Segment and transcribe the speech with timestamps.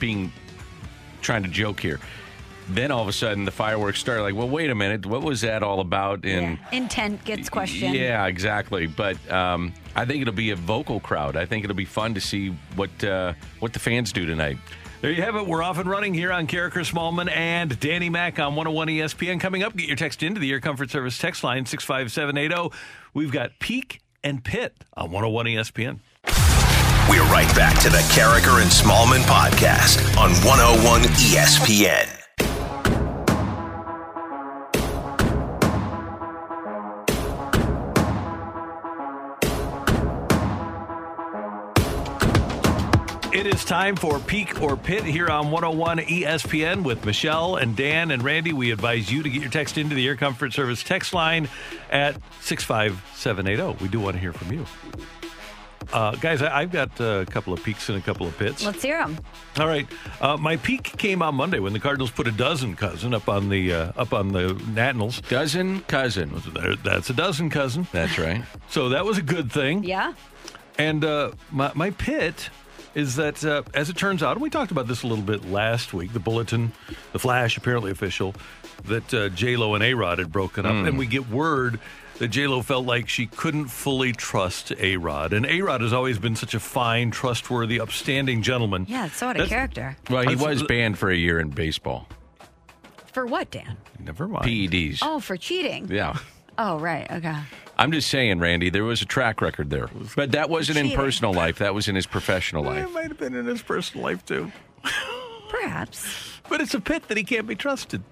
[0.00, 0.32] being
[1.22, 2.00] trying to joke here.
[2.68, 4.22] Then all of a sudden the fireworks started.
[4.22, 6.24] Like, well, wait a minute, what was that all about?
[6.24, 6.78] And yeah.
[6.78, 7.94] intent gets questioned.
[7.94, 8.86] Yeah, exactly.
[8.86, 11.36] But um, I think it'll be a vocal crowd.
[11.36, 14.58] I think it'll be fun to see what uh, what the fans do tonight.
[15.00, 15.46] There you have it.
[15.46, 19.40] We're off and running here on Karraker Smallmon and Danny Mac on 101 ESPN.
[19.40, 22.76] Coming up, get your text into the Air Comfort Service text line 65780.
[23.14, 26.00] We've got Peak and Pit on 101 ESPN.
[27.10, 32.06] We're right back to the Karraker and Smallmon podcast on 101 ESPN.
[43.34, 48.12] It is time for Peak or Pit here on 101 ESPN with Michelle and Dan
[48.12, 48.52] and Randy.
[48.52, 51.48] We advise you to get your text into the Air Comfort Service text line
[51.90, 53.82] at 65780.
[53.82, 54.64] We do want to hear from you.
[55.92, 58.64] Uh, guys, I, have got a couple of peaks and a couple of pits.
[58.64, 59.18] Let's hear them.
[59.58, 59.86] All right,
[60.20, 63.48] uh, my peak came on Monday when the Cardinals put a dozen cousin up on
[63.48, 65.20] the uh, up on the Nationals.
[65.22, 66.30] Dozen cousin.
[66.84, 67.86] That's a dozen cousin.
[67.92, 68.42] That's right.
[68.68, 69.82] So that was a good thing.
[69.84, 70.14] Yeah.
[70.78, 72.50] And uh, my my pit
[72.94, 75.44] is that uh, as it turns out, and we talked about this a little bit
[75.50, 76.12] last week.
[76.12, 76.72] The bulletin,
[77.12, 78.34] the flash, apparently official,
[78.84, 80.88] that uh, J Lo and A Rod had broken up, mm.
[80.88, 81.80] and we get word
[82.20, 85.94] that J Lo felt like she couldn't fully trust A Rod, and A Rod has
[85.94, 88.84] always been such a fine, trustworthy, upstanding gentleman.
[88.88, 89.96] Yeah, it's so what a character.
[90.10, 92.06] Well, he was banned for a year in baseball.
[93.06, 93.78] For what, Dan?
[93.98, 94.44] Never mind.
[94.44, 94.98] PEDs.
[95.00, 95.88] Oh, for cheating.
[95.90, 96.18] Yeah.
[96.58, 97.10] Oh, right.
[97.10, 97.36] Okay.
[97.78, 99.88] I'm just saying, Randy, there was a track record there.
[100.14, 100.92] But that wasn't Cheating.
[100.92, 101.58] in personal life.
[101.58, 102.84] That was in his professional life.
[102.84, 104.52] It might have been in his personal life, too.
[105.48, 106.38] Perhaps.
[106.50, 108.02] But it's a pit that he can't be trusted.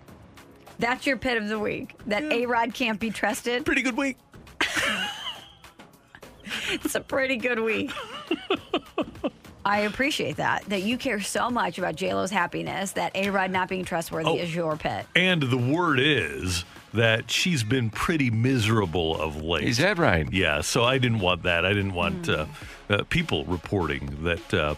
[0.79, 1.95] That's your pit of the week.
[2.07, 2.45] That yeah.
[2.45, 3.65] A Rod can't be trusted.
[3.65, 4.17] Pretty good week.
[6.71, 7.93] it's a pretty good week.
[9.65, 10.65] I appreciate that.
[10.67, 14.37] That you care so much about JLo's happiness that A Rod not being trustworthy oh,
[14.37, 15.05] is your pit.
[15.15, 16.65] And the word is
[16.95, 19.65] that she's been pretty miserable of late.
[19.65, 20.33] Is that right?
[20.33, 20.63] Yeah.
[20.63, 21.67] So I didn't want that.
[21.67, 22.49] I didn't want mm.
[22.89, 24.55] uh, uh, people reporting that.
[24.55, 24.75] Uh,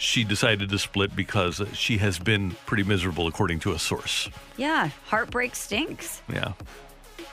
[0.00, 4.30] she decided to split because she has been pretty miserable, according to a source.
[4.56, 6.22] Yeah, heartbreak stinks.
[6.32, 6.52] Yeah.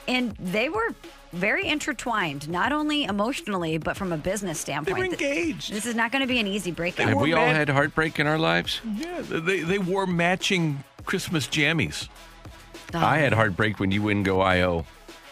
[0.06, 0.94] And they were
[1.32, 4.96] very intertwined, not only emotionally, but from a business standpoint.
[4.96, 5.72] They were engaged.
[5.72, 7.08] This is not going to be an easy breakup.
[7.08, 8.82] Have we all had heartbreak in our lives?
[8.96, 12.08] Yeah, they, they wore matching Christmas jammies.
[12.92, 12.98] Oh.
[12.98, 14.84] I had heartbreak when you wouldn't go IO.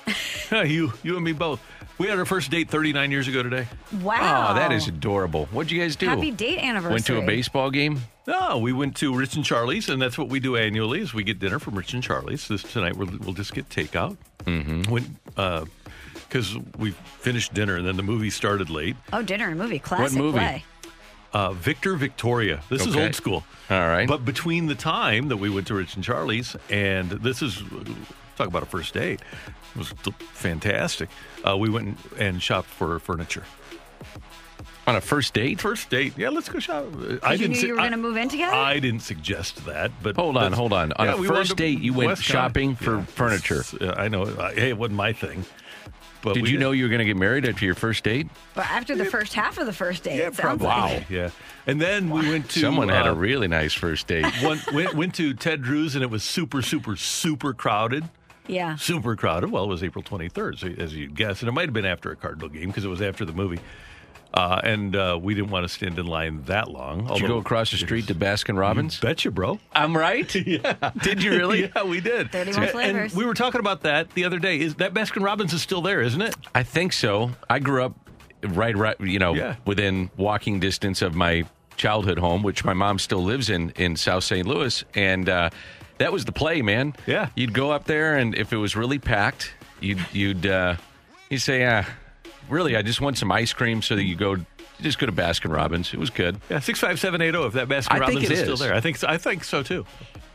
[0.50, 1.60] you, you and me both.
[1.98, 3.66] We had our first date 39 years ago today.
[4.02, 4.48] Wow.
[4.50, 5.46] Oh, that is adorable.
[5.46, 6.06] What'd you guys do?
[6.06, 6.92] Happy date anniversary.
[6.92, 8.00] Went to a baseball game?
[8.26, 11.24] No, we went to Rich and Charlie's, and that's what we do annually is we
[11.24, 12.48] get dinner from Rich and Charlie's.
[12.48, 14.16] This tonight we'll, we'll just get takeout.
[14.44, 14.90] Mm-hmm.
[14.90, 18.96] When, because uh, we finished dinner and then the movie started late.
[19.12, 19.78] Oh, dinner and movie.
[19.78, 20.38] Classic what movie?
[20.38, 20.64] play.
[21.32, 22.62] Uh, Victor Victoria.
[22.68, 22.90] This okay.
[22.90, 23.44] is old school.
[23.70, 24.08] All right.
[24.08, 27.62] But between the time that we went to Rich and Charlie's and this is
[28.36, 29.20] talk about a first date.
[29.74, 29.88] It was
[30.32, 31.08] fantastic.
[31.46, 33.44] Uh, we went and shopped for furniture.
[34.86, 35.60] On a first date?
[35.60, 36.16] First date.
[36.16, 36.86] Yeah, let's go shop.
[37.22, 37.56] I didn't.
[37.56, 38.54] Knew you were going to move in together.
[38.54, 40.92] I didn't suggest that, but hold on, hold on.
[40.92, 43.64] On yeah, a first date, you went West shopping for yeah, furniture.
[43.80, 44.26] I know.
[44.54, 45.44] Hey, it wasn't my thing.
[46.22, 48.28] But did you know you were going to get married after your first date?
[48.54, 50.66] But after the first half of the first date, yeah, probably.
[50.66, 51.00] Wow.
[51.08, 51.30] Yeah,
[51.66, 52.60] and then we went to.
[52.60, 54.26] Someone uh, had a uh, really nice first date.
[54.42, 58.04] went, went went to Ted Drewes, and it was super, super, super crowded.
[58.48, 58.76] Yeah.
[58.76, 59.50] Super crowded.
[59.50, 61.40] Well, it was April 23rd, so, as you guess.
[61.40, 63.60] And it might have been after a Cardinal game because it was after the movie.
[64.34, 67.06] Uh, and uh, we didn't want to stand in line that long.
[67.06, 69.00] Did you go across the street to Baskin Robbins?
[69.00, 69.58] Betcha, bro.
[69.72, 70.32] I'm right.
[70.46, 70.90] yeah.
[71.02, 71.70] Did you really?
[71.74, 72.30] yeah, we did.
[72.32, 73.12] 31 flavors.
[73.12, 74.60] And we were talking about that the other day.
[74.60, 76.34] Is that Baskin Robbins is still there, isn't it?
[76.54, 77.30] I think so.
[77.48, 77.94] I grew up
[78.42, 79.56] right, right, you know, yeah.
[79.64, 81.44] within walking distance of my
[81.76, 84.46] childhood home, which my mom still lives in in South St.
[84.46, 85.50] Louis, and uh,
[85.98, 86.94] that was the play, man.
[87.06, 90.76] Yeah, you'd go up there, and if it was really packed, you'd you'd uh,
[91.30, 91.88] you'd say, "Ah,
[92.48, 92.76] really?
[92.76, 94.36] I just want some ice cream." So that you go
[94.80, 95.92] just go to Baskin Robbins.
[95.94, 96.40] It was good.
[96.50, 97.46] Yeah, six five seven eight zero.
[97.46, 99.44] If that Baskin I think Robbins it is still there, I think so, I think
[99.44, 99.86] so too.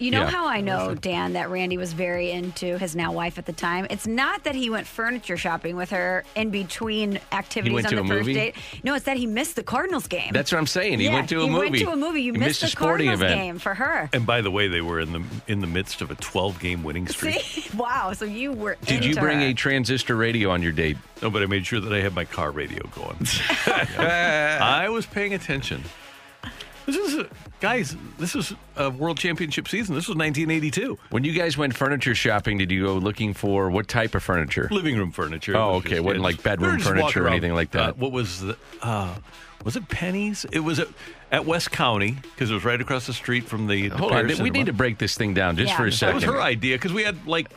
[0.01, 0.29] You know Yeah.
[0.31, 3.85] how I know, Dan, that Randy was very into his now wife at the time?
[3.91, 7.95] It's not that he went furniture shopping with her in between activities went on to
[7.97, 8.33] the a first movie?
[8.33, 8.55] date.
[8.83, 10.31] No, it's that he missed the Cardinals game.
[10.33, 10.99] That's what I'm saying.
[10.99, 11.69] He Yeah, went to a he movie.
[11.69, 12.23] went to a movie.
[12.23, 13.39] You missed, missed the sporting Cardinals event.
[13.47, 14.09] game for her.
[14.11, 16.81] And by the way, they were in the in the midst of a twelve game
[16.83, 17.39] winning streak.
[17.41, 17.77] See?
[17.77, 18.13] Wow.
[18.13, 18.77] So you were.
[18.85, 19.45] Did you bring her.
[19.47, 20.97] a transistor radio on your date?
[21.21, 23.17] No, but I made sure that I had my car radio going.
[23.99, 25.83] I was paying attention.
[26.85, 27.27] This is, a,
[27.59, 29.95] guys, this is a world championship season.
[29.95, 30.97] This was 1982.
[31.11, 34.67] When you guys went furniture shopping, did you go looking for what type of furniture?
[34.71, 35.55] Living room furniture.
[35.55, 35.97] Oh, okay.
[35.97, 37.89] It wasn't like bedroom we furniture or anything like that.
[37.89, 39.15] Uh, what was the, uh,
[39.63, 40.45] was it Penny's?
[40.51, 40.87] It was at,
[41.31, 43.89] at West County because it was right across the street from the.
[43.89, 44.25] the Hold on.
[44.25, 45.77] Paris We need to break this thing down just Yeah.
[45.77, 46.15] for a That That second.
[46.15, 47.49] was her idea because we had like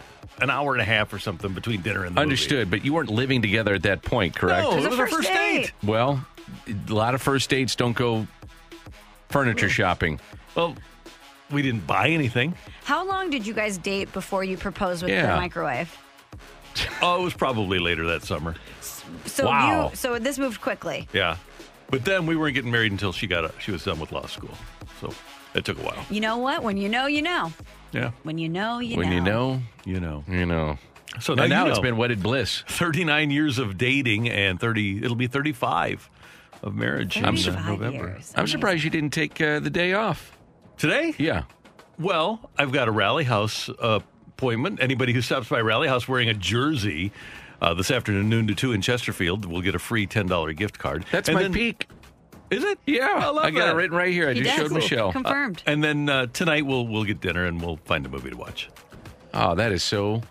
[0.42, 2.22] an hour and a half or something between dinner and the movie.
[2.22, 4.68] Understood, but you weren't living together at that point, correct?
[4.68, 5.58] No, was it was our first first date.
[5.62, 5.72] date.
[5.82, 6.26] Well,
[6.68, 8.26] a lot of first dates don't go
[9.28, 10.20] furniture shopping.
[10.54, 10.76] Well,
[11.50, 12.54] we didn't buy anything.
[12.84, 15.26] How long did you guys date before you proposed with Yeah.
[15.34, 15.96] the microwave?
[17.02, 18.54] Oh, it was probably later that summer.
[19.26, 19.90] So Wow.
[19.90, 19.96] you.
[19.96, 21.08] So this moved quickly.
[21.12, 21.36] Yeah,
[21.90, 24.26] but then we weren't getting married until she got a, she was done with law
[24.26, 24.54] school.
[25.00, 25.12] So
[25.54, 26.04] it took a while.
[26.10, 26.62] You know what?
[26.62, 27.52] When you know, you know.
[27.92, 29.14] Yeah, When you know, you when know.
[29.14, 30.24] you know, you know.
[30.26, 30.78] you know.
[31.20, 31.82] So And now you it's know.
[31.82, 32.64] been wedded bliss.
[32.66, 36.10] 39 years of dating and 30 it'll be 35
[36.64, 37.30] of marriage in uh,
[37.66, 38.08] November.
[38.08, 38.32] years.
[38.36, 40.36] I'm surprised you didn't take uh, the day off.
[40.78, 41.14] Today?
[41.18, 41.44] Yeah.
[41.98, 44.80] Well, I've got a Rally House uh, appointment.
[44.82, 47.12] Anybody who stops by Rally House wearing a jersey
[47.60, 51.04] uh, this afternoon, noon to 2 in Chesterfield, will get a free $10 gift card.
[51.12, 51.86] That's And my then- peak.
[52.50, 52.78] Is it?
[52.86, 53.08] Yeah.
[53.16, 53.72] I, love I got that.
[53.72, 54.28] it written right here.
[54.28, 54.66] I He just does.
[54.68, 55.12] showed Michelle.
[55.12, 55.62] Confirmed.
[55.66, 58.68] And then uh, tonight we'll we'll get dinner and we'll find a movie to watch.
[59.32, 60.22] Oh, that is so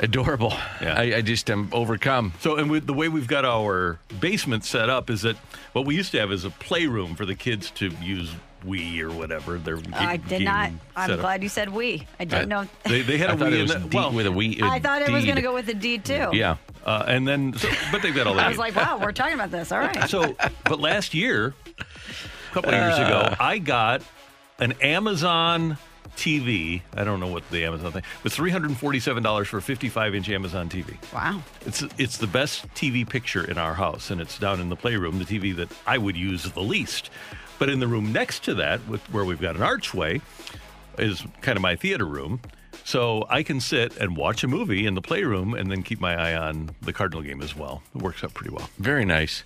[0.00, 0.52] adorable.
[0.80, 0.94] Yeah.
[0.96, 2.32] I, I just am overcome.
[2.40, 5.36] So, and with the way we've got our basement set up is that
[5.72, 8.32] what we used to have is a playroom for the kids to use
[8.64, 9.58] Wii or whatever.
[9.58, 10.70] Their I did not.
[10.96, 11.20] I'm setup.
[11.20, 12.06] glad you said we.
[12.18, 12.66] I didn't know.
[12.84, 14.60] They, they had a I thought Wii it was in well, with a we.
[14.62, 16.30] I thought it was going to go with the D too.
[16.32, 16.56] Yeah.
[16.84, 18.46] uh, and then, so, but they've got all that.
[18.46, 19.70] I was like, wow, we're talking about this.
[19.72, 20.08] All right.
[20.10, 20.34] so,
[20.64, 24.02] but last year, a couple of years ago, I got
[24.58, 25.78] an Amazon
[26.16, 26.82] TV.
[26.94, 28.34] I don't know what the Amazon thing was.
[28.34, 30.96] Three hundred and forty-seven dollars for a fifty-five inch Amazon TV.
[31.12, 31.42] Wow.
[31.64, 35.18] It's it's the best TV picture in our house, and it's down in the playroom,
[35.18, 37.10] the TV that I would use the least.
[37.58, 40.20] But in the room next to that, with, where we've got an archway,
[40.98, 42.40] is kind of my theater room.
[42.84, 46.14] So I can sit and watch a movie in the playroom, and then keep my
[46.14, 47.82] eye on the Cardinal game as well.
[47.94, 48.68] It works out pretty well.
[48.78, 49.42] Very nice.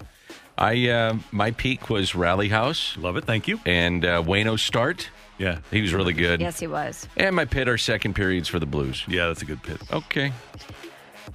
[0.59, 3.25] I uh, my peak was Rally House Love it.
[3.25, 3.61] Thank you.
[3.65, 5.09] and uh, Waino Start.
[5.41, 6.41] Yeah, He was really good.
[6.41, 7.09] Yes, he was.
[7.17, 9.03] And my pit are second periods for the Blues.
[9.09, 9.81] yeah, that's a good pit.
[9.91, 10.33] Okay.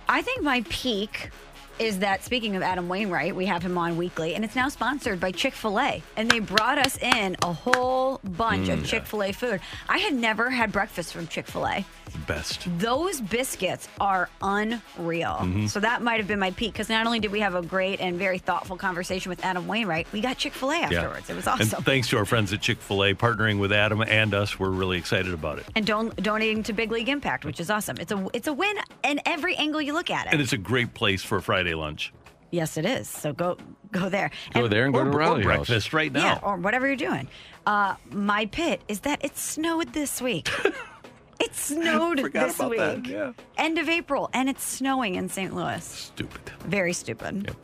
[0.08, 1.32] I think my peak
[1.80, 5.20] is that speaking of Adam Wainwright, we have him on weekly, and it's now sponsored
[5.20, 6.02] by Chick fil A.
[6.16, 9.60] And they brought us in a whole bunch Mm, of Chick fil A food.
[9.90, 11.84] I had never had breakfast from Chick fil A.
[12.12, 12.68] The best.
[12.80, 15.38] Those biscuits are unreal.
[15.42, 15.68] Mm-hmm.
[15.68, 18.00] So that might have been my peak because not only did we have a great
[18.00, 21.30] and very thoughtful conversation with Adam Wainwright, we got Chick fil A afterwards.
[21.30, 21.76] It was awesome.
[21.78, 24.70] And thanks to our friends at Chick Fil A partnering with Adam and us, we're
[24.70, 25.66] really excited about it.
[25.76, 27.98] and don- donating to Big League Impact, which is awesome.
[28.00, 30.34] It's a it's a win in every angle you look at it.
[30.34, 32.14] And it's a great place for a Friday lunch.
[32.52, 33.10] yes, it is.
[33.10, 33.58] So go
[33.92, 34.32] go there.
[34.54, 36.24] Go there and go or, to Rally breakfast right now.
[36.26, 37.28] Yeah, or whatever you're doing.
[37.66, 40.50] Uh, my pit is that it snowed this week.
[41.40, 42.80] it snowed this about week.
[42.80, 43.32] that, yeah.
[43.58, 45.54] End of April, and it's snowing in St.
[45.56, 45.84] Louis.
[45.84, 46.42] Stupid.
[46.62, 47.56] Very stupid.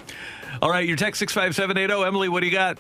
[0.61, 2.05] All right, your text 65780.
[2.07, 2.77] Emily, what do you got?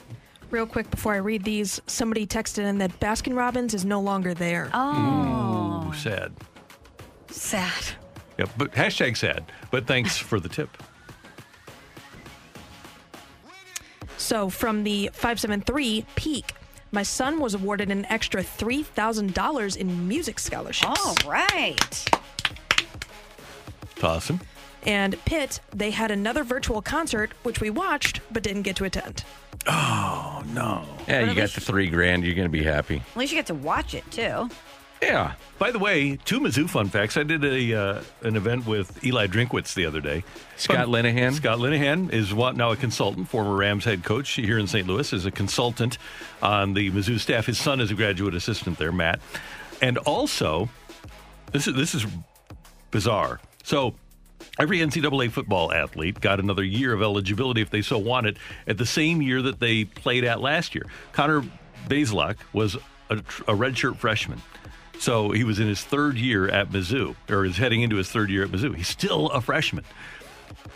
[0.49, 4.33] Real quick before I read these, somebody texted in that Baskin Robbins is no longer
[4.33, 4.69] there.
[4.73, 6.33] Oh, Ooh, sad.
[7.29, 7.71] sad.
[8.37, 9.45] Yeah, but hashtag sad.
[9.71, 10.69] But thanks for the tip.
[14.17, 16.53] So from the 573 peak,
[16.91, 20.99] my son was awarded an extra $3,000 in music scholarships.
[21.05, 22.05] All right.
[23.95, 24.39] It's awesome.
[24.83, 29.23] And Pitt, they had another virtual concert, which we watched but didn't get to attend.
[29.67, 30.83] Oh, no.
[31.07, 32.23] Yeah, you at got least- the three grand.
[32.25, 33.03] You're going to be happy.
[33.11, 34.49] At least you get to watch it too.
[35.01, 35.33] Yeah.
[35.57, 37.17] By the way, two Mizzou fun facts.
[37.17, 40.23] I did a uh, an event with Eli Drinkwitz the other day.
[40.57, 41.33] Scott Fun- Linehan.
[41.33, 44.87] Scott Linehan is what now a consultant, former Rams head coach here in St.
[44.87, 45.97] Louis, is a consultant
[46.41, 47.47] on the Mizzou staff.
[47.47, 49.19] His son is a graduate assistant there, Matt,
[49.81, 50.69] and also
[51.51, 52.05] this is this is
[52.91, 53.39] bizarre.
[53.63, 53.95] So.
[54.59, 58.87] Every NCAA football athlete got another year of eligibility if they so wanted at the
[58.87, 60.87] same year that they played at last year.
[61.13, 61.43] Connor
[61.87, 62.75] Bazelak was
[63.11, 64.41] a, a redshirt freshman.
[65.01, 68.29] So he was in his third year at Mizzou, or is heading into his third
[68.29, 68.75] year at Mizzou.
[68.75, 69.83] He's still a freshman.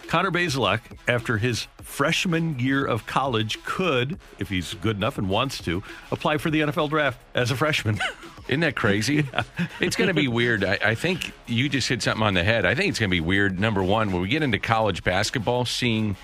[0.07, 5.59] Connor Bazelak, after his freshman year of college, could, if he's good enough and wants
[5.65, 7.99] to, apply for the NFL draft as a freshman.
[8.47, 9.29] Isn't that crazy?
[9.79, 10.63] It's going to be weird.
[10.63, 12.65] I, I think you just hit something on the head.
[12.65, 13.59] I think it's going to be weird.
[13.59, 16.15] Number one, when we get into college basketball, seeing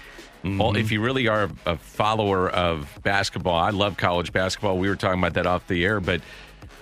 [0.43, 0.77] all, mm-hmm.
[0.77, 4.79] if you really are a follower of basketball, I love college basketball.
[4.79, 6.21] We were talking about that off the air, but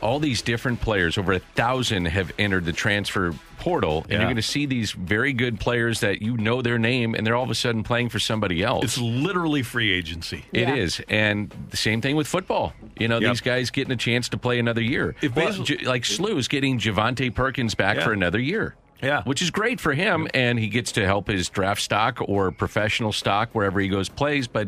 [0.01, 4.17] all these different players, over a thousand, have entered the transfer portal, and Yeah.
[4.19, 7.35] you're going to see these very good players that you know their name, and they're
[7.35, 8.83] all of a sudden playing for somebody else.
[8.85, 10.45] It's literally free agency.
[10.53, 10.75] It Yeah.
[10.75, 12.73] is, and the same thing with football.
[12.97, 13.31] You know, Yep.
[13.31, 15.15] these guys getting a chance to play another year.
[15.21, 18.03] If Well, Basil- J- like Slew's getting Javonte Perkins back Yeah.
[18.05, 18.75] for another year.
[19.01, 19.21] Yeah.
[19.23, 23.13] which is great for him, and he gets to help his draft stock or professional
[23.13, 24.45] stock wherever he goes plays.
[24.45, 24.67] But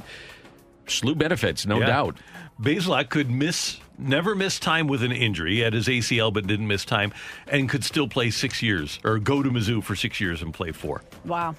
[0.87, 1.85] Slew benefits, no Yeah.
[1.87, 2.17] doubt.
[2.61, 5.55] Bazelak could miss, never miss time with an injury.
[5.55, 7.13] He had his ACL, but didn't miss time,
[7.47, 10.71] and could still play six years or go to Mizzou for six years and play
[10.71, 11.55] four Wow.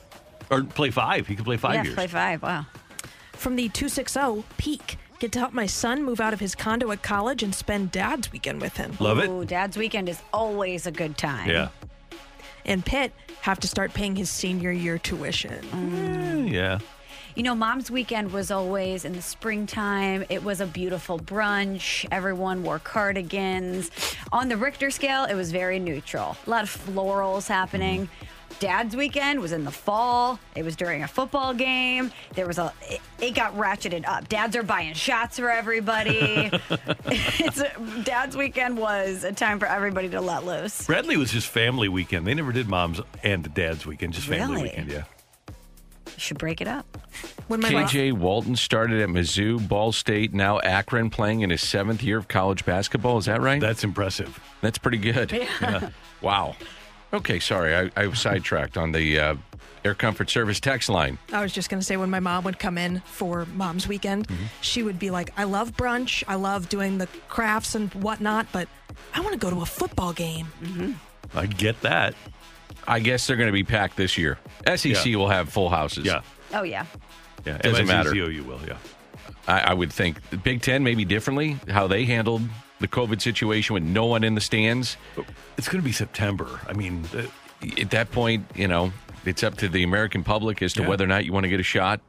[0.50, 1.26] or play five.
[1.26, 1.94] He could play five yeah, years.
[1.94, 2.42] play five.
[2.42, 2.66] Wow.
[3.32, 7.02] From the 260 Peak, get to help my son move out of his condo at
[7.02, 8.96] college and spend dad's weekend with him.
[9.00, 9.28] Love it.
[9.28, 11.48] Ooh, Dad's weekend is always a good time.
[11.48, 11.68] Yeah.
[12.64, 15.60] And Pitt have to start paying his senior year tuition.
[15.72, 16.78] Mm, yeah.
[17.34, 20.24] You know, mom's weekend was always in the springtime.
[20.28, 22.06] It was a beautiful brunch.
[22.12, 23.90] Everyone wore cardigans.
[24.32, 26.36] On the Richter scale, it was very neutral.
[26.46, 28.08] A lot of florals happening.
[28.60, 30.38] Dad's weekend was in the fall.
[30.54, 32.12] It was during a football game.
[32.34, 34.28] There was a it, it got ratcheted up.
[34.28, 36.50] Dads are buying shots for everybody.
[37.06, 37.72] it's a,
[38.04, 40.86] Dad's weekend was a time for everybody to let loose.
[40.86, 42.26] Bradley was just family weekend.
[42.26, 44.62] They never did mom's and dad's weekend, just family Really?
[44.68, 44.90] weekend.
[44.90, 45.04] Yeah.
[46.18, 46.86] Should break it up.
[47.48, 51.62] When my mom- KJ Walton started at Mizzou, Ball State, now Akron, playing in his
[51.62, 53.18] seventh year of college basketball.
[53.18, 53.60] Is that right?
[53.60, 54.38] That's impressive.
[54.60, 55.46] That's pretty good.
[56.20, 56.56] Wow.
[57.12, 59.34] Okay, sorry, I, I was sidetracked on the uh,
[59.84, 61.18] Air Comfort Service text line.
[61.32, 64.28] I was just going to say when my mom would come in for mom's weekend,
[64.28, 64.44] Mm-hmm.
[64.62, 66.22] she would be like, I love brunch.
[66.26, 68.66] I love doing the crafts and whatnot, but
[69.14, 70.46] I want to go to a football game.
[71.34, 72.14] I get that.
[72.86, 74.38] I guess they're going to be packed this year.
[74.66, 75.16] SEC Yeah.
[75.16, 76.04] will have full houses.
[76.04, 76.22] Yeah.
[76.54, 76.86] Oh, yeah.
[77.44, 77.58] Yeah.
[77.58, 78.14] Doesn't matter.
[78.14, 78.60] you will.
[78.66, 78.76] Yeah.
[79.48, 82.42] I, I would think the Big Ten maybe differently how they handled
[82.78, 84.96] the COVID situation with no one in the stands.
[85.56, 86.60] It's going to be September.
[86.68, 87.22] I mean, uh,
[87.80, 88.92] At that point, you know,
[89.24, 90.88] it's up to the American public as to Yeah.
[90.88, 92.00] whether or not you want to get a shot.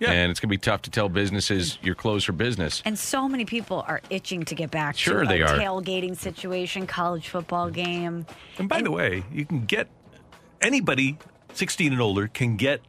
[0.00, 0.12] Yeah.
[0.12, 2.80] And it's going to be tough to tell businesses you're closed for business.
[2.86, 5.58] And so many people are itching to get back Sure to they a are.
[5.58, 8.24] tailgating situation, college football game.
[8.58, 9.88] And by the way, you can get
[10.60, 11.18] anybody
[11.54, 12.80] 16 and older can get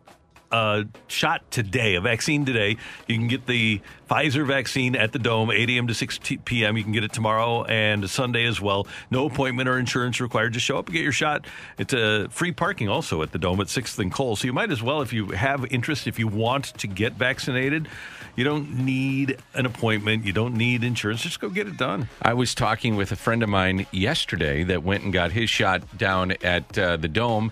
[0.51, 2.77] a shot today, a vaccine today.
[3.07, 5.87] You can get the Pfizer vaccine at the Dome, 8 a.m.
[5.87, 6.77] to 6 p.m.
[6.77, 8.85] You can get it tomorrow and Sunday as well.
[9.09, 10.53] No appointment or insurance required.
[10.53, 11.45] Just show up and get your shot.
[11.77, 14.35] It's a free parking also at the Dome at 6th and Cole.
[14.35, 17.87] So you might as well, if you have interest, if you want to get vaccinated,
[18.35, 20.25] you don't need an appointment.
[20.25, 21.21] You don't need insurance.
[21.21, 22.07] Just go get it done.
[22.21, 25.97] I was talking with a friend of mine yesterday that went and got his shot
[25.97, 27.51] down at uh, the Dome.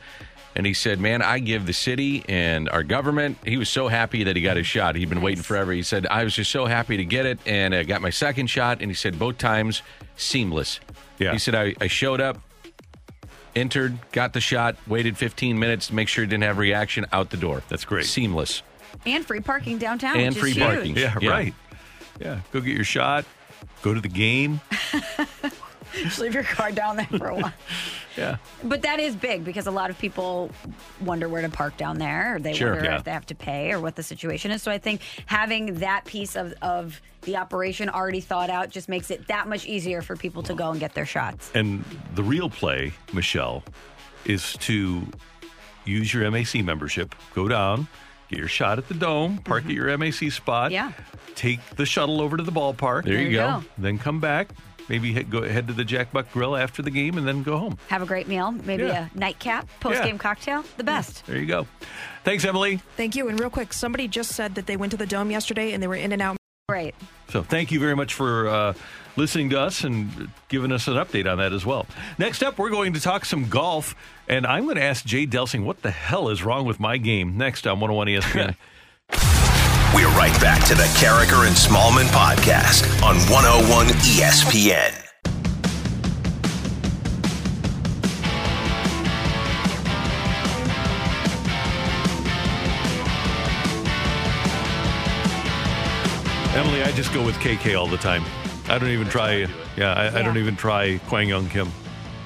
[0.55, 3.37] And he said, Man, I give the city and our government.
[3.45, 4.95] He was so happy that he got his shot.
[4.95, 5.71] He'd been waiting forever.
[5.71, 7.39] He said, I was just so happy to get it.
[7.45, 8.81] And I got my second shot.
[8.81, 9.81] And he said, both times
[10.17, 10.79] seamless.
[11.19, 11.33] Yeah.
[11.33, 12.41] He said, I, I showed up,
[13.55, 17.29] entered, got the shot, waited 15 minutes to make sure he didn't have reaction, out
[17.29, 17.63] the door.
[17.69, 18.05] That's great.
[18.05, 18.63] Seamless.
[19.05, 20.17] And free parking downtown.
[20.17, 20.85] And which free is parking.
[20.95, 20.97] huge.
[20.99, 21.29] Yeah, Yeah.
[21.29, 21.53] right.
[22.19, 23.25] Yeah, go get your shot.
[23.81, 24.59] Go to the game.
[25.93, 27.53] Just leave your car down there for a while.
[28.17, 28.35] Yeah.
[28.65, 30.49] But that is big because a lot of people
[30.99, 32.35] wonder where to park down there.
[32.35, 32.97] Or they Sure, wonder yeah.
[32.97, 34.61] if they have to pay or what the situation is.
[34.61, 39.09] So I think having that piece of, of the operation already thought out just makes
[39.09, 41.49] it that much easier for people to go and get their shots.
[41.55, 43.63] And the real play, Michelle,
[44.25, 45.03] is to
[45.85, 47.87] use your MAC membership, go down,
[48.29, 50.91] get your shot at the dome, park at your MAC spot, Yeah.
[51.35, 53.63] take the shuttle over to the ballpark, There, you go.
[53.77, 54.49] then come back,
[54.87, 57.57] maybe head, go head to the Jack Buck Grill after the game, and then go
[57.57, 57.77] home.
[57.87, 59.07] Have a great meal, maybe Yeah.
[59.13, 60.21] a nightcap, post game Yeah.
[60.21, 61.25] cocktail, the best.
[61.25, 61.67] There you go.
[62.23, 62.81] Thanks, Emily.
[62.97, 63.29] Thank you.
[63.29, 65.87] And real quick, somebody just said that they went to the dome yesterday and they
[65.87, 66.37] were in and out.
[66.67, 66.93] Great.
[67.29, 68.73] So thank you very much for uh,
[69.15, 71.85] listening to us and giving us an update on that as well.
[72.17, 73.95] Next up, we're going to talk some golf,
[74.27, 77.37] and I'm going to ask Jay Delsing what the hell is wrong with my game.
[77.37, 78.55] Next on 101 ESPN.
[79.95, 85.05] We're right back to the Karraker and Smallmon podcast on 101 ESPN.
[96.55, 98.23] Emily, I just go with KK all the time.
[98.69, 99.47] I don't even try.
[99.75, 101.69] Yeah, I, I don't even try Kwang Young Kim.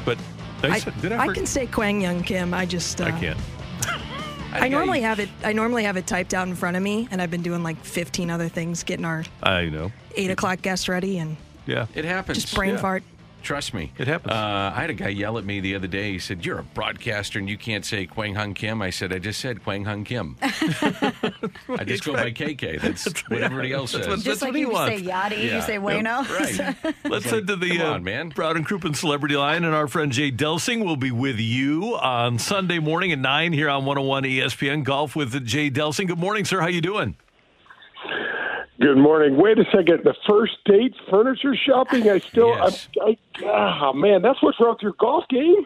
[0.06, 0.18] But
[0.62, 2.54] I, I, said, did I, I can say Kwang Young Kim.
[2.54, 3.00] I just.
[3.00, 3.40] Uh, I can't.
[4.54, 5.30] I normally have it.
[5.44, 7.84] I normally have it typed out in front of me, and I've been doing like
[7.84, 9.92] 15 other things, getting our I know.
[10.16, 11.88] eight o'clock guest ready, and Yeah.
[11.96, 12.40] It happens.
[12.42, 12.82] just brain yeah.
[12.82, 13.04] fart.
[13.44, 13.92] Trust me.
[13.98, 14.32] It happens.
[14.34, 16.14] Uh, I had a guy yell at me the other day.
[16.14, 18.82] He said, You're a broadcaster and you can't say Kwang Hung Kim.
[18.82, 20.38] I said, I just said Kwang Hung Kim.
[20.42, 22.82] I just go by KK.
[22.82, 24.08] That's what everybody else That's says.
[24.08, 24.98] what- Just That's like he you wants.
[25.02, 25.56] say Yadi, Yeah.
[25.58, 26.26] you say Waino.
[26.26, 26.34] Bueno.
[26.34, 26.96] Right.
[27.06, 28.30] Let's like, head to the come uh, on, man.
[28.30, 32.40] Brown and Crouppen Celebrity Line, and our friend Jay Delsing will be with you on
[32.40, 36.08] Sunday morning at nine here on 101 ESPN Golf with Jay Delsing.
[36.08, 36.62] Good morning, sir.
[36.62, 37.16] How you doing?
[38.80, 39.38] Good morning.
[39.38, 40.03] Wait a second.
[40.03, 42.10] The first date furniture shopping.
[42.10, 42.50] I still.
[42.50, 42.88] Yes.
[43.00, 45.65] I, I, ah, man, that's what's wrong with your golf game.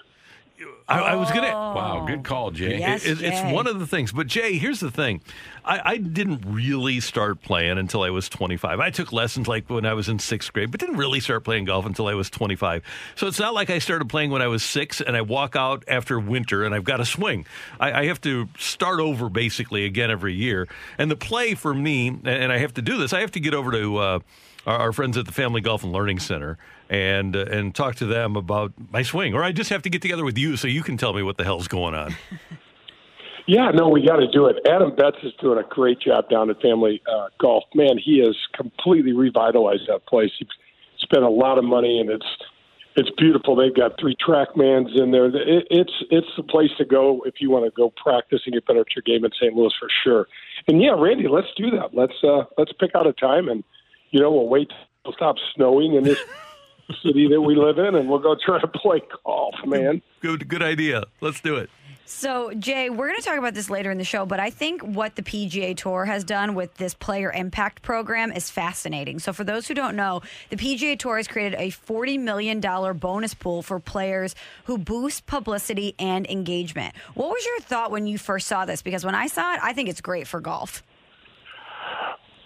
[0.90, 1.48] I, I was gonna.
[1.52, 2.80] Wow, good call, Jay.
[2.80, 3.06] Yes.
[3.06, 3.54] It- it's Jay.
[3.54, 4.12] one of the things.
[4.14, 5.22] But Jay, here's the thing.
[5.66, 8.80] I, I didn't really start playing until I was 25.
[8.80, 11.66] I took lessons like when I was in sixth grade, but didn't really start playing
[11.66, 12.84] golf until I was 25.
[13.16, 15.84] So it's not like I started playing when I was six and I walk out
[15.90, 17.46] after winter and I've got a swing.
[17.82, 20.70] I, I have to start over basically again every year.
[20.98, 23.54] And the play for me, and I have to do this, I have to get
[23.54, 24.20] over to uh,
[24.68, 26.60] our, our friends at the Family Golf and Learning Center
[26.90, 30.02] and uh, and talk to them about my swing, or I just have to get
[30.04, 32.16] together with you so you can tell me what the hell's going on.
[33.50, 34.58] Yeah, no, we got to do it.
[34.70, 37.64] Adam Betts is doing a great job down at Family uh, Golf.
[37.74, 40.32] Man, he has completely revitalized that place.
[40.38, 40.46] He
[41.00, 42.26] spent a lot of money, and it's
[42.98, 43.56] it's beautiful.
[43.56, 45.28] They've got three trackmans in there.
[45.28, 48.66] It, it's it's the place to go if you want to go practice and get
[48.66, 49.54] better at your game in St.
[49.54, 50.28] Louis for sure.
[50.68, 51.94] And yeah, Randy, let's do that.
[51.94, 53.64] Let's uh, let's pick out a time, and
[54.12, 54.70] you know we'll wait
[55.04, 56.20] till it stops snowing in this
[57.04, 60.02] city that we live in, and we'll go try to play golf, man.
[60.22, 61.04] Good, good idea.
[61.22, 61.70] Let's do it.
[62.10, 64.82] So, Jay, we're going to talk about this later in the show, but I think
[64.82, 69.20] what the PGA Tour has done with this player impact program is fascinating.
[69.20, 73.34] So, for those who don't know, the PGA Tour has created a $40 million bonus
[73.34, 76.96] pool for players who boost publicity and engagement.
[77.14, 78.82] What was your thought when you first saw this?
[78.82, 80.84] Because when I saw it, I think it's great for golf.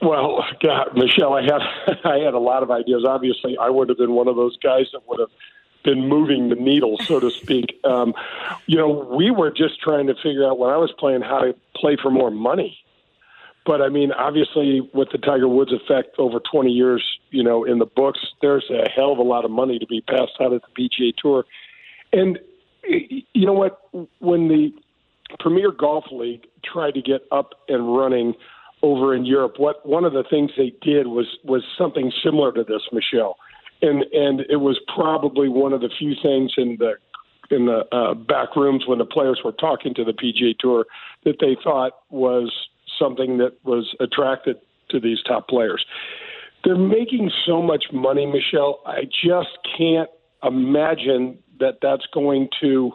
[0.02, 1.62] Well, God, Michelle, I had
[2.04, 3.04] I had a lot of ideas.
[3.08, 5.30] Obviously, I would have been one of those guys that would have
[5.84, 7.80] been moving the needle, so to speak.
[7.84, 8.14] Um,
[8.68, 11.56] you know, we were just trying to figure out when I was playing how to
[11.76, 12.78] play for more money.
[13.66, 17.78] But I mean, obviously, with the Tiger Woods effect over 20 years, you know, in
[17.78, 20.62] the books, there's a hell of a lot of money to be passed out at
[20.64, 21.46] the PGA Tour.
[22.12, 22.40] And
[22.84, 23.82] you know what?
[24.20, 24.74] When the
[25.40, 28.34] Premier Golf League tried to get up and running
[28.84, 32.64] over in Europe, what one of the things they did was was something similar to
[32.64, 33.38] this, Michelle,
[33.82, 36.94] and and it was probably one of the few things in the
[37.56, 40.86] in the uh, back rooms when the players were talking to the PGA Tour
[41.26, 42.52] that they thought was
[42.98, 44.58] something that was attracted
[44.90, 45.86] to these top players.
[46.64, 48.80] They're making so much money, Michelle.
[48.86, 50.10] I just can't
[50.44, 52.94] imagine that that's going to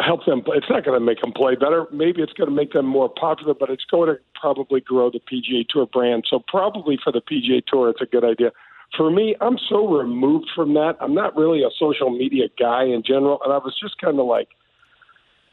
[0.00, 0.42] help them.
[0.48, 1.86] It's not going to make them play better.
[1.92, 5.20] Maybe it's going to make them more popular, but it's going to probably grow the
[5.20, 6.24] PGA Tour brand.
[6.28, 8.52] So probably for the PGA Tour, it's a good idea.
[8.96, 10.96] For me, I'm so removed from that.
[11.00, 14.26] I'm not really a social media guy in general, and I was just kind of
[14.26, 14.48] like,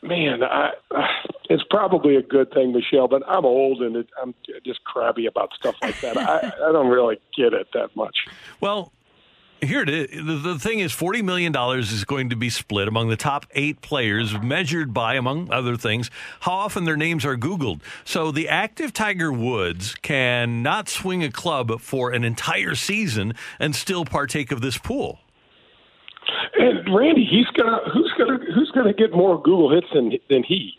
[0.01, 0.71] man, I,
[1.49, 4.33] it's probably a good thing, Michelle, but I'm old and it, I'm
[4.65, 6.17] just crabby about stuff like that.
[6.17, 8.25] I, I don't really get it that much.
[8.61, 8.91] Well,
[9.61, 10.09] here it is.
[10.11, 13.81] The, the thing is, $40 million is going to be split among the top eight
[13.81, 16.09] players, measured by, among other things,
[16.41, 17.81] how often their names are Googled.
[18.03, 23.75] So the active Tiger Woods can not swing a club for an entire season and
[23.75, 25.19] still partake of this pool.
[26.57, 30.73] And Randy, he's gonna who's gonna who's gonna get more Google hits than than he.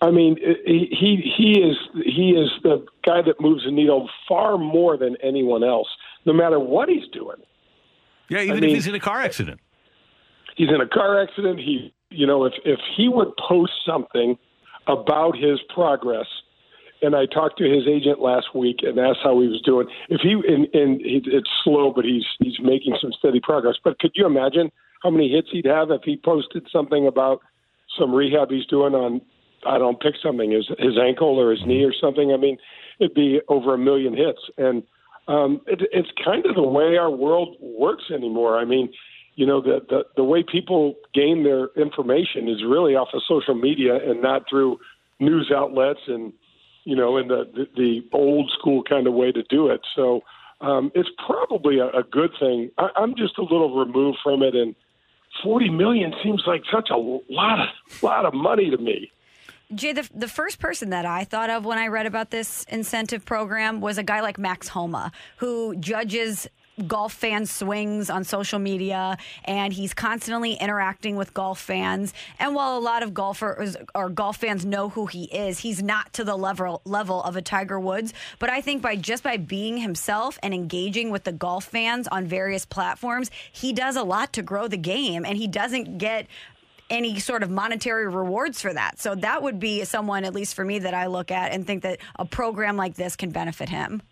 [0.00, 4.96] I mean, he he is he is the guy that moves the needle far more
[4.96, 5.88] than anyone else,
[6.24, 7.36] no matter what he's doing.
[8.28, 9.60] Yeah, even mean- if he's in a car accident.
[10.56, 11.58] He's in a car accident.
[11.58, 14.38] He, you know, if if he would post something
[14.86, 16.26] about his progress,
[17.02, 19.88] and I talked to his agent last week and asked how he was doing.
[20.08, 23.76] If he and, and it's slow, but he's he's making some steady progress.
[23.82, 24.70] But could you imagine
[25.02, 27.40] how many hits he'd have if he posted something about
[27.98, 29.20] some rehab he's doing on
[29.66, 32.32] I don't pick something his his ankle or his knee or something.
[32.32, 32.58] I mean,
[33.00, 34.82] it'd be over a million hits, and
[35.28, 38.58] um, it, it's kind of the way our world works anymore.
[38.58, 38.92] I mean,
[39.36, 43.54] you know, the, the the way people gain their information is really off of social
[43.54, 44.78] media and not through
[45.18, 46.32] news outlets and
[46.84, 49.80] you know, in the the, the old school kind of way to do it.
[49.96, 50.22] So
[50.60, 52.70] um, it's probably a, a good thing.
[52.78, 54.74] I, I'm just a little removed from it, and
[55.42, 59.10] forty million seems like such a lot of lot of money to me.
[59.74, 63.24] Jay, the, the first person that I thought of when I read about this incentive
[63.24, 66.48] program was a guy like Max Homa, who judges
[66.86, 72.12] golf fan swings on social media and he's constantly interacting with golf fans.
[72.38, 76.12] And while a lot of golfers or golf fans know who he is, he's not
[76.14, 78.12] to the level level of a Tiger Woods.
[78.38, 82.26] But I think by just by being himself and engaging with the golf fans on
[82.26, 86.26] various platforms, he does a lot to grow the game and he doesn't get
[86.90, 88.98] any sort of monetary rewards for that.
[88.98, 91.82] So that would be someone, at least for me, that I look at and think
[91.82, 94.02] that a program like this can benefit him.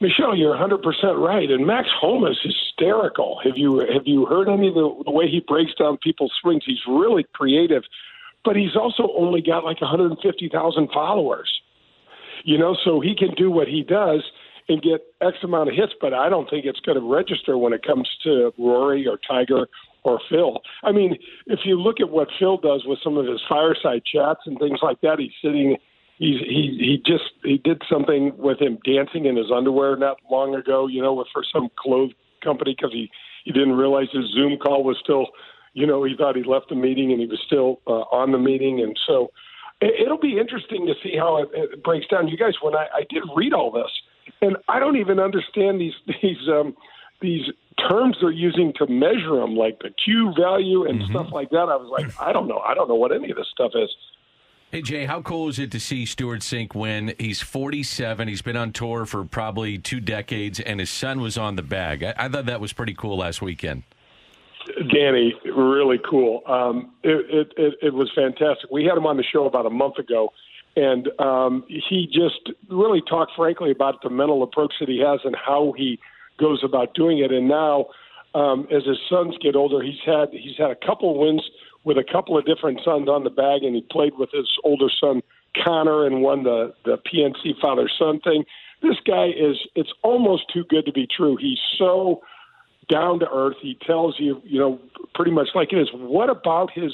[0.00, 0.82] Michelle, you're 100%
[1.18, 1.50] right.
[1.50, 3.40] And Max Homa is hysterical.
[3.44, 6.62] Have you have you heard any of the, the way he breaks down people's swings?
[6.66, 7.82] He's really creative,
[8.44, 11.60] but he's also only got like 150,000 followers.
[12.44, 14.22] You know, so he can do what he does
[14.68, 17.72] and get X amount of hits, but I don't think it's going to register when
[17.72, 19.68] it comes to Rory or Tiger
[20.04, 20.60] or Phil.
[20.82, 24.40] I mean, if you look at what Phil does with some of his fireside chats
[24.46, 25.76] and things like that, he's sitting
[26.18, 30.54] he's he he just he did something with him dancing in his underwear not long
[30.54, 32.12] ago, you know, for some clothes
[32.42, 33.10] company because he
[33.44, 35.28] he didn't realize his Zoom call was still,
[35.72, 38.38] you know, he thought he left the meeting and he was still uh, on the
[38.38, 39.30] meeting, and so
[39.80, 42.28] it, it'll be interesting to see how it, it breaks down.
[42.28, 43.90] You guys, when I, I did read all this,
[44.40, 46.76] and I don't even understand these these um,
[47.24, 47.46] these
[47.88, 51.10] terms they're using to measure them, like the Q value and mm-hmm.
[51.10, 51.68] stuff like that.
[51.68, 53.90] I was like, I don't know, I don't know what any of this stuff is.
[54.70, 57.14] Hey Jay, how cool is it to see Stewart Cink win?
[57.18, 58.26] He's 47.
[58.26, 62.02] He's been on tour for probably two decades, and his son was on the bag.
[62.02, 63.84] I, I thought that was pretty cool last weekend.
[64.92, 66.42] Danny, really cool.
[66.46, 68.70] Um, it, it, it, it was fantastic.
[68.70, 70.32] We had him on the show about a month ago,
[70.74, 75.36] and um, he just really talked frankly about the mental approach that he has and
[75.36, 76.00] how he
[76.38, 77.32] goes about doing it.
[77.32, 77.86] And now,
[78.34, 81.42] um, as his sons get older, he's had he's had a couple wins
[81.84, 84.88] with a couple of different sons on the bag, and he played with his older
[85.00, 85.22] son
[85.62, 88.44] Connor and won the the PNC father son thing.
[88.82, 91.36] This guy is it's almost too good to be true.
[91.36, 92.22] He's so
[92.88, 93.56] down to earth.
[93.60, 94.80] He tells you, you know,
[95.14, 95.88] pretty much like it is.
[95.94, 96.92] What about his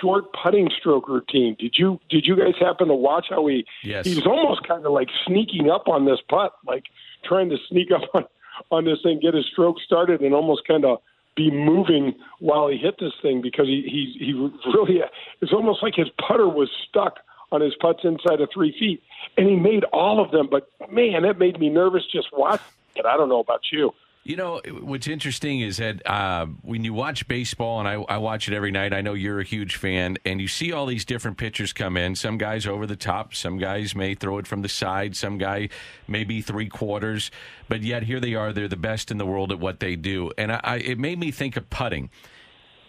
[0.00, 1.56] short putting stroke routine?
[1.58, 4.06] Did you did you guys happen to watch how he yes.
[4.06, 6.84] he was almost kind of like sneaking up on this putt, like
[7.24, 8.24] trying to sneak up on
[8.70, 10.98] on this thing, get his stroke started, and almost kind of
[11.36, 14.32] be moving while he hit this thing because he he he
[14.72, 15.02] really
[15.40, 17.18] it's almost like his putter was stuck
[17.52, 19.02] on his putts inside of three feet,
[19.36, 20.48] and he made all of them.
[20.50, 22.64] But man, it made me nervous just watching
[22.96, 23.06] it.
[23.06, 23.92] I don't know about you.
[24.24, 28.46] You know, what's interesting is that uh, when you watch baseball, and I, I, watch
[28.46, 31.38] it every night, I know you're a huge fan, and you see all these different
[31.38, 32.14] pitchers come in.
[32.14, 35.70] Some guys over the top, some guys may throw it from the side, some guy
[36.06, 37.30] maybe three quarters,
[37.70, 38.52] but yet here they are.
[38.52, 40.30] They're the best in the world at what they do.
[40.36, 42.10] And I, I, it made me think of putting.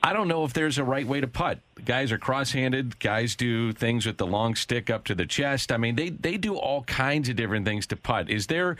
[0.01, 1.59] I don't know if there's a right way to putt.
[1.83, 2.99] Guys are cross-handed.
[2.99, 5.71] Guys do things with the long stick up to the chest.
[5.71, 8.29] I mean, they they do all kinds of different things to putt.
[8.29, 8.77] Is there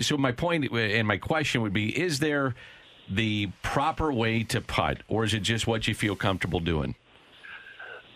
[0.00, 2.54] so my point and my question would be: Is there
[3.10, 6.94] the proper way to putt, or is it just what you feel comfortable doing?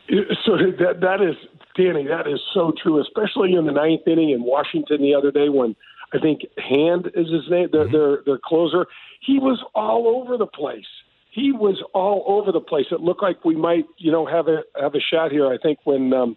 [0.08, 1.34] So that that is
[1.76, 2.06] Danny.
[2.06, 5.74] That is so true, especially in the ninth inning in Washington the other day when
[6.12, 7.92] I think Hand is his name, their mm-hmm.
[7.92, 8.86] their, their closer.
[9.20, 10.86] He was all over the place.
[11.30, 12.86] He was all over the place.
[12.92, 15.48] It looked like we might, you know, have a have a shot here.
[15.48, 16.36] I think when um,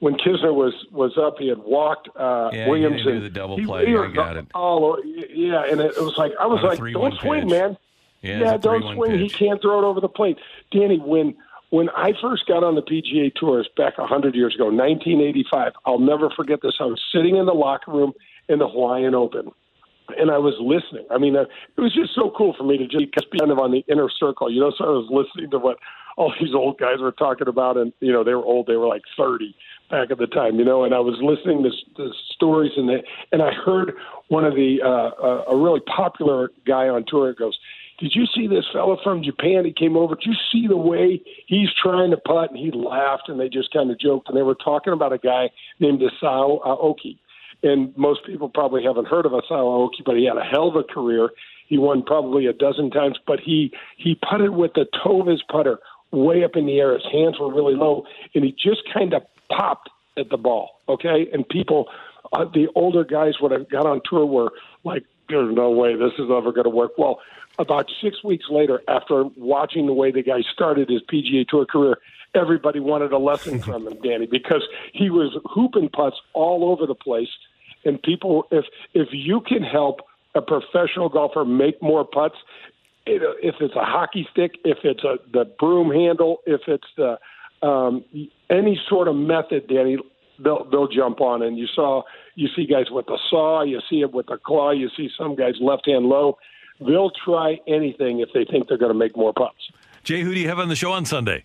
[0.00, 3.02] when Knizner was was up, he had walked uh, yeah, Williams.
[3.04, 3.86] Yeah, the double play.
[3.86, 4.46] He, I got it.
[4.54, 7.50] All yeah, and it was like I was like, don't swing, pitch.
[7.50, 7.76] man.
[8.22, 9.12] Yeah, yeah don't swing.
[9.12, 9.32] Pitch.
[9.32, 10.38] He can't throw it over the plate.
[10.72, 11.36] Danny, when
[11.68, 15.98] when I first got on the PGA Tours back a hundred years ago, 1985, I'll
[15.98, 16.74] never forget this.
[16.80, 18.12] I was sitting in the locker room
[18.48, 19.52] in the Hawaiian Open,
[20.16, 21.06] and I was listening.
[21.10, 21.42] I mean, uh,
[21.76, 24.08] it was just so cool for me to just be kind of on the inner
[24.08, 24.72] circle, you know.
[24.78, 25.76] So I was listening to what
[26.16, 28.66] all these old guys were talking about, and you know, they were old.
[28.66, 29.54] They were like 30
[29.90, 30.84] back at the time, you know.
[30.84, 33.94] And I was listening to, to stories, and they, and I heard
[34.28, 37.58] one of the uh, uh, a really popular guy on tour goes,
[37.98, 39.64] "Did you see this fella from Japan?
[39.64, 40.14] He came over.
[40.14, 43.72] Did you see the way he's trying to putt?" And he laughed, and they just
[43.72, 47.18] kind of joked, and they were talking about a guy named Isao Aoki.
[47.62, 50.76] And most people probably haven't heard of Isao Aoki, but he had a hell of
[50.76, 51.30] a career.
[51.66, 55.42] He won probably a dozen times, but he he putted with the toe of his
[55.42, 55.78] putter
[56.10, 56.94] way up in the air.
[56.94, 60.80] His hands were really low, and he just kind of popped at the ball.
[60.88, 61.88] Okay, and people,
[62.32, 64.52] uh, the older guys when I got on tour were
[64.84, 67.20] like, "There's no way this is ever going to work." Well,
[67.58, 71.98] about six weeks later, after watching the way the guy started his PGA Tour career,
[72.34, 76.94] everybody wanted a lesson from him, Danny, because he was hooping putts all over the
[76.94, 77.28] place.
[77.84, 80.00] And people, if if you can help
[80.34, 82.36] a professional golfer make more putts,
[83.06, 87.18] if it's a hockey stick, if it's a the broom handle, if it's the
[87.62, 88.04] um,
[88.48, 89.98] any sort of method, Danny,
[90.42, 91.42] they'll they'll jump on.
[91.42, 92.02] And you saw
[92.34, 95.36] you see guys with the saw, you see it with the claw, you see some
[95.36, 96.38] guys left hand low.
[96.80, 99.70] they'll try anything if they think they're going to make more putts.
[100.02, 101.42] Jay, who do you have on the show on Sunday?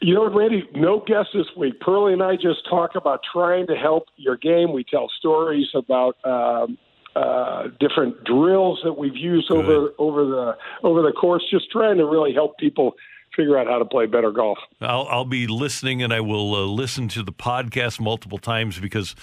[0.00, 1.80] You know, what, Randy, no guest this week.
[1.80, 4.72] Pearlie and I just talk about trying to help your game.
[4.72, 6.78] We tell stories about um,
[7.14, 12.04] uh, different drills that we've used over over the over the course, just trying to
[12.04, 12.94] really help people
[13.36, 14.58] figure out how to play better golf.
[14.80, 19.14] I'll, I'll be listening and I will uh, listen to the podcast multiple times because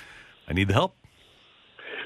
[0.47, 0.95] I need the help.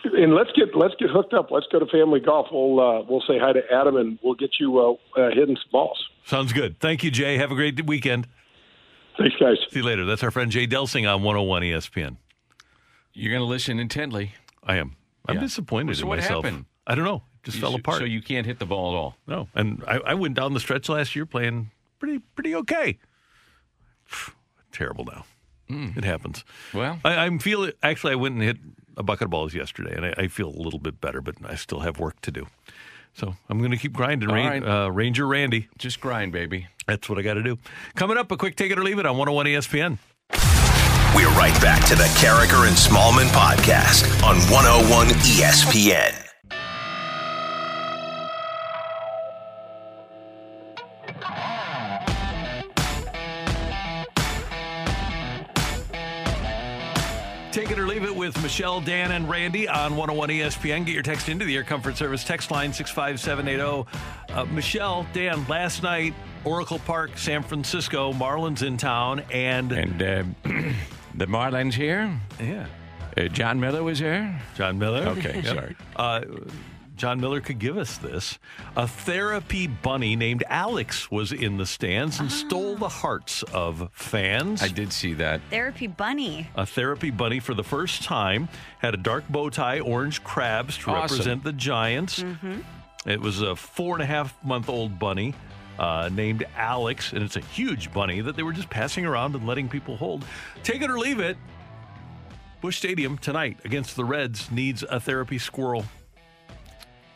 [0.04, 1.50] And let's get let's get hooked up.
[1.52, 2.48] Let's go to Family Golf.
[2.52, 5.70] We'll uh, we'll say hi to Adam and we'll get you uh, uh, hitting some
[5.72, 6.02] balls.
[6.24, 6.80] Sounds good.
[6.80, 7.38] Thank you, Jay.
[7.38, 8.28] Have a great weekend.
[9.18, 9.58] Thanks, guys.
[9.72, 10.06] See you later.
[10.06, 12.18] That's our friend Jay Delsing on 101 ESPN.
[13.14, 14.34] You're going to listen intently.
[14.64, 14.96] I am.
[15.28, 15.42] I'm Yeah.
[15.42, 16.46] disappointed So in what myself.
[16.46, 16.66] happened?
[16.86, 17.24] I don't know.
[17.44, 17.98] Just You fell apart.
[17.98, 19.18] So you can't hit the ball at all.
[19.26, 22.98] no, and I, I went down the stretch last year playing pretty pretty okay.
[24.72, 25.26] Terrible now.
[25.70, 26.46] It happens.
[26.74, 27.74] Well, I, I'm feeling.
[27.84, 28.58] Actually, I went and hit
[28.96, 31.56] a bucket of balls yesterday, and I, I feel a little bit better, but I
[31.56, 32.48] still have work to do.
[33.14, 34.30] So I'm going to keep grinding.
[34.30, 34.86] Ran- right.
[34.86, 35.68] uh, Ranger Randy.
[35.78, 36.68] just grind, baby.
[36.88, 37.58] That's what I got to do.
[37.96, 39.98] Coming up, a quick take it or leave it on 101 ESPN.
[41.16, 46.27] We're right back to the Karraker and Smallmon podcast on 101 ESPN.
[58.58, 60.84] Michelle, Dan, and Randy on 101 ESPN.
[60.84, 63.86] Get your text into the Air Comfort Service text line 65780.
[64.34, 70.24] Uh, Michelle, Dan, last night, Oracle Park, San Francisco, Marlins in town, and, And uh,
[71.14, 72.20] the Marlins here.
[72.42, 72.66] yeah,
[73.16, 74.42] Uh, Jon Miller was here.
[74.56, 75.04] Jon Miller.
[75.10, 75.76] Okay, sorry.
[76.98, 78.40] Jon Miller could give us this.
[78.76, 84.62] A therapy bunny named Alex was in the stands and stole the hearts of fans.
[84.64, 85.40] I did see that.
[85.52, 86.50] Therapy bunny.
[86.56, 90.90] A therapy bunny for the first time had a dark bow tie, orange crabs to
[90.90, 91.02] Awesome.
[91.18, 92.26] represent the Giants.
[93.06, 95.34] It was a four and a half month old bunny
[95.80, 99.46] uh, named Alex, and it's a huge bunny that they were just passing around and
[99.46, 100.26] letting people hold.
[100.64, 101.38] Take it or leave it.
[102.60, 105.86] Busch Stadium tonight against the Reds needs a therapy squirrel.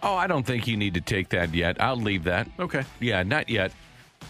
[0.04, 1.82] Oh, I don't think you need to take that yet.
[1.82, 2.48] I'll leave that.
[2.60, 2.84] Okay.
[3.00, 3.72] Yeah, not yet.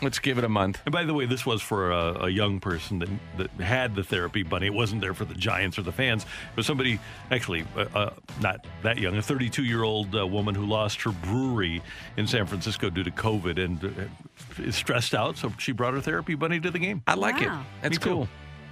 [0.01, 0.81] Let's give it a month.
[0.85, 4.03] And by the way, this was for a, a young person that, that had the
[4.03, 4.65] therapy bunny.
[4.67, 6.23] It wasn't there for the Giants or the fans.
[6.23, 6.97] It was somebody,
[7.29, 11.11] actually, uh, uh, not that young, a 32 year old uh, woman who lost her
[11.11, 11.81] brewery
[12.17, 15.37] in San Francisco due to COVID and uh, is stressed out.
[15.37, 17.03] So she brought her therapy bunny to the game.
[17.05, 17.61] I like Wow.
[17.61, 17.81] it.
[17.83, 18.09] That's Me too.
[18.09, 18.27] cool.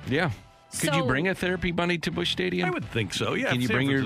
[0.07, 0.31] Yeah.
[0.79, 2.67] Could you bring a therapy bunny to Busch Stadium?
[2.69, 3.33] I would think so.
[3.33, 3.51] Yeah.
[3.51, 4.05] Can you San bring your-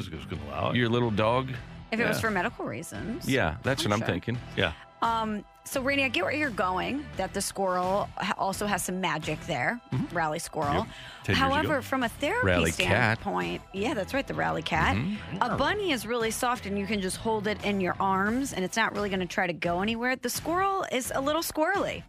[0.49, 0.77] allow it.
[0.77, 1.49] Your little dog?
[1.93, 3.27] If it was for medical reasons.
[3.27, 4.37] Yeah, that's I'm what I'm thinking.
[4.57, 4.73] yeah.
[5.01, 7.05] Um, so, Rainey, I get where you're going.
[7.17, 9.79] That the squirrel also has some magic there,
[10.13, 10.87] rally squirrel.
[11.27, 11.37] Yep.
[11.37, 13.17] However, from a therapy Rally cat.
[13.19, 14.97] standpoint, yeah, that's right, the rally cat.
[15.41, 18.63] A bunny is really soft, and you can just hold it in your arms, and
[18.63, 20.15] it's not really going to try to go anywhere.
[20.15, 22.03] The squirrel is a little squirrely.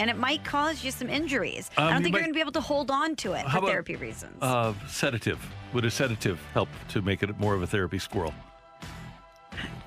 [0.00, 1.70] And it might cause you some injuries.
[1.78, 3.34] I Um, don't you think might- you're going to be able to hold on to
[3.34, 4.36] it for about, therapy reasons.
[4.42, 5.38] Uh, sedative.
[5.72, 8.34] Would a sedative help to make it more of a therapy squirrel?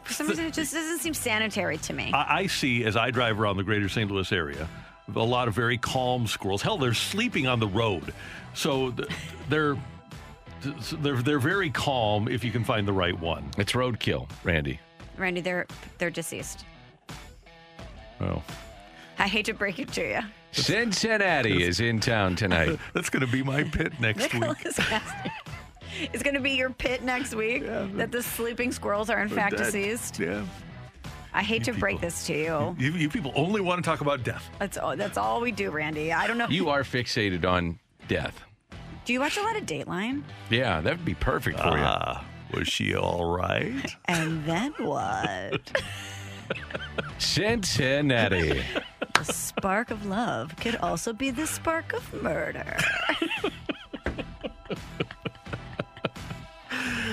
[0.08, 2.12] For some reason, it just doesn't seem sanitary to me.
[2.14, 4.10] I, I see as I drive around the greater St.
[4.10, 4.68] Louis area
[5.16, 6.62] a lot of very calm squirrels.
[6.62, 8.14] Hell, they're sleeping on the road,
[8.54, 9.10] so th-
[9.50, 9.78] they're
[11.00, 13.50] they're they're very calm if you can find the right one.
[13.58, 14.80] It's roadkill, Randy.
[15.18, 15.68] Randy, they're
[15.98, 16.66] they're deceased.
[18.20, 18.42] Oh,
[19.20, 20.20] I hate to break it to you.
[20.52, 22.80] Cincinnati is in town tonight.
[22.94, 24.44] that's going to be my pit next week.
[26.00, 26.12] Nicholas Castor.
[26.14, 29.58] It's going to be your pit next week that the sleeping squirrels are in fact
[29.58, 29.66] Dead.
[29.66, 30.20] deceased.
[30.20, 30.46] Yeah,
[31.34, 32.76] I hate to break this to you.
[32.80, 34.50] you, you people only want to talk about death.
[34.60, 34.96] That's all.
[34.96, 36.12] That's all we do, Randy.
[36.14, 36.48] I don't know.
[36.48, 38.40] You are fixated on death.
[39.06, 40.24] do you watch a lot of Dateline?
[40.50, 41.84] Yeah, that would be perfect for you.
[41.84, 43.96] Ah, was she all right?
[44.06, 45.60] And then what?
[47.18, 48.62] Cincinnati.
[49.16, 52.78] the spark of love could also be the spark of murder.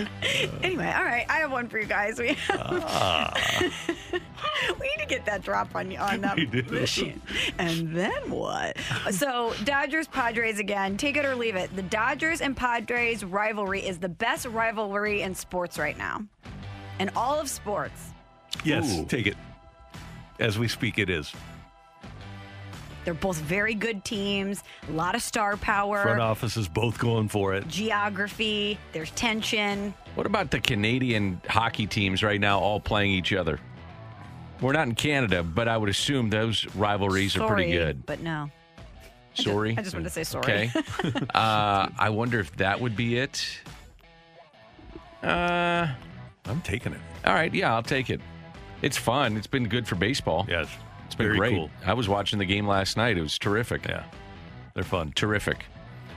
[0.63, 1.27] anyway, all right.
[1.29, 2.19] I have one for you guys.
[2.19, 3.33] We have, ah.
[3.61, 6.81] we need to get that drop on you on that um, We do.
[6.81, 7.21] machine.
[7.59, 8.77] And then what?
[9.11, 10.97] So Dodgers Padres again.
[10.97, 11.75] Take it or leave it.
[11.75, 16.25] The Dodgers and Padres rivalry is the best rivalry in sports right now,
[16.99, 18.11] in all of sports.
[18.65, 19.05] Yes, Ooh.
[19.07, 19.37] take it.
[20.39, 21.33] As we speak, it is.
[23.05, 24.63] They're both very good teams.
[24.89, 26.03] A lot of star power.
[26.03, 27.69] Front offices both going for it.
[27.69, 29.95] geography, there's tension.
[30.15, 33.59] What about the Canadian hockey teams right now all playing each other?
[34.61, 38.07] We're not in Canada, but I would assume those rivalries are pretty Sorry, good.
[38.07, 38.51] But no.
[39.35, 39.75] Sorry.
[39.77, 40.45] I just wanted to say sorry.
[40.45, 40.71] Okay.
[41.35, 43.45] uh, I wonder if that would be it.
[45.23, 45.89] Uh,
[46.47, 47.01] I'm taking it.
[47.25, 47.53] all right.
[47.53, 48.21] Yeah, I'll take it.
[48.83, 49.37] It's fun.
[49.37, 50.47] It's been good for baseball.
[50.49, 50.67] Yeah,
[51.05, 51.55] it's, It's been very great.
[51.55, 51.71] cool.
[51.87, 53.17] I was watching the game last night.
[53.19, 53.87] It was terrific.
[53.87, 54.05] Yeah,
[54.75, 55.13] they're fun.
[55.15, 55.65] Terrific.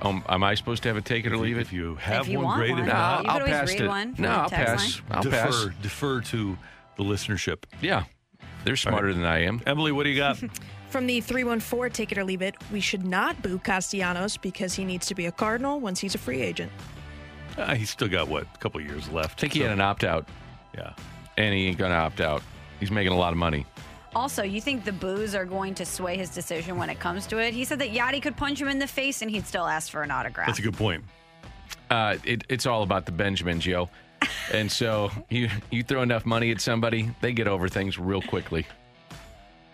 [0.01, 1.61] Um, am I supposed to have a take it or leave it?
[1.61, 2.71] If you have If you one, want great.
[2.71, 2.79] one.
[2.81, 3.87] No, You not, could I'll always pass read it.
[3.87, 4.95] one No, I'll pass.
[5.01, 5.03] line.
[5.11, 5.67] I'll defer, pass.
[5.81, 6.57] defer to
[6.97, 7.63] the listenership.
[7.81, 8.03] Yeah,
[8.63, 9.61] they're smarter than I am.
[9.65, 10.37] Emily, what do you got?
[10.89, 14.85] From the 314, take it or leave it, we should not boo Castellanos because he
[14.85, 16.71] needs to be a Cardinal once he's a free agent.
[17.57, 19.39] uh, he's still got what a couple years left.
[19.39, 20.29] I think he had an opt out,
[20.75, 20.93] Yeah,
[21.37, 22.41] and he ain't gonna opt out.
[22.79, 23.65] He's making a lot of money.
[24.17, 27.37] Also, you think the boos are going to sway his decision when it comes to
[27.37, 27.53] it?
[27.53, 30.01] He said that Yadi could punch him in the face and he'd still ask for
[30.01, 30.47] an autograph.
[30.47, 31.03] that's a good point.
[31.91, 33.91] Uh, it, it's all about the Benjamin, Joe.
[34.51, 38.65] And so you you throw enough money at somebody, they get over things real quickly.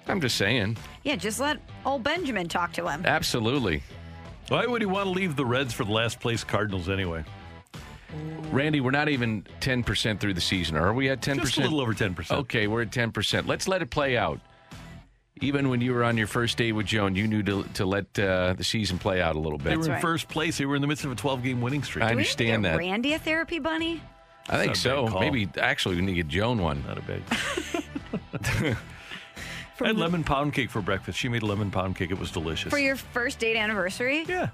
[0.09, 0.75] I'm just saying.
[1.03, 3.05] yeah, just let old Benjamin talk to him.
[3.05, 3.81] Absolutely.
[4.49, 7.23] Why would he want to leave the Reds for the last place Cardinals anyway?
[8.51, 10.77] Randy, we're not even 10% through the season.
[10.77, 11.41] Are we at 10%?
[11.41, 12.39] Just a little over ten percent.
[12.41, 13.47] Okay, we're at 10%.
[13.47, 14.39] Let's let it play out.
[15.41, 18.17] Even when you were on your first date with Joan, you knew to, to let
[18.19, 19.65] uh, the season play out a little bit.
[19.65, 19.79] They bit.
[19.79, 20.01] were in right.
[20.01, 20.57] first place.
[20.59, 22.05] They were in the midst of a 12 game winning streak.
[22.05, 22.77] I Do we need to understand get that.
[22.77, 24.01] Randy a therapy bunny?
[24.47, 25.19] I think That's not a so.
[25.19, 26.83] Maybe actually we need to get Joan one.
[26.85, 28.77] Not a bad.
[29.81, 31.17] I had lemon pound cake for breakfast.
[31.17, 32.11] She made a lemon pound cake.
[32.11, 32.69] It was delicious.
[32.71, 34.25] For your first date anniversary?
[34.27, 34.49] yeah.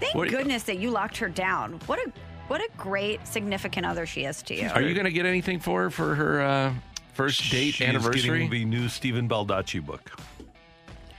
[0.00, 1.74] Thank What- goodness that you locked her down.
[1.86, 2.12] What a
[2.50, 4.68] what a great significant other she is to you.
[4.68, 6.72] Are you going to get anything for her for her uh,
[7.12, 8.22] first date She is anniversary?
[8.22, 10.10] getting the new Stephen Baldacci book.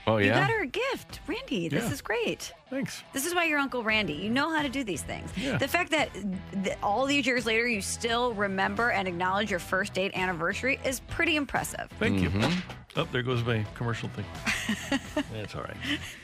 [0.06, 1.68] Oh You got her a gift, Randy.
[1.68, 1.90] This Yeah.
[1.92, 2.52] is great.
[2.70, 3.02] Thanks.
[3.12, 4.14] This is why you're Uncle Randy.
[4.14, 5.30] You know how to do these things.
[5.36, 5.58] Yeah.
[5.58, 6.10] The fact that
[6.64, 11.00] th- all these years later you still remember and acknowledge your first date anniversary is
[11.00, 11.88] pretty impressive.
[11.98, 12.40] Thank Mm-hmm.
[12.40, 12.48] you.
[12.94, 14.24] Oh, there goes my commercial thing.
[15.32, 15.76] That's all right.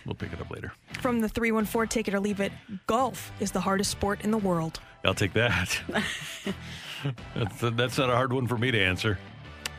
[0.04, 0.72] We'll pick it up later.
[1.00, 2.52] From the 314, take it or leave it,
[2.86, 4.78] golf is the hardest sport in the world.
[5.04, 5.80] I'll take that.
[7.34, 9.18] that's, that's not a hard one for me to answer.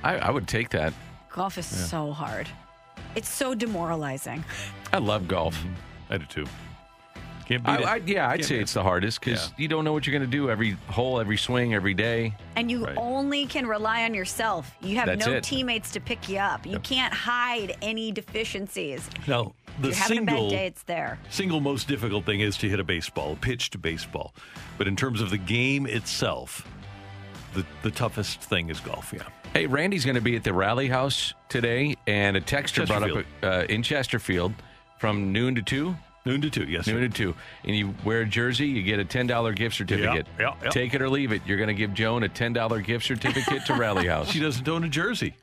[0.04, 0.94] I, I would take that.
[1.32, 2.48] Golf is so hard.
[3.20, 4.46] It's so demoralizing.
[4.94, 5.54] I love golf.
[5.58, 6.14] Mm-hmm.
[6.14, 6.46] I do too.
[7.46, 7.86] Can't beat I, it.
[7.86, 9.56] I, yeah, I'd Can't say beat it's the hardest because Yeah.
[9.58, 12.34] you don't know what you're going to do every hole, every swing, every day.
[12.56, 12.96] And you Right.
[12.98, 14.74] only can rely on yourself.
[14.82, 15.44] You have That's no it.
[15.44, 16.66] teammates to pick you up.
[16.66, 19.10] You can't hide any deficiencies.
[19.28, 21.20] Now, the If you're having a single bad day, it's there.
[21.30, 24.34] single most difficult thing is to hit a baseball, pitch to baseball.
[24.78, 26.66] But in terms of the game itself,
[27.54, 29.12] the the toughest thing is golf.
[29.14, 29.24] Yeah.
[29.54, 33.26] Hey, Randy's going to be at the Rally House today, and a texter brought up
[33.42, 34.54] uh, in Chesterfield
[35.00, 35.96] from noon to two.
[36.26, 36.66] Noon to two.
[36.66, 36.86] Yes.
[36.86, 37.08] Noon sir.
[37.08, 40.28] to two, and you wear a jersey, you get a ten dollar gift certificate.
[40.70, 41.42] Take it or leave it.
[41.46, 44.30] You're going to give Joan a ten dollar gift certificate to Rally House.
[44.30, 45.34] She doesn't own a jersey.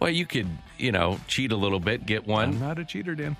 [0.00, 2.50] Well, you could, you know, cheat a little bit, get one.
[2.50, 3.36] I'm not a cheater, Dan.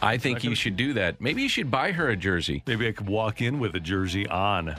[0.00, 1.20] I think you should do that.
[1.20, 2.62] Maybe you should buy her a jersey.
[2.66, 4.76] Maybe I could walk in with a jersey on.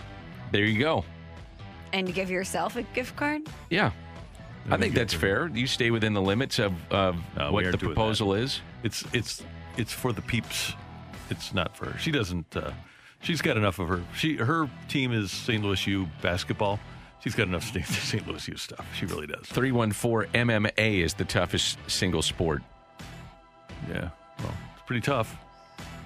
[0.51, 1.03] There you go.
[1.93, 3.41] And give yourself a gift card?
[3.69, 3.91] Yeah.
[4.69, 5.47] I think that's fair.
[5.47, 8.61] You stay within the limits of, of No, we what aren't the doing proposal is.
[8.83, 9.43] It's it's
[9.77, 10.73] it's for the peeps.
[11.29, 11.97] It's not for her.
[11.97, 12.55] She doesn't.
[12.55, 12.71] Uh,
[13.21, 14.03] she's got enough of her.
[14.15, 15.63] She her team is St.
[15.63, 16.79] Louis U basketball.
[17.23, 17.85] She's got enough St.
[17.87, 18.27] St.
[18.27, 18.85] Louis U stuff.
[18.97, 19.45] She really does.
[19.47, 22.61] 314 MMA is the toughest single sport.
[23.89, 24.09] Yeah.
[24.39, 25.35] Well, it's pretty tough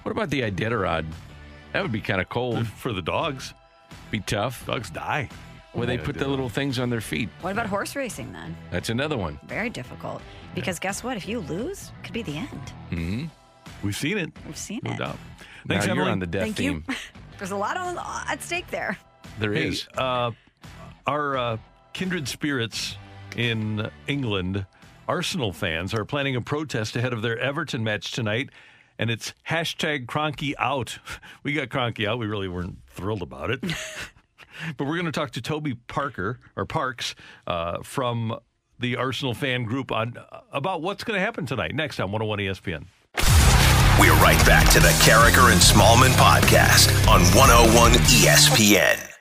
[0.04, 1.06] What about the Iditarod?
[1.74, 2.67] That would be kind of cold.
[2.67, 3.54] for the dogs.
[4.12, 4.65] Be tough.
[4.65, 5.30] Dogs die.
[5.76, 6.30] Where they put the do.
[6.30, 7.30] little things on their feet.
[7.42, 8.56] What about horse racing then?
[8.72, 9.40] That's another one.
[9.48, 10.22] Very difficult.
[10.56, 11.18] Because guess what?
[11.18, 12.74] If you lose, it could be the end.
[12.92, 13.26] Mm-hmm.
[13.84, 14.32] We've seen it.
[14.46, 14.98] We've seen No it.
[15.00, 15.18] doubt.
[15.68, 16.12] Thanks, now you're Emily.
[16.14, 16.84] on the death Thank you.
[17.38, 18.98] There's a lot on, at stake there.
[19.40, 19.88] There Hey, is.
[19.98, 20.32] uh,
[21.06, 21.58] our uh,
[21.92, 22.96] kindred spirits
[23.36, 24.66] in England,
[25.10, 28.50] Arsenal fans, are planning a protest ahead of their Everton match tonight,
[28.98, 31.00] and it's hashtag Kroenke out.
[31.44, 32.18] We got Kroenke out.
[32.18, 33.60] We really weren't thrilled about it.
[34.78, 37.15] but we're going to talk to Toby Parker or Parks
[37.48, 38.38] uh, from
[38.80, 40.15] the Arsenal fan group on
[40.52, 41.74] about what's going to happen tonight.
[41.74, 42.86] Next on 101 ESPN.
[44.00, 49.14] We're right back to the Karraker and Smallmon podcast on 101 ESPN.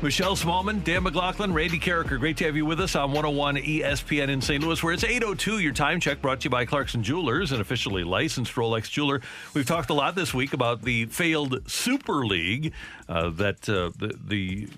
[0.00, 2.20] Michelle Smallmon, Dan McLaughlin, Randy Karraker.
[2.20, 4.62] Great to have you with us on 101 ESPN in St.
[4.62, 5.60] Louis, where it's 8.02.
[5.60, 9.20] Your time check brought to you by Clarkson Jewelers, an officially licensed Rolex jeweler.
[9.54, 12.74] We've talked a lot this week about the failed Super League
[13.08, 14.68] uh, that uh, the, the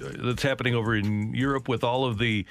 [0.00, 2.46] uh, that's happening over in Europe with all of the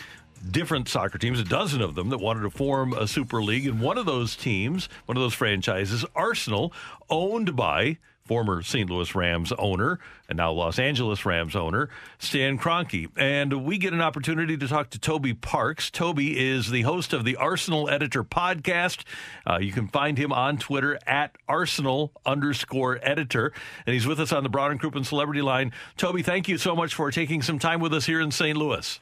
[0.51, 3.65] different soccer teams, a dozen of them that wanted to form a Super League.
[3.65, 6.73] And one of those teams, one of those franchises, Arsenal,
[7.09, 7.97] owned by
[8.29, 8.87] former St.
[8.87, 9.99] Louis Rams owner
[10.29, 13.07] and now Los Angeles Rams owner, Stan Kroenke.
[13.17, 15.89] And we get an opportunity to talk to Toby Parks.
[15.89, 19.03] Toby is the host of the Arsenal Editor podcast.
[19.49, 23.51] Uh, you can find him on Twitter at Arsenal underscore editor.
[23.87, 25.71] And he's with us on the Brown and Crouppen Celebrity Line.
[25.97, 28.55] Toby, thank you so much for taking some time with us here in St.
[28.55, 28.99] Louis.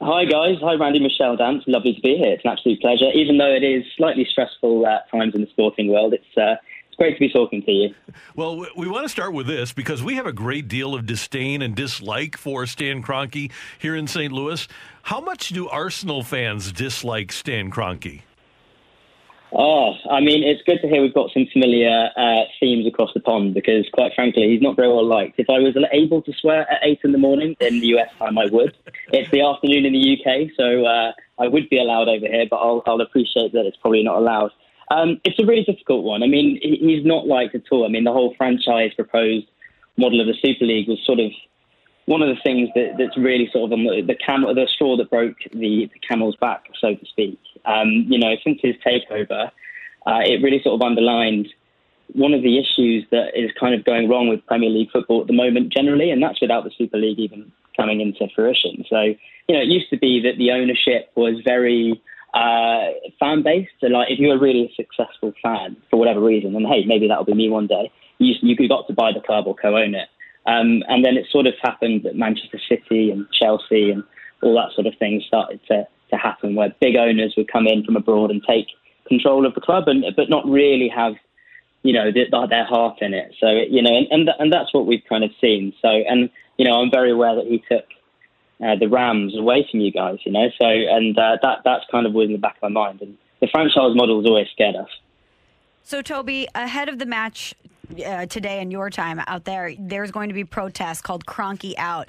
[0.00, 0.56] Hi, guys.
[0.62, 1.62] Hi, Randy, Michelle, Dan.
[1.68, 2.32] lovely to be here.
[2.32, 3.08] It's an absolute pleasure.
[3.14, 6.56] Even though it is slightly stressful at times in the sporting world, it's, uh,
[6.92, 7.94] it's great to be talking to you.
[8.36, 11.62] Well, we want to start with this because we have a great deal of disdain
[11.62, 14.30] and dislike for Stan Kroenke here in St.
[14.30, 14.68] Louis.
[15.04, 18.22] How much do Arsenal fans dislike Stan Kroenke?
[19.54, 23.20] Oh, I mean, it's good to hear we've got some familiar uh, themes across the
[23.20, 25.38] pond because, quite frankly, he's not very well liked.
[25.38, 28.36] If I was able to swear at eight in the morning in the US time,
[28.36, 28.76] I would.
[29.12, 32.56] It's the afternoon in the UK, so uh, I would be allowed over here, but
[32.56, 34.52] I'll, I'll appreciate that it's probably not allowed.
[34.92, 36.22] Um, it's a really difficult one.
[36.22, 37.86] I mean, he's not liked at all.
[37.86, 39.46] I mean, the whole franchise proposed
[39.96, 41.30] model of the Super League was sort of
[42.04, 45.08] one of the things that, that's really sort of the, the camel, the straw that
[45.08, 47.38] broke the, the camel's back, so to speak.
[47.64, 49.50] Um, you know, since his takeover,
[50.06, 51.48] uh, it really sort of underlined
[52.12, 55.26] one of the issues that is kind of going wrong with Premier League football at
[55.26, 58.84] the moment generally, and that's without the Super League even coming into fruition.
[58.90, 59.00] So,
[59.48, 62.02] you know, it used to be that the ownership was very
[62.34, 63.72] uh, fan based.
[63.80, 67.08] So, like, if you were really a successful fan for whatever reason, and hey, maybe
[67.08, 69.94] that'll be me one day, you, you got to buy the club or co own
[69.94, 70.08] it.
[70.46, 74.02] Um, and then it sort of happened that Manchester City and Chelsea and
[74.42, 77.84] all that sort of thing started to, to happen, where big owners would come in
[77.84, 78.66] from abroad and take
[79.06, 81.14] control of the club, and but not really have,
[81.82, 83.34] you know, the, their heart in it.
[83.38, 85.72] So you know, and and, and that's what we've kind of seen.
[85.80, 87.84] So and you know, I'm very aware that he took
[88.62, 90.18] uh, the Rams away from you guys.
[90.24, 92.68] You know, so and uh, that that's kind of was in the back of my
[92.68, 93.02] mind.
[93.02, 94.88] And the franchise model has always scared us.
[95.82, 97.54] So, Toby, ahead of the match
[98.06, 102.08] uh, today in your time out there, there's going to be protests called Kroenke Out.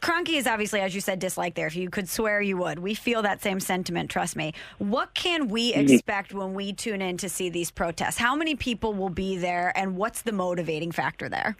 [0.00, 1.66] Kroenke is obviously, as you said, disliked there.
[1.66, 2.78] If you could swear, you would.
[2.80, 4.52] We feel that same sentiment, trust me.
[4.78, 5.92] What can we mm-hmm.
[5.92, 8.18] expect when we tune in to see these protests?
[8.18, 11.56] How many people will be there, and what's the motivating factor there?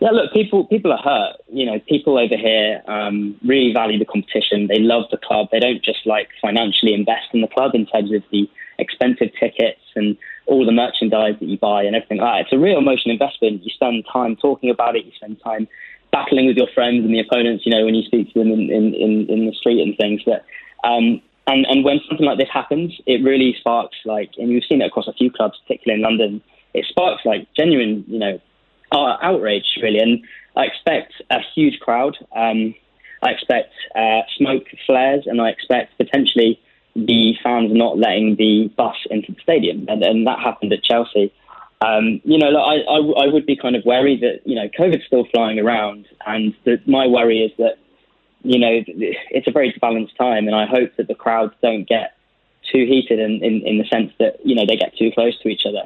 [0.00, 1.36] Yeah, look, people people are hurt.
[1.50, 4.66] You know, people over here um, really value the competition.
[4.66, 5.48] They love the club.
[5.50, 9.80] They don't just like financially invest in the club in terms of the expensive tickets
[9.94, 12.40] and all the merchandise that you buy and everything like that.
[12.42, 13.64] It's a real emotional investment.
[13.64, 15.06] You spend time talking about it.
[15.06, 15.66] You spend time
[16.12, 17.64] battling with your friends and the opponents.
[17.64, 20.20] You know, when you speak to them in in, in, in the street and things.
[20.26, 20.44] But
[20.84, 24.82] um, and and when something like this happens, it really sparks like, and you've seen
[24.82, 26.42] it across a few clubs, particularly in London.
[26.74, 28.38] It sparks like genuine, you know,
[28.92, 29.98] outrage really.
[29.98, 30.24] And
[30.56, 32.16] I expect a huge crowd.
[32.34, 32.74] Um,
[33.22, 36.60] I expect uh, smoke flares, and I expect potentially
[36.94, 41.32] the fans not letting the bus into the stadium, and, and that happened at Chelsea.
[41.82, 45.04] Um, you know, I, I, I, would be kind of wary that you know COVID's
[45.06, 47.78] still flying around, and the, my worry is that
[48.42, 52.16] you know it's a very balanced time, and I hope that the crowds don't get
[52.72, 55.48] too heated in, in, in the sense that you know they get too close to
[55.48, 55.82] each other.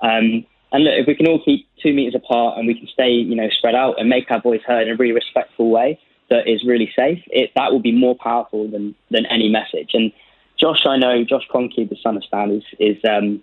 [0.00, 3.10] Um, and look, if we can all keep two meters apart and we can stay,
[3.10, 6.00] you know, spread out and make our voice heard in a really respectful way
[6.30, 9.90] that is really safe, it, that will be more powerful than than any message.
[9.94, 10.10] And
[10.58, 13.40] Josh, I know Josh Kroenke, the son of Stan, is, is um,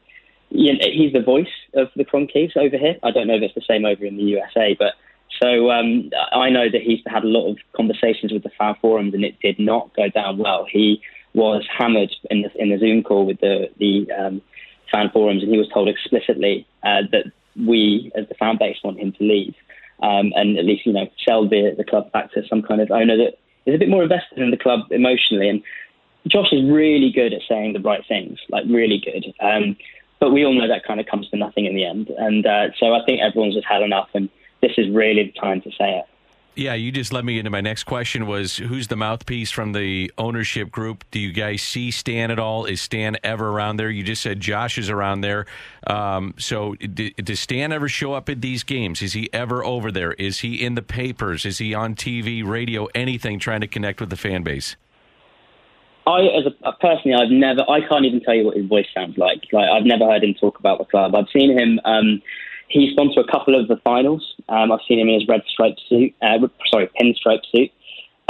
[0.49, 2.97] you know, he's the voice of the Kroenkes over here.
[3.01, 4.95] I don't know if it's the same over in the USA, but
[5.41, 9.13] so um, I know that he's had a lot of conversations with the fan forums,
[9.13, 10.67] and it did not go down well.
[10.69, 11.01] He
[11.33, 14.41] was hammered in the in the Zoom call with the the um,
[14.91, 17.25] fan forums, and he was told explicitly uh, that
[17.55, 19.55] we, as the fan base, want him to leave,
[20.01, 22.91] um, and at least you know sell the the club back to some kind of
[22.91, 25.49] owner that is a bit more invested in the club emotionally.
[25.49, 25.63] And
[26.27, 29.33] Josh is really good at saying the right things, like really good.
[29.39, 29.75] Um,
[30.19, 32.09] but we all know that kind of comes to nothing in the end.
[32.09, 34.29] And uh, so I think everyone's just had enough, and
[34.61, 36.05] this is really the time to say it.
[36.53, 40.11] Yeah, you just led me into my next question was who's the mouthpiece from the
[40.17, 41.05] ownership group?
[41.09, 42.65] Do you guys see Stan at all?
[42.65, 43.89] Is Stan ever around there?
[43.89, 45.45] You just said Josh is around there.
[45.87, 49.01] Um, so d- does Stan ever show up at these games?
[49.01, 50.11] Is he ever over there?
[50.13, 51.45] Is he in the papers?
[51.45, 54.75] Is he on TV, radio, anything trying to connect with the fan base?
[56.05, 57.61] I, as a personally, I've never.
[57.69, 59.43] I can't even tell you what his voice sounds like.
[59.53, 61.15] Like I've never heard him talk about the club.
[61.15, 61.79] I've seen him.
[61.85, 62.21] Um,
[62.71, 64.35] he's gone to a couple of the finals.
[64.49, 66.13] Um, I've seen him in his red striped suit.
[66.21, 67.71] Uh, sorry, pinstripe suit.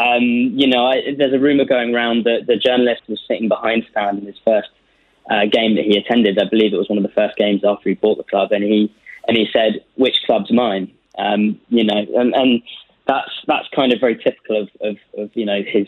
[0.01, 3.85] Um, you know, I, there's a rumor going around that the journalist was sitting behind
[3.91, 4.69] Stan in his first
[5.29, 6.39] uh, game that he attended.
[6.39, 8.63] I believe it was one of the first games after he bought the club, and
[8.63, 8.93] he
[9.27, 12.61] and he said, "Which club's mine?" Um, you know, and, and
[13.07, 15.87] that's that's kind of very typical of, of, of you know his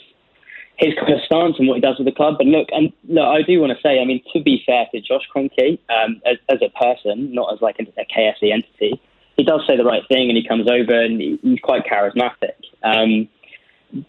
[0.84, 2.36] his kind of stance and what he does with the club.
[2.38, 5.01] But look, and look, I do want to say, I mean, to be fair to
[5.01, 9.01] Josh Kroenke, um, as, as a person, not as like a, a KSE entity,
[9.38, 12.59] he does say the right thing and he comes over and he, he's quite charismatic.
[12.84, 13.29] Um,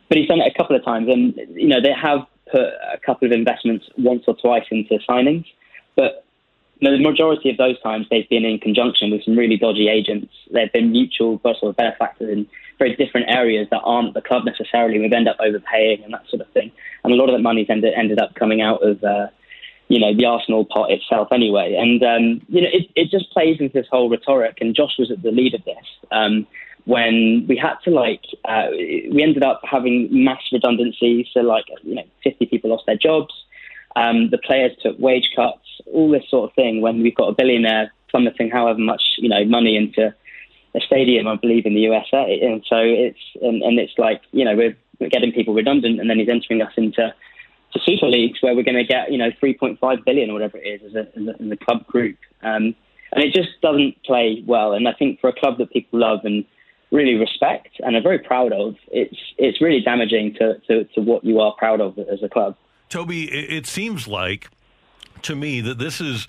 [0.08, 2.20] but he's done it a couple of times, and you know they have
[2.50, 5.44] put a couple of investments once or twice into signings,
[5.94, 6.24] but
[6.80, 9.88] you know, the majority of those times they've been in conjunction with some really dodgy
[9.88, 10.32] agents.
[10.50, 12.46] They've been mutual sort of benefactors in
[12.78, 14.98] very different areas that aren't the club necessarily.
[14.98, 16.72] We've ended up overpaying and that sort of thing,
[17.02, 19.02] and a lot of that money's ended ended up coming out of.
[19.02, 19.28] Uh,
[19.88, 23.58] you know the Arsenal pot itself anyway, and um, you know it, it just plays
[23.60, 24.56] into this whole rhetoric.
[24.62, 25.84] And Josh was at the lead of this.
[26.10, 26.46] Um,
[26.84, 31.94] when we had to like uh, we ended up having mass redundancies so like you
[31.94, 33.32] know 50 people lost their jobs
[33.96, 37.34] um, the players took wage cuts all this sort of thing when we've got a
[37.34, 40.14] billionaire plummeting however much you know money into
[40.74, 44.44] a stadium I believe in the USA and so it's and, and it's like you
[44.44, 47.14] know we're, we're getting people redundant and then he's entering us into
[47.74, 50.82] to super leagues where we're going to get you know 3.5 billion or whatever it
[50.82, 52.16] is as a, as a, as a club group.
[52.42, 52.74] Um,
[53.12, 54.72] and it just doesn't play well.
[54.72, 56.44] And I think for a club that people love and
[56.90, 61.24] really respect and are very proud of, it's it's really damaging to, to, to what
[61.24, 62.56] you are proud of as a club.
[62.88, 64.48] Toby, it seems like
[65.22, 66.28] to me that this is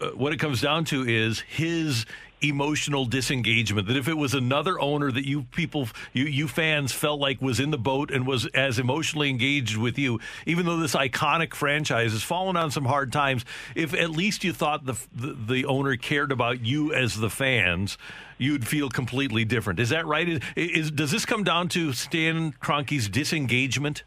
[0.00, 2.06] uh, what it comes down to is his
[2.42, 7.20] emotional disengagement that if it was another owner that you people you you fans felt
[7.20, 10.94] like was in the boat and was as emotionally engaged with you even though this
[10.94, 15.32] iconic franchise has fallen on some hard times if at least you thought the the,
[15.32, 17.98] the owner cared about you as the fans
[18.38, 22.52] you'd feel completely different is that right is, is does this come down to Stan
[22.52, 24.04] Kroenke's disengagement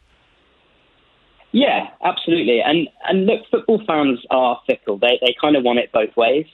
[1.54, 2.60] yeah, absolutely.
[2.62, 4.98] And and look, football fans are fickle.
[4.98, 6.46] They they kind of want it both ways.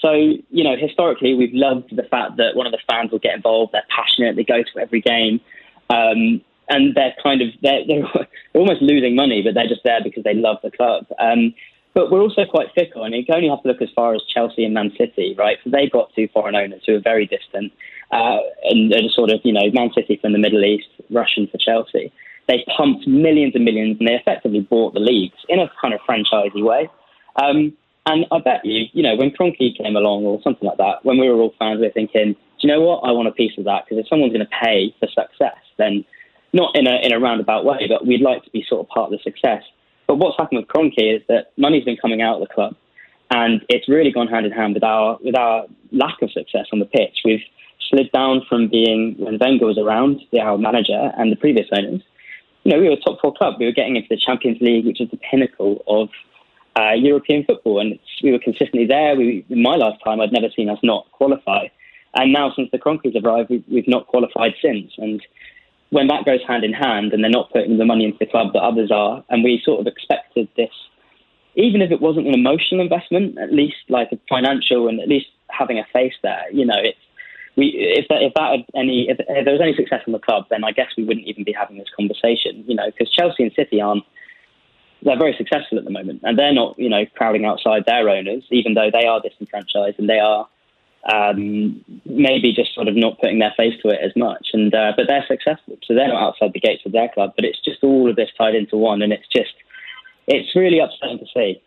[0.00, 3.34] So, you know, historically, we've loved the fact that one of the fans will get
[3.34, 3.72] involved.
[3.72, 4.36] They're passionate.
[4.36, 5.40] They go to every game.
[5.90, 8.04] Um, and they're kind of, they're, they're,
[8.54, 11.06] almost losing money, but they're just there because they love the club.
[11.18, 11.54] Um,
[11.94, 13.08] but we're also quite fickle.
[13.08, 15.58] Mean, you only have to look as far as Chelsea and Man City, right?
[15.62, 17.72] So they've got two foreign owners who are very distant.
[18.10, 21.58] Uh, and they're sort of, you know, Man City from the Middle East, Russian for
[21.58, 22.12] Chelsea.
[22.48, 26.00] They pumped millions and millions and they effectively bought the leagues in a kind of
[26.00, 26.90] franchisey way.
[27.36, 27.72] Um,
[28.06, 31.18] and I bet you, you know, when Kroenke came along or something like that, when
[31.18, 33.00] we were all fans, we were thinking, do you know what?
[33.00, 36.04] I want a piece of that because if someone's going to pay for success, then
[36.52, 39.12] not in a in a roundabout way, but we'd like to be sort of part
[39.12, 39.62] of the success.
[40.06, 42.76] But what's happened with Kroenke is that money's been coming out of the club,
[43.30, 46.78] and it's really gone hand in hand with our with our lack of success on
[46.78, 47.20] the pitch.
[47.24, 47.42] We've
[47.90, 52.02] slid down from being when Wenger was around, our manager, and the previous owners.
[52.64, 53.54] You know, we were a top four club.
[53.58, 56.08] We were getting into the Champions League, which is the pinnacle of
[56.76, 59.16] uh, European football, and we were consistently there.
[59.16, 61.66] We, in my lifetime, I'd never seen us not qualify,
[62.14, 64.92] and now since the Kroenkes arrived, we, we've not qualified since.
[64.98, 65.20] And
[65.90, 68.52] when that goes hand in hand, and they're not putting the money into the club
[68.52, 70.72] that others are, and we sort of expected this,
[71.54, 75.26] even if it wasn't an emotional investment, at least like a financial, and at least
[75.50, 76.42] having a face there.
[76.52, 76.98] You know, it's
[77.56, 80.18] we if that if that had any if, if there was any success in the
[80.18, 82.64] club, then I guess we wouldn't even be having this conversation.
[82.66, 84.04] You know, because Chelsea and City aren't
[85.04, 88.42] they're very successful at the moment, and they're not, you know, crowding outside their owners,
[88.50, 90.48] even though they are disenfranchised and they are
[91.12, 94.48] um, maybe just sort of not putting their face to it as much.
[94.52, 97.34] And uh, but they're successful, so they're not outside the gates of their club.
[97.36, 99.54] But it's just all of this tied into one, and it's just
[100.26, 101.60] it's really upsetting to see.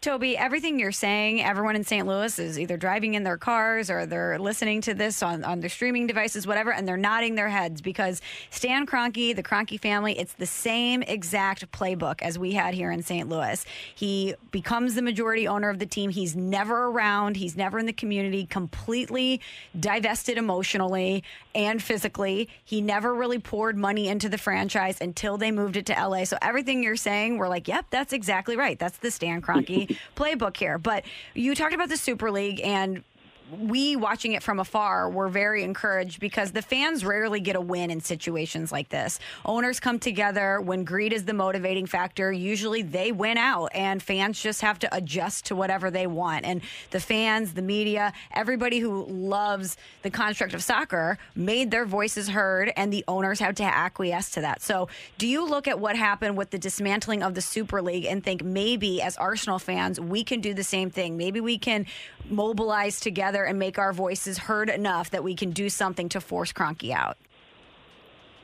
[0.00, 2.06] Toby, everything you're saying, everyone in St.
[2.06, 5.68] Louis is either driving in their cars or they're listening to this on, on their
[5.68, 10.34] streaming devices, whatever, and they're nodding their heads because Stan Kroenke, the Kroenke family, it's
[10.34, 13.28] the same exact playbook as we had here in St.
[13.28, 13.64] Louis.
[13.92, 16.10] He becomes the majority owner of the team.
[16.10, 19.40] He's never around, he's never in the community, completely
[19.78, 21.24] divested emotionally
[21.56, 22.48] and physically.
[22.64, 26.22] He never really poured money into the franchise until they moved it to LA.
[26.22, 28.78] So everything you're saying, we're like, yep, that's exactly right.
[28.78, 30.78] That's the Stan Kroenke playbook here.
[30.78, 33.04] But you talked about the Super League and
[33.50, 37.90] we watching it from afar were very encouraged because the fans rarely get a win
[37.90, 39.18] in situations like this.
[39.44, 42.30] Owners come together when greed is the motivating factor.
[42.32, 46.44] Usually they win out, and fans just have to adjust to whatever they want.
[46.44, 52.28] And the fans, the media, everybody who loves the construct of soccer made their voices
[52.28, 54.62] heard, and the owners had to acquiesce to that.
[54.62, 58.22] So, do you look at what happened with the dismantling of the Super League and
[58.22, 61.16] think maybe as Arsenal fans, we can do the same thing?
[61.16, 61.86] Maybe we can
[62.30, 66.20] mobilize together together and make our voices heard enough that we can do something to
[66.20, 67.16] force Kroenke out?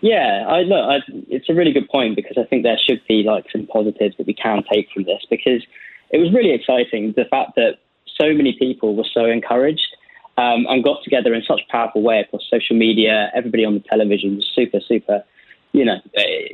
[0.01, 0.85] Yeah, I look.
[0.85, 4.17] I, it's a really good point because I think there should be like some positives
[4.19, 5.65] that we can take from this because
[6.11, 7.79] it was really exciting the fact that
[8.21, 9.97] so many people were so encouraged
[10.37, 13.31] um, and got together in such a powerful way across social media.
[13.35, 15.25] Everybody on the television was super, super
[15.75, 16.01] you know,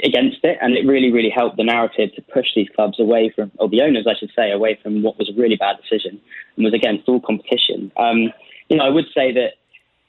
[0.03, 3.53] against it, and it really, really helped the narrative to push these clubs away from,
[3.59, 6.18] or the owners, I should say, away from what was a really bad decision
[6.57, 7.93] and was against all competition.
[7.99, 8.33] Um,
[8.71, 9.57] you know, I would say that,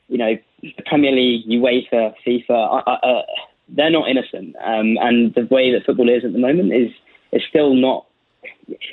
[0.07, 3.23] you know, the Premier League, UEFA, FIFA, uh, uh,
[3.67, 6.91] they're not innocent, um, and the way that football is at the moment is
[7.33, 8.05] is still not.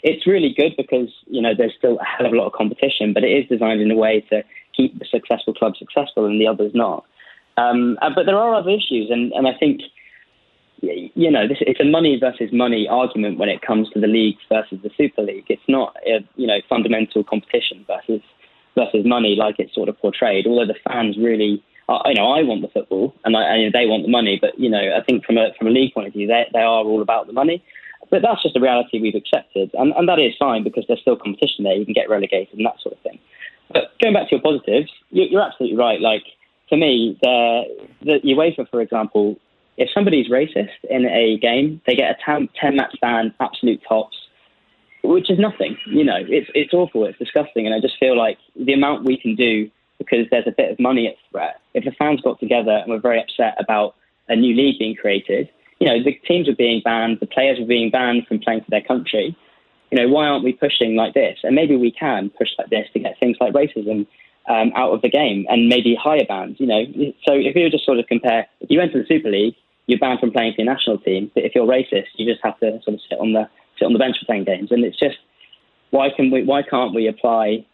[0.02, 3.12] It's really good because you know there's still a hell of a lot of competition,
[3.12, 4.42] but it is designed in a way to
[4.76, 7.04] keep the successful clubs successful and the others not.
[7.56, 9.80] Um, uh, but there are other issues, and, and I think
[10.80, 14.42] you know, this, it's a money versus money argument when it comes to the leagues
[14.48, 15.46] versus the Super League.
[15.48, 18.22] It's not a you know fundamental competition versus
[18.76, 20.46] versus money like it's sort of portrayed.
[20.46, 23.86] Although the fans really, uh, you know, I want the football and, I, and they
[23.86, 26.12] want the money, but you know, I think from a from a league point of
[26.12, 27.64] view, they they are all about the money.
[28.10, 31.16] But that's just a reality we've accepted, and, and that is fine because there's still
[31.16, 31.74] competition there.
[31.74, 33.18] You can get relegated and that sort of thing.
[33.70, 36.00] But going back to your positives, you're absolutely right.
[36.00, 36.22] Like
[36.68, 37.64] for me, the,
[38.02, 39.38] the UEFA, for example,
[39.78, 44.16] if somebody's racist in a game, they get a 10, match ban, absolute tops,
[45.04, 45.78] which is nothing.
[45.86, 49.16] You know, it's it's awful, it's disgusting, and I just feel like the amount we
[49.16, 51.60] can do because there's a bit of money at threat.
[51.74, 53.94] If the fans got together and were very upset about
[54.28, 55.48] a new league being created,
[55.80, 58.70] you know, the teams were being banned, the players were being banned from playing for
[58.70, 59.36] their country.
[59.90, 61.38] You know, why aren't we pushing like this?
[61.44, 64.06] And maybe we can push like this to get things like racism
[64.48, 66.56] um, out of the game and maybe higher bans.
[66.58, 66.84] You know,
[67.26, 69.54] so if you just sort of compare, if you went to the Super League
[69.88, 71.32] you're banned from playing for your national team.
[71.34, 73.94] But if you're racist, you just have to sort of sit on the sit on
[73.94, 74.70] the bench for ten games.
[74.70, 75.16] And it's just
[75.90, 77.66] why can we why can't we apply,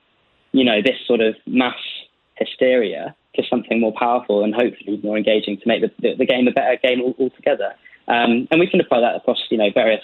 [0.53, 1.77] you know, this sort of mass
[2.39, 6.47] hysteria to something more powerful and hopefully more engaging to make the, the, the game
[6.47, 7.75] a better game altogether.
[8.07, 10.03] Um, and we can apply that across, you know, various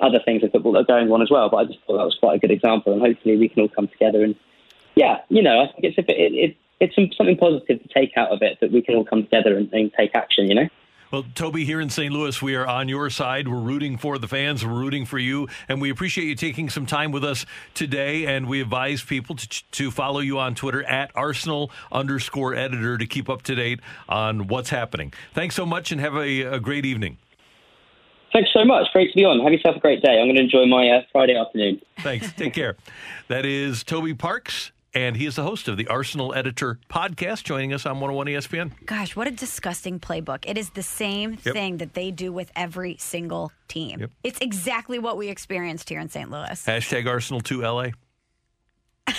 [0.00, 1.48] other things in football that are going on as well.
[1.50, 3.68] But I just thought that was quite a good example, and hopefully we can all
[3.68, 4.34] come together and,
[4.96, 7.88] yeah, you know, I think it's a bit, it, it, it's some, something positive to
[7.94, 10.48] take out of it that we can all come together and, and take action.
[10.48, 10.68] You know.
[11.10, 12.12] Well, Toby, here in St.
[12.12, 13.48] Louis, we are on your side.
[13.48, 14.64] We're rooting for the fans.
[14.64, 15.48] We're rooting for you.
[15.66, 18.26] And we appreciate you taking some time with us today.
[18.26, 23.06] And we advise people to, to follow you on Twitter at Arsenal underscore editor to
[23.06, 25.14] keep up to date on what's happening.
[25.32, 27.16] Thanks so much and have a, a great evening.
[28.30, 28.86] Thanks so much.
[28.92, 29.40] Great to be on.
[29.40, 30.20] Have yourself a great day.
[30.20, 31.80] I'm going to enjoy my uh, Friday afternoon.
[32.00, 32.30] Thanks.
[32.34, 32.76] Take care.
[33.28, 37.72] That is Toby Parks and he is the host of the Arsenal Editor podcast, joining
[37.72, 38.72] us on 101 ESPN.
[38.86, 40.44] Gosh, what a disgusting playbook.
[40.46, 41.54] It is the same yep.
[41.54, 44.00] thing that they do with every single team.
[44.00, 44.10] Yep.
[44.24, 46.30] It's exactly what we experienced here in St.
[46.30, 46.64] Louis.
[46.64, 47.88] Hashtag Arsenal to LA.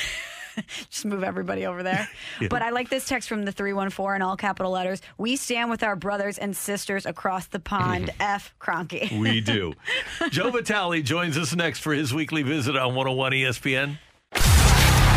[0.90, 2.10] Just move everybody over there.
[2.42, 2.48] yeah.
[2.50, 5.02] But I like this text from the 314 in all capital letters.
[5.18, 8.08] We stand with our brothers and sisters across the pond.
[8.08, 8.22] Mm-hmm.
[8.22, 8.54] F.
[8.60, 9.20] Kroenke.
[9.20, 9.74] we do.
[10.32, 13.98] Joe Vitale joins us next for his weekly visit on 101 ESPN.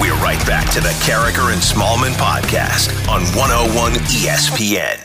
[0.03, 4.99] We're right back to the Karraker and Smallmon podcast on 101 ESPN.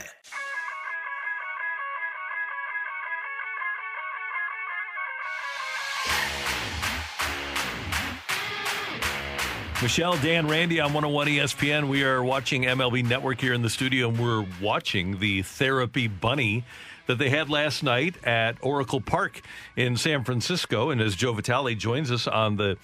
[9.84, 11.88] Michelle, Dan, Randy on 101 ESPN.
[11.88, 16.64] We are watching MLB Network here in the studio, and we're watching the Therapy Bunny
[17.06, 19.42] that they had last night at Oracle Park
[19.76, 20.90] in San Francisco.
[20.90, 22.78] And as Joe Vitale joins us on the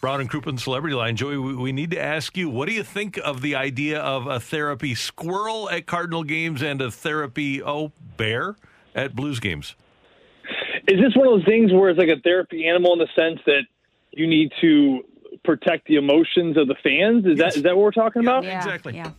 [0.00, 1.16] Brown and Crouppen Celebrity Line.
[1.16, 4.26] Joey, we, we need to ask you, what do you think of the idea of
[4.26, 8.56] a therapy squirrel at Cardinal games and a therapy, oh, bear
[8.94, 9.74] at Blues games?
[10.86, 13.40] Is this one of those things where it's like a therapy animal in the sense
[13.46, 13.62] that
[14.12, 15.00] you need to
[15.44, 17.26] protect the emotions of the fans?
[17.26, 17.54] Is yes.
[17.54, 18.44] that is that what we're talking about?
[18.44, 18.94] Yeah, exactly.
[18.94, 19.10] Yeah.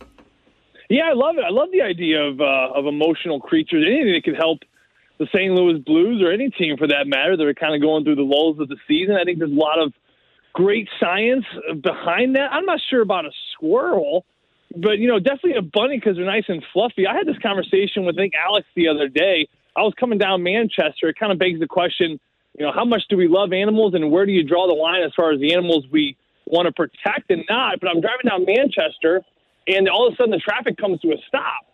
[0.88, 1.44] Yeah, I love it.
[1.44, 3.84] I love the idea of uh, of emotional creatures.
[3.86, 4.58] Anything that could help
[5.18, 5.52] the St.
[5.52, 8.22] Louis Blues or any team for that matter that are kind of going through the
[8.22, 9.14] lulls of the season.
[9.14, 9.92] I think there's a lot of
[10.52, 11.44] great science
[11.82, 12.52] behind that.
[12.52, 14.24] I'm not sure about a squirrel,
[14.76, 17.06] but you know, definitely a bunny because they're nice and fluffy.
[17.06, 19.48] I had this conversation with I think Alex the other day.
[19.76, 21.08] I was coming down Manchester.
[21.08, 22.18] It kind of begs the question,
[22.58, 25.02] you know, how much do we love animals, and where do you draw the line
[25.02, 27.80] as far as the animals we want to protect and not?
[27.80, 29.22] But I'm driving down Manchester,
[29.68, 31.66] and all of a sudden the traffic comes to a stop.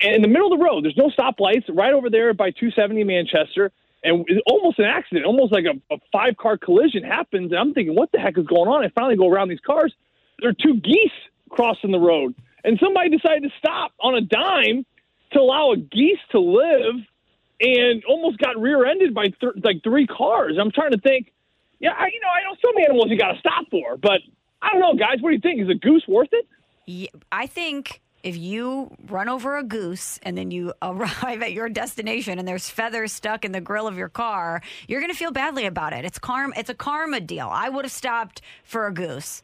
[0.00, 1.64] And in the middle of the road, there's no stoplights.
[1.72, 3.70] Right over there by 270 Manchester,
[4.04, 7.50] and almost an accident, almost like a, a five car collision happens.
[7.50, 8.84] And I'm thinking, what the heck is going on?
[8.84, 9.92] I finally go around these cars.
[10.40, 11.10] There are two geese
[11.48, 12.34] crossing the road,
[12.64, 14.84] and somebody decided to stop on a dime
[15.32, 16.96] to allow a geese to live,
[17.60, 20.56] and almost got rear-ended by th- like three cars.
[20.60, 21.32] I'm trying to think.
[21.80, 24.20] Yeah, I, you know, I know some animals you got to stop for, but
[24.62, 25.16] I don't know, guys.
[25.20, 25.60] What do you think?
[25.60, 26.46] Is a goose worth it?
[26.86, 31.68] Yeah, I think if you run over a goose and then you arrive at your
[31.68, 35.30] destination and there's feathers stuck in the grill of your car, you're going to feel
[35.30, 36.04] badly about it.
[36.04, 36.54] It's karma.
[36.56, 37.48] It's a karma deal.
[37.52, 39.42] I would have stopped for a goose.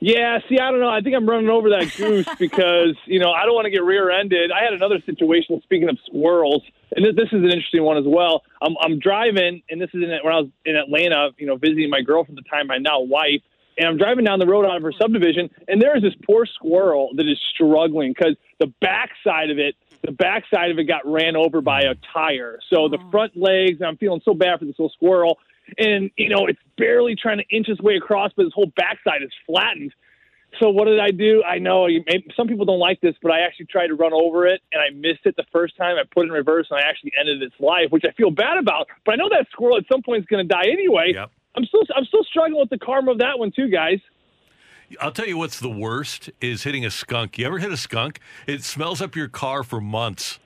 [0.00, 0.88] Yeah, see, I don't know.
[0.88, 3.82] I think I'm running over that goose because you know I don't want to get
[3.82, 4.52] rear-ended.
[4.52, 5.60] I had another situation.
[5.64, 6.62] Speaking of squirrels,
[6.94, 8.42] and this, this is an interesting one as well.
[8.62, 11.90] I'm, I'm driving, and this is in, when I was in Atlanta, you know, visiting
[11.90, 13.42] my girlfriend at the time, my now wife,
[13.78, 16.46] and I'm driving down the road out of her subdivision, and there is this poor
[16.46, 21.36] squirrel that is struggling because the backside of it, the backside of it got ran
[21.36, 22.58] over by a tire.
[22.70, 25.38] So the front legs, I'm feeling so bad for this little squirrel,
[25.78, 29.22] and you know, it's barely trying to inch its way across, but its whole backside
[29.22, 29.92] is flattened.
[30.60, 31.42] So what did I do?
[31.44, 34.12] I know you may, some people don't like this, but I actually tried to run
[34.12, 35.96] over it and I missed it the first time.
[35.96, 38.56] I put it in reverse and I actually ended its life, which I feel bad
[38.56, 38.88] about.
[39.04, 41.12] But I know that squirrel at some point is going to die anyway.
[41.14, 41.30] Yep.
[41.58, 43.98] I'm still I'm still struggling with the karma of that one too, guys.
[45.00, 47.36] I'll tell you what's the worst is hitting a skunk.
[47.36, 48.20] You ever hit a skunk?
[48.46, 50.38] It smells up your car for months.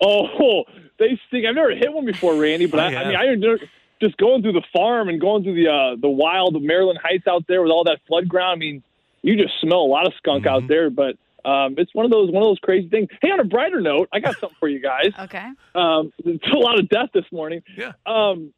[0.00, 0.64] Oh,
[0.98, 1.46] they stink.
[1.46, 3.58] I've never hit one before, Randy, but I, I, I mean, I never,
[4.00, 7.46] just going through the farm and going through the uh, the wild Maryland Heights out
[7.46, 8.52] there with all that flood ground.
[8.52, 8.82] I mean,
[9.22, 10.54] you just smell a lot of skunk Mm-hmm.
[10.64, 11.16] out there, but.
[11.46, 13.10] Um, it's one of those one of those crazy things.
[13.20, 15.12] Hey, on a brighter note, I got something for you guys.
[15.24, 15.46] Okay.
[15.74, 17.62] Um, it's a lot of death this morning.
[17.76, 17.92] Yeah.
[18.06, 18.54] Um,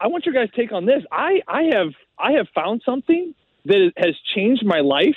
[0.00, 1.02] I want your guys' take on this.
[1.12, 3.34] I, I have I have found something
[3.66, 5.16] that has changed my life.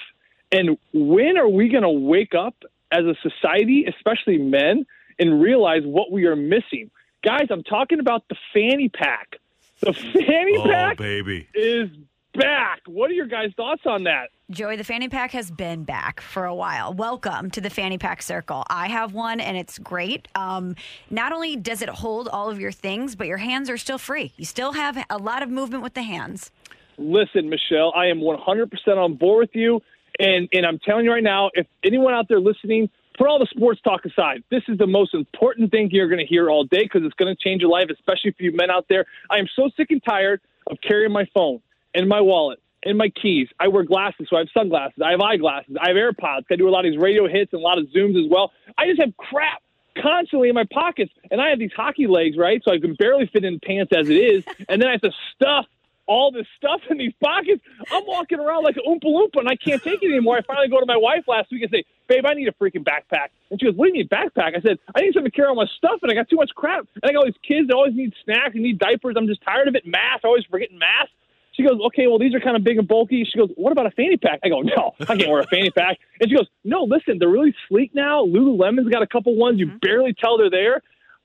[0.52, 2.56] And when are we going to wake up
[2.92, 4.86] as a society, especially men,
[5.18, 6.92] and realize what we are missing?
[7.24, 9.38] Guys, I'm talking about the fanny pack.
[9.80, 11.48] The fanny Oh, pack baby.
[11.54, 11.90] is
[12.34, 12.82] back.
[12.88, 14.30] What are your guys' thoughts on that?
[14.50, 16.94] Joey, the fanny pack has been back for a while.
[16.94, 18.64] Welcome to the fanny pack circle.
[18.70, 20.28] I have one and it's great.
[20.36, 20.76] Um,
[21.10, 24.34] not only does it hold all of your things, but your hands are still free.
[24.38, 26.52] You still have a lot of movement with the hands.
[26.98, 29.82] Listen, Michelle, I am 100% on board with you.
[30.20, 33.48] And, and I'm telling you right now, if anyone out there listening, put all the
[33.50, 34.44] sports talk aside.
[34.52, 37.36] This is the most important thing you're going to hear all day because it's going
[37.36, 39.06] to change your life, especially for you men out there.
[39.32, 41.62] I am so sick and tired of carrying my phone
[41.94, 43.48] and my wallet and my keys.
[43.60, 45.02] I wear glasses, so I have sunglasses.
[45.04, 45.76] I have eyeglasses.
[45.80, 46.44] I have AirPods.
[46.52, 48.52] I do a lot of these radio hits and a lot of Zooms as well.
[48.78, 49.62] I just have crap
[50.02, 52.62] constantly in my pockets, and I have these hockey legs, right?
[52.64, 55.12] So I can barely fit in pants as it is, and then I have to
[55.36, 55.66] stuff
[56.06, 57.64] all this stuff in these pockets.
[57.90, 60.38] I'm walking around like an Oompa Loompa, and I can't take it anymore.
[60.38, 62.84] I finally go to my wife last week and say, "Babe, I need a freaking
[62.84, 65.32] backpack." And she goes, "What do you need a backpack?" I said, "I need something
[65.32, 66.88] to carry all my stuff, and I got too much crap.
[66.96, 69.16] And I got all these kids that always need snacks and need diapers.
[69.18, 69.86] I'm just tired of it.
[69.86, 71.14] Masks, I always forgetting masks."
[71.54, 73.28] She goes, okay, well, these are kind of big and bulky.
[73.32, 74.40] She goes, what about a fanny pack?
[74.44, 76.00] I go, no, I can't wear a fanny pack.
[76.20, 78.26] And she goes, no, listen, they're really sleek now.
[78.26, 79.60] Lululemon's got a couple ones.
[79.60, 79.78] You mm-hmm.
[79.78, 80.82] barely tell they're there.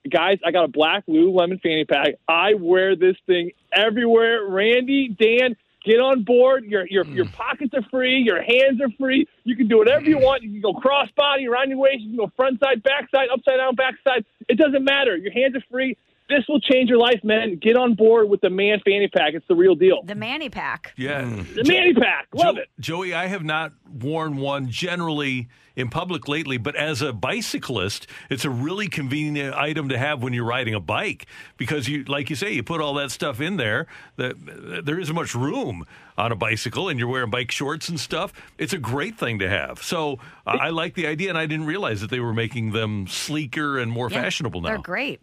[0.08, 2.14] Guys, I got a black Lululemon fanny pack.
[2.28, 4.46] I wear this thing everywhere.
[4.46, 6.64] Randy, Dan, get on board.
[6.64, 7.32] Your your your mm.
[7.32, 8.18] pockets are free.
[8.18, 9.26] Your hands are free.
[9.44, 10.24] You can do whatever you mm.
[10.24, 10.42] want.
[10.42, 12.00] You can go crossbody around your waist.
[12.00, 14.24] You can go front side, back side, upside down, back side.
[14.48, 15.16] It doesn't matter.
[15.16, 15.96] Your hands are free.
[16.28, 17.56] This will change your life, man.
[17.56, 19.34] Get on board with the man fanny pack.
[19.34, 20.02] It's the real deal.
[20.04, 20.92] The Manny pack.
[20.96, 21.22] Yeah.
[21.22, 22.28] The Manny pack.
[22.34, 22.68] Love Jo- it.
[22.78, 28.44] Joey, I have not worn one generally in public lately, but as a bicyclist, it's
[28.44, 31.26] a really convenient item to have when you're riding a bike
[31.56, 33.86] because you, like you say, you put all that stuff in there.
[34.16, 35.86] That there isn't much room
[36.18, 38.32] on a bicycle, and you're wearing bike shorts and stuff.
[38.58, 39.80] It's a great thing to have.
[39.82, 43.06] So uh, I like the idea, and I didn't realize that they were making them
[43.06, 44.68] sleeker and more Yeah, fashionable now.
[44.70, 45.20] They're great.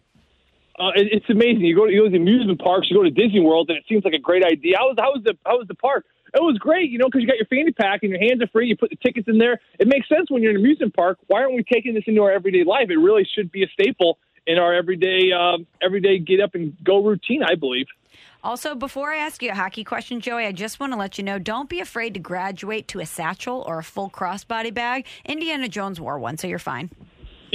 [0.78, 1.62] Uh, it, it's amazing.
[1.62, 3.84] You go, you go to the amusement parks, you go to Disney World, and it
[3.88, 4.76] seems like a great idea.
[4.78, 6.04] How was, how was the how was the park?
[6.34, 8.48] It was great, you know, because you got your fanny pack and your hands are
[8.48, 8.68] free.
[8.68, 9.58] You put the tickets in there.
[9.78, 11.18] It makes sense when you're in an amusement park.
[11.28, 12.90] Why aren't we taking this into our everyday life?
[12.90, 17.02] It really should be a staple in our everyday um, everyday get up and go
[17.02, 17.42] routine.
[17.42, 17.86] I believe.
[18.44, 21.24] Also, before I ask you a hockey question, Joey, I just want to let you
[21.24, 25.06] know don't be afraid to graduate to a satchel or a full crossbody bag.
[25.24, 26.90] Indiana Jones wore one, so you're fine.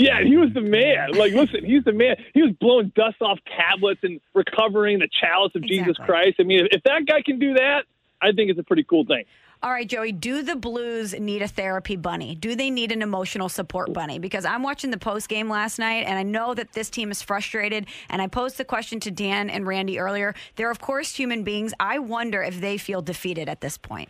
[0.01, 1.11] Yeah, he was the man.
[1.11, 2.15] Like, listen, he's the man.
[2.33, 6.37] He was blowing dust off tablets and recovering the chalice of Jesus Christ.
[6.39, 7.83] I mean, if, if that guy can do that,
[8.21, 9.25] I think it's a pretty cool thing.
[9.63, 12.33] All right, Joey, do the Blues need a therapy bunny?
[12.33, 14.17] Do they need an emotional support bunny?
[14.17, 17.21] Because I'm watching the post game last night and I know that this team is
[17.21, 17.85] frustrated.
[18.09, 20.33] And I posed the question to Dan and Randy earlier.
[20.55, 21.75] They're, of course, human beings.
[21.79, 24.09] I wonder if they feel defeated at this point.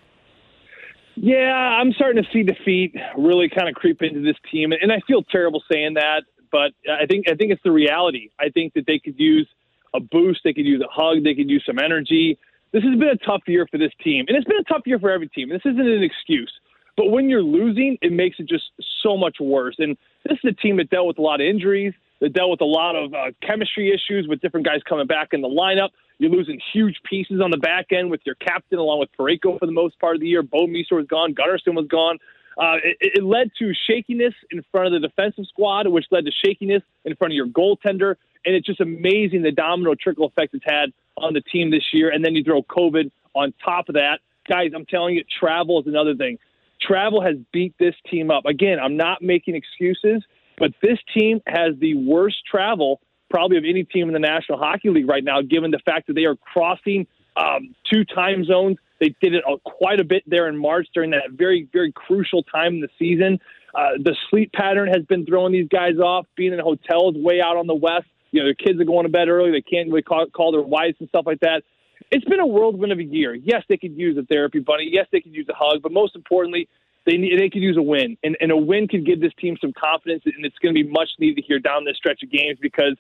[1.16, 5.02] Yeah, I'm starting to see defeat really kind of creep into this team, and I
[5.08, 8.30] feel terrible saying that, but I think I think it's the reality.
[8.40, 9.48] I think that they could use
[9.94, 12.40] a boost, they could use a hug, they could use some energy.
[12.72, 15.00] This has been a tough year for this team, and it's been a tough year
[15.00, 15.50] for every team.
[15.50, 16.52] This isn't an excuse,
[16.96, 18.72] but when you're losing, it makes it just
[19.04, 19.76] so much worse.
[19.80, 19.98] And
[20.28, 22.66] this is a team that dealt with a lot of injuries, that dealt with a
[22.66, 25.90] lot of uh, chemistry issues with different guys coming back in the lineup.
[26.22, 29.66] You're losing huge pieces on the back end with your captain, along with Parayko for
[29.66, 30.44] the most part of the year.
[30.44, 31.34] Bouwmeester was gone.
[31.34, 32.20] Gunnarsson was gone.
[32.60, 36.32] Uh, it, it led to shakiness in front of the defensive squad, which led to
[36.46, 38.18] shakiness in front of your goaltender.
[38.46, 42.12] And it's just amazing the domino trickle effect it's had on the team this year.
[42.12, 44.20] And then you throw COVID on top of that.
[44.48, 46.38] Guys, I'm telling you, travel is another thing.
[46.80, 48.46] Travel has beat this team up.
[48.46, 50.24] Again, I'm not making excuses.
[50.60, 53.02] But this team has the worst travel
[53.32, 56.14] probably of any team in the National Hockey League right now, given the fact that
[56.14, 58.78] they are crossing um, two time zones.
[59.00, 62.44] They did it uh, quite a bit there in March during that very, very crucial
[62.44, 63.40] time in the season.
[63.74, 66.28] Uh, the sleep pattern has been throwing these guys off.
[66.36, 69.12] Being in hotels way out on the west, you know, their kids are going to
[69.12, 69.52] bed early.
[69.52, 71.64] They can't really call, call their wives and stuff like that.
[72.12, 73.34] It's been a whirlwind of a year.
[73.34, 74.90] Yes, they could use a therapy bunny.
[74.92, 75.82] Yes, they could use a hug.
[75.82, 76.68] But most importantly,
[77.06, 79.58] they need, they could use a win, and, and a win could give this team
[79.60, 82.60] some confidence, and it's going to be much needed here down this stretch of games
[82.62, 82.96] because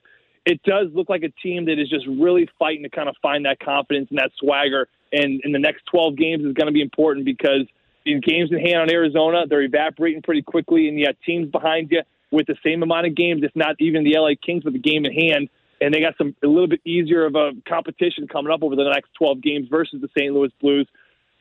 [0.45, 3.45] it does look like a team that is just really fighting to kind of find
[3.45, 4.87] that confidence and that swagger.
[5.11, 7.67] And in the next 12 games is going to be important because
[8.05, 11.91] in games in hand on Arizona, they're evaporating pretty quickly, and you have teams behind
[11.91, 14.79] you with the same amount of games, if not even the LA Kings with a
[14.79, 15.49] game in hand.
[15.81, 18.83] And they got some a little bit easier of a competition coming up over the
[18.83, 20.33] next 12 games versus the St.
[20.33, 20.87] Louis Blues.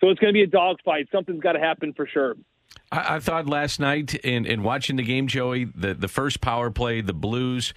[0.00, 1.08] So it's going to be a dogfight.
[1.12, 2.36] Something's got to happen for sure.
[2.90, 6.70] I, I thought last night in, in watching the game, Joey, the, the first power
[6.70, 7.74] play, the Blues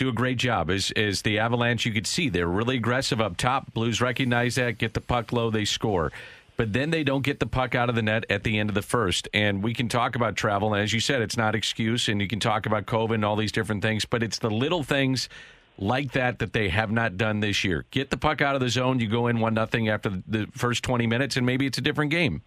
[0.00, 0.70] do a great job.
[0.70, 3.74] As, as the Avalanche, you could see they're really aggressive up top.
[3.74, 6.10] Blues recognize that, get the puck low, they score.
[6.56, 8.74] But then they don't get the puck out of the net at the end of
[8.74, 9.28] the first.
[9.34, 10.72] And we can talk about travel.
[10.72, 12.08] And as you said, it's not excuse.
[12.08, 14.06] And you can talk about COVID and all these different things.
[14.06, 15.28] But it's the little things
[15.76, 17.84] like that that they have not done this year.
[17.90, 19.00] Get the puck out of the zone.
[19.00, 22.10] You go in one nothing after the first 20 minutes, and maybe it's a different
[22.10, 22.42] game.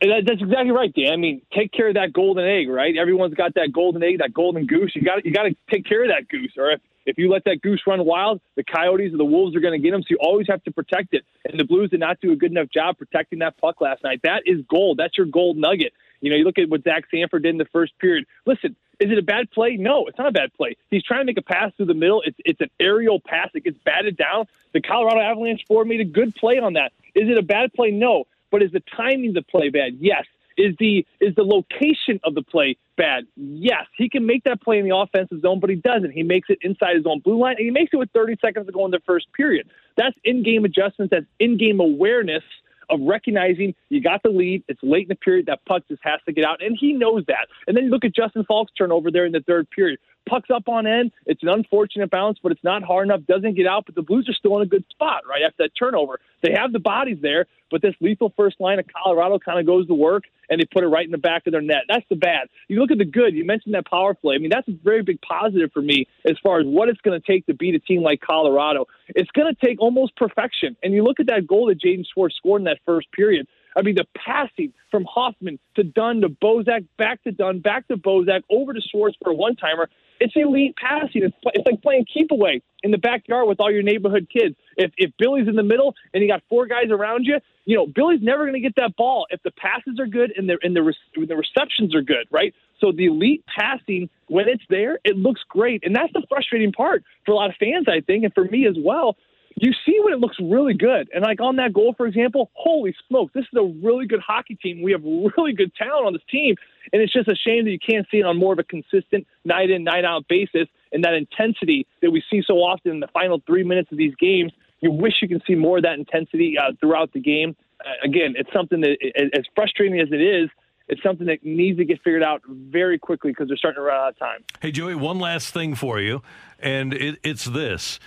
[0.00, 1.12] That, that's exactly right, Dan.
[1.12, 2.96] I mean, take care of that golden egg, right?
[2.96, 4.92] Everyone's got that golden egg, that golden goose.
[4.94, 7.44] You got you got to take care of that goose, or if if you let
[7.44, 10.02] that goose run wild, the coyotes or the wolves are going to get him.
[10.02, 11.24] So you always have to protect it.
[11.44, 14.20] And the Blues did not do a good enough job protecting that puck last night.
[14.22, 14.98] That is gold.
[14.98, 15.92] That's your gold nugget.
[16.20, 18.26] You know, you look at what Zach Sanford did in the first period.
[18.46, 19.76] Listen, is it a bad play?
[19.76, 20.76] No, it's not a bad play.
[20.90, 22.22] He's trying to make a pass through the middle.
[22.24, 23.48] It's it's an aerial pass.
[23.54, 24.46] It gets batted down.
[24.72, 26.92] The Colorado Avalanche forward made a good play on that.
[27.14, 27.90] Is it a bad play?
[27.90, 28.24] No.
[28.50, 29.98] But is the timing of the play bad?
[30.00, 30.24] Yes.
[30.56, 33.24] Is the is the location of the play bad?
[33.36, 33.86] Yes.
[33.96, 36.10] He can make that play in the offensive zone, but he doesn't.
[36.10, 38.66] He makes it inside his own blue line, and he makes it with 30 seconds
[38.66, 39.68] to go in the first period.
[39.96, 41.12] That's in-game adjustments.
[41.12, 42.42] That's in-game awareness
[42.90, 44.64] of recognizing you got the lead.
[44.68, 45.46] It's late in the period.
[45.46, 47.46] That puck just has to get out, and he knows that.
[47.66, 49.98] And then you look at Justin Faulk's turnover there in the third period.
[50.30, 51.10] Puck's up on end.
[51.26, 53.22] It's an unfortunate bounce, but it's not hard enough.
[53.26, 55.72] Doesn't get out, but the Blues are still in a good spot right after that
[55.76, 56.20] turnover.
[56.40, 59.88] They have the bodies there, but this lethal first line of Colorado kind of goes
[59.88, 61.82] to work and they put it right in the back of their net.
[61.88, 62.48] That's the bad.
[62.68, 63.34] You look at the good.
[63.34, 64.36] You mentioned that power play.
[64.36, 67.20] I mean, that's a very big positive for me as far as what it's going
[67.20, 68.86] to take to beat a team like Colorado.
[69.08, 70.76] It's going to take almost perfection.
[70.82, 73.46] And you look at that goal that Jaden Schwartz scored in that first period.
[73.76, 77.96] I mean, the passing from Hoffman to Dunn to Bozak, back to Dunn, back to
[77.96, 79.88] Bozak, over to Schwartz for a one timer.
[80.20, 81.22] It's elite passing.
[81.22, 84.54] It's, it's like playing keep away in the backyard with all your neighborhood kids.
[84.76, 87.86] If, if Billy's in the middle and you got four guys around you, you know
[87.86, 90.76] Billy's never going to get that ball if the passes are good and the and
[90.76, 92.54] the re- the receptions are good, right?
[92.80, 97.04] So the elite passing when it's there, it looks great, and that's the frustrating part
[97.24, 99.16] for a lot of fans, I think, and for me as well
[99.60, 101.10] you see when it looks really good.
[101.14, 104.54] And like on that goal, for example, holy smoke, this is a really good hockey
[104.54, 104.80] team.
[104.80, 106.56] We have really good talent on this team.
[106.92, 109.26] And it's just a shame that you can't see it on more of a consistent
[109.44, 113.08] night in, night out basis and that intensity that we see so often in the
[113.08, 114.50] final three minutes of these games.
[114.80, 117.54] You wish you can see more of that intensity uh, throughout the game.
[117.84, 118.96] Uh, again, it's something that,
[119.34, 120.48] as frustrating as it is,
[120.88, 123.96] it's something that needs to get figured out very quickly because they're starting to run
[123.96, 124.42] out of time.
[124.60, 126.22] Hey, Joey, one last thing for you,
[126.58, 128.00] and it, it's this.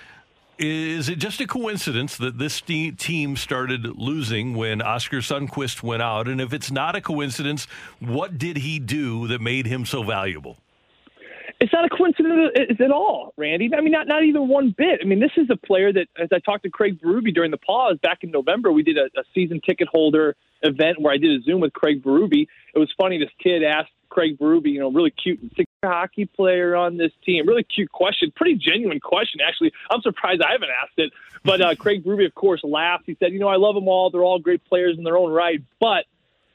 [0.59, 6.27] Is it just a coincidence that this team started losing when Oscar Sundqvist went out?
[6.27, 7.65] And if it's not a coincidence,
[7.99, 10.57] what did he do that made him so valuable?
[11.59, 13.69] It's not a coincidence at all, Randy.
[13.75, 14.99] I mean, not not even one bit.
[15.01, 17.57] I mean, this is a player that, as I talked to Craig Berube during the
[17.57, 21.39] pause back in November, we did a, a season ticket holder event where I did
[21.39, 22.47] a Zoom with Craig Berube.
[22.75, 23.17] It was funny.
[23.17, 25.39] This kid asked Craig Berube, you know, really cute
[25.87, 27.47] hockey player on this team.
[27.47, 29.71] Really cute question, pretty genuine question actually.
[29.89, 31.11] I'm surprised I haven't asked it.
[31.43, 33.03] But uh, Craig Berube, of course, laughed.
[33.05, 34.09] He said, "You know, I love them all.
[34.09, 36.05] They're all great players in their own right, but."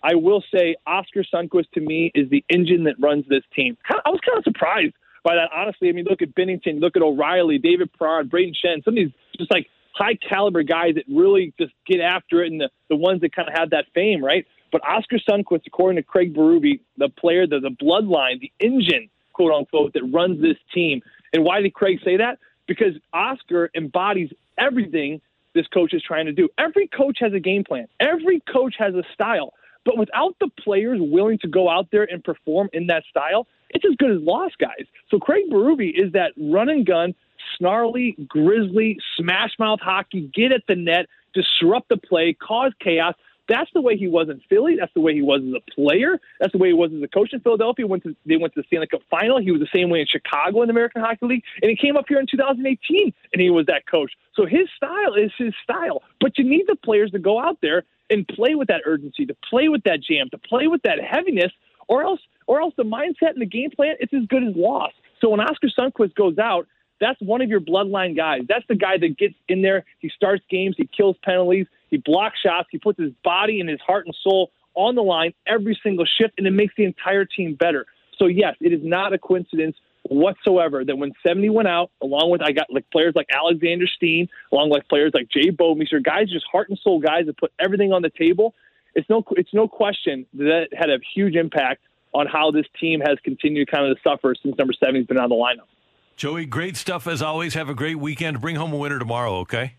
[0.01, 3.76] I will say Oscar Sundqvist to me is the engine that runs this team.
[3.91, 5.89] I was kind of surprised by that, honestly.
[5.89, 9.11] I mean, look at Binnington, look at O'Reilly, David Perron, Brayden Schenn, some of these
[9.37, 13.20] just like high caliber guys that really just get after it and the, the ones
[13.20, 14.47] that kind of have that fame, right?
[14.70, 19.09] But Oscar Sundqvist, according to Craig Berube, the player, the, the bloodline, the engine,
[19.39, 21.01] quote unquote, that runs this team.
[21.32, 22.39] And why did Craig say that?
[22.66, 25.20] Because Oscar embodies everything
[25.55, 26.49] this coach is trying to do.
[26.59, 29.55] Every coach has a game plan, every coach has a style.
[29.84, 33.84] But without the players willing to go out there and perform in that style, it's
[33.89, 34.86] as good as lost guys.
[35.09, 37.14] So Craig Berube is that run and gun,
[37.57, 43.14] snarly, grizzly, smash mouth hockey, get at the net, disrupt the play, cause chaos,
[43.49, 44.76] That's the way he was in Philly.
[44.78, 46.20] That's the way he was as a player.
[46.38, 47.86] That's the way he was as a coach in Philadelphia.
[47.86, 49.38] Went to, they went to the Stanley Cup final.
[49.40, 51.44] He was the same way in Chicago in the American Hockey League.
[51.62, 54.12] And he came up here in 2018 and he was that coach.
[54.34, 56.03] So his style is his style.
[56.20, 59.36] But you need the players to go out there and play with that urgency, to
[59.49, 61.53] play with that jam, to play with that heaviness,
[61.88, 64.94] or else or else the mindset and the game plan it's as good as lost.
[65.20, 66.66] So when Oscar Sundqvist goes out,
[67.01, 68.42] that's one of your bloodline guys.
[68.49, 69.84] That's the guy that gets in there.
[70.01, 70.74] He starts games.
[70.76, 71.66] He kills penalties.
[71.91, 72.68] He blocks shots.
[72.70, 76.34] He puts his body and his heart and soul on the line every single shift,
[76.39, 77.86] and it makes the entire team better.
[78.18, 82.43] So yes, it is not a coincidence whatsoever that when 70 went out, along with
[82.43, 86.47] I got like players like Alexander Steen, along with players like Jay Bouwmeester, guys just
[86.51, 88.55] heart and soul guys that put everything on the table.
[88.95, 91.82] It's no it's no question that had a huge impact
[92.14, 95.28] on how this team has continued kind of to suffer since number 70's been on
[95.28, 95.68] the lineup.
[96.16, 97.55] Joey, great stuff as always.
[97.55, 98.41] Have a great weekend.
[98.41, 99.74] Bring home a winner tomorrow, okay?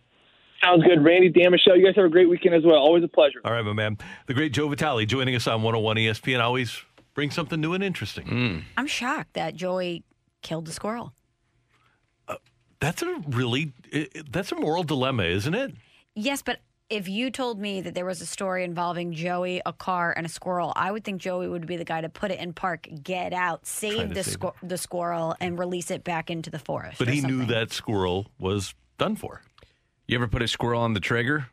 [0.63, 1.03] Sounds good.
[1.03, 2.75] Randy, Dan, Michelle, you guys have a great weekend as well.
[2.75, 3.39] Always a pleasure.
[3.45, 3.97] All right, my man.
[4.27, 6.41] The great Joe Vitale joining us on 101 ESPN.
[6.41, 6.83] Always
[7.13, 8.25] bring something new and interesting.
[8.25, 8.63] Mm.
[8.77, 10.03] I'm shocked that Joey
[10.41, 11.13] killed the squirrel.
[12.79, 15.73] That's a really, it, that's a moral dilemma, isn't it?
[16.15, 20.13] Yes, but if you told me that there was a story involving Joey, a car,
[20.15, 22.53] and a squirrel, I would think Joey would be the guy to put it in
[22.53, 26.59] park, get out, save the save squ- the squirrel, and release it back into the
[26.59, 26.99] forest.
[26.99, 29.41] But or he knew that squirrel was done for.
[30.09, 31.45] You ever put a squirrel on the Traeger?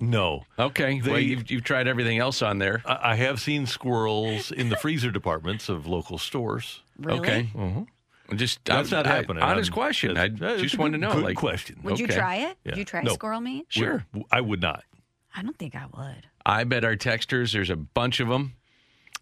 [0.00, 0.42] No.
[0.58, 1.00] Okay.
[1.06, 2.82] well, you've, you've tried everything else on there.
[2.84, 6.80] I, I have seen squirrels in the freezer departments of local stores.
[6.98, 7.20] Really?
[7.20, 7.50] Okay.
[7.54, 7.86] Mhm.
[8.34, 9.44] Just That's I- not I- happening.
[9.44, 10.10] honest I'm- question.
[10.16, 11.12] I that's- that's just wanted to know.
[11.14, 11.78] Good like, question.
[11.84, 12.58] Would you try it?
[12.64, 12.72] Yeah.
[12.72, 13.12] Would you try No.
[13.12, 13.66] squirrel meat?
[13.68, 14.04] Sure.
[14.32, 14.82] I would not.
[15.36, 16.26] I don't think I would.
[16.44, 17.52] I bet our texters.
[17.52, 18.54] There's a bunch of them,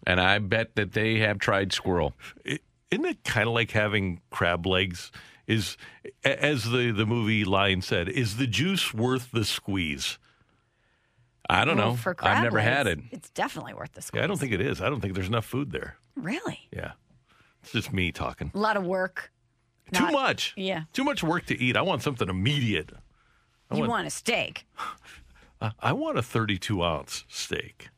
[0.07, 2.13] and I bet that they have tried squirrel.
[2.43, 5.11] It, isn't it kind of like having crab legs?
[5.51, 5.77] Is
[6.23, 10.17] as the the movie line said, is the juice worth the squeeze?
[11.49, 11.95] I don't Well, know.
[11.97, 12.99] For crab I've never had it.
[13.11, 14.19] It's definitely worth the squeeze.
[14.19, 14.81] Yeah, I don't think it is.
[14.81, 15.97] I don't think there's enough food there.
[16.15, 16.59] Really?
[16.71, 16.91] Yeah,
[17.61, 18.51] it's just me talking.
[18.53, 19.31] A lot of work.
[19.93, 20.53] Too Not- much.
[20.55, 20.83] Yeah.
[20.93, 21.75] Too much work to eat.
[21.75, 22.91] I want something immediate.
[23.69, 24.65] I You want, want a steak.
[25.61, 27.89] I- I want a 32 ounce steak.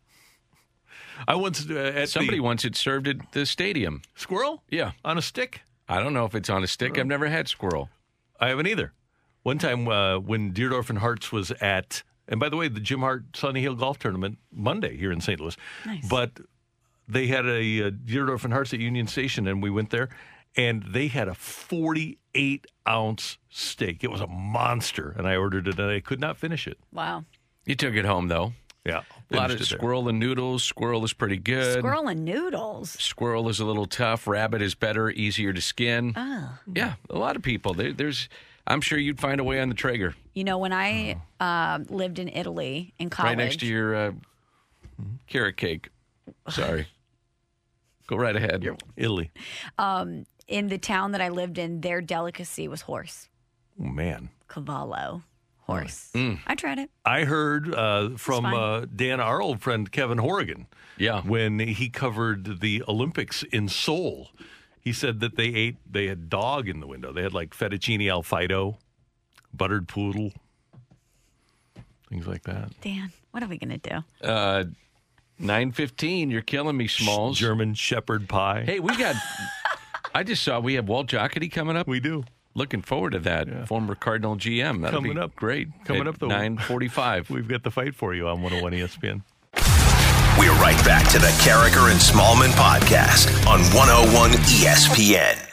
[1.28, 4.02] I once uh, at Somebody the wants it served at the stadium.
[4.16, 4.64] squirrel.
[4.70, 4.94] Yeah.
[5.06, 5.62] on a stick.
[5.94, 6.98] I don't know if it's on a stick.
[6.98, 7.88] I've never had squirrel.
[8.40, 8.94] I haven't either.
[9.44, 13.02] One time uh, when Dierdorf and Hart's was at, and by the way, the Jim
[13.02, 15.40] Hart Sunny Hill Golf Tournament Monday here in St.
[15.40, 15.56] Louis.
[15.86, 16.08] Nice.
[16.10, 16.32] But
[17.08, 20.10] they had a, uh Dierdorf and Hart's at Union Station, and we went there,
[20.58, 24.04] and they had a 48 ounce steak.
[24.04, 26.80] It was a monster, and I ordered it, and I could not finish it.
[26.92, 27.26] Wow.
[27.66, 28.54] You took it home though.
[28.84, 29.80] Yeah, A lot of finished there.
[29.80, 30.64] squirrel and noodles.
[30.64, 31.80] Squirrel is pretty good.
[31.80, 32.92] Squirrel and noodles.
[32.92, 34.28] Squirrel is a little tough.
[34.28, 36.14] Rabbit is better, easier to skin.
[36.16, 36.58] Oh.
[36.74, 37.74] Yeah, a lot of people.
[37.74, 38.30] There, there's.
[38.68, 42.18] I'm sure you'd find a way on the Traeger, You know, when I um, lived
[42.18, 44.12] in Italy in college, right next to your uh,
[45.28, 45.90] carrot cake.
[46.50, 46.88] Sorry.
[48.08, 48.66] Go right ahead.
[48.96, 49.32] Italy.
[49.78, 53.28] um, in the town that I lived in, their delicacy was horse,
[53.80, 54.30] Oh, man.
[54.50, 55.24] cavallo,
[55.64, 56.10] horse.
[56.14, 56.40] Mm.
[56.48, 56.90] I tried it.
[57.06, 61.22] I heard uh, from uh, Dan, our old friend Kevin Horrigan, Yeah.
[61.22, 64.30] when he covered the Olympics in Seoul.
[64.82, 67.14] He said that they ate, they had dog in the window.
[67.14, 68.78] They had like fettuccine alfredo,
[69.54, 70.32] buttered poodle,
[72.10, 72.70] things like that.
[72.82, 74.04] Dan, what are we gonna do?
[74.22, 74.66] Uh,
[75.40, 76.30] Nine fifteen.
[76.30, 77.40] You're killing me, Smalls.
[77.40, 78.64] German shepherd pie.
[78.66, 79.16] Hey, we got.
[80.16, 81.88] I just saw we have Walt Jocketty coming up.
[81.88, 82.24] we do.
[82.56, 83.68] Looking forward to that.
[83.68, 84.82] Former Cardinal GM.
[84.82, 85.36] That'll Coming be up.
[85.36, 85.70] great.
[85.86, 86.28] Coming up, though.
[86.28, 87.30] 945.
[87.30, 89.22] We've got the fight for you on 101 ESPN.
[90.40, 95.53] We're right back to the Karraker and Smallmon podcast on 101 ESPN.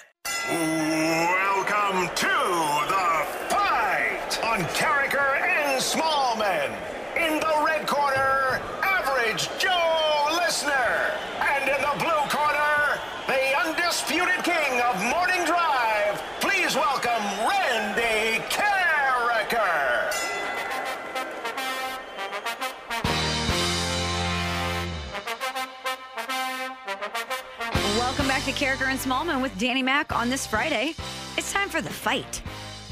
[28.50, 30.94] To Karraker and Smallmon with Danny Mack on this Friday.
[31.38, 32.42] It's time for the fight.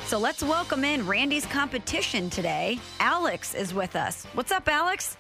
[0.05, 2.79] So let's welcome in Randy's competition today.
[3.01, 4.25] Alex is with us.
[4.35, 5.17] What's up, Alex?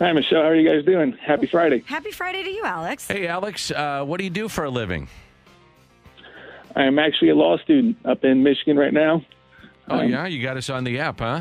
[0.00, 0.42] Hi, Michelle.
[0.42, 1.12] How are you guys doing?
[1.12, 1.82] Happy Friday.
[1.86, 3.08] Happy Friday to you, Alex.
[3.08, 5.08] Hey, Alex, uh, what do you do for a living?
[6.74, 9.24] I am actually a law student up in Michigan right now.
[9.88, 10.26] Oh, Um, yeah?
[10.26, 11.40] You got us on the app, huh?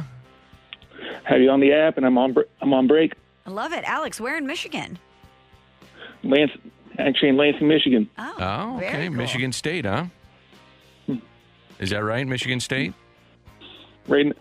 [1.25, 2.31] Have you on the app, and I'm on.
[2.31, 3.15] br- I'm on break.
[3.45, 3.83] I love it.
[3.83, 4.97] Alex, where in Michigan?
[6.23, 6.51] Lance,
[6.99, 8.09] actually in Lansing, Michigan.
[8.17, 9.07] Oh, Oh, okay.
[9.07, 9.15] cool.
[9.15, 10.05] Michigan State, huh?
[11.79, 12.25] Is that right?
[12.25, 12.93] Michigan State?
[14.07, 14.31] Right,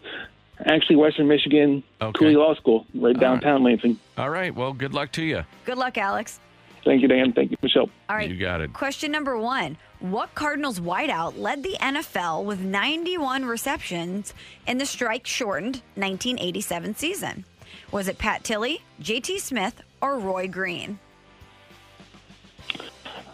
[0.66, 2.16] Actually, Western Michigan, Okay.
[2.18, 3.98] Cooley Law School, right downtown Lansing.
[4.16, 4.54] All right.
[4.54, 5.44] Well, good luck to you.
[5.64, 6.38] Good luck, Alex.
[6.84, 7.32] Thank you, Dan.
[7.32, 7.90] Thank you, Michelle.
[8.08, 8.30] All right.
[8.30, 8.72] You got it.
[8.72, 14.32] Question number one What Cardinals wideout led the NFL with 91 receptions
[14.68, 17.44] in the strike shortened 1987 season?
[17.90, 20.98] Was it Pat Tilley, JT Smith, or Roy Green?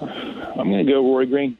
[0.00, 1.58] I'm going to go Roy Green.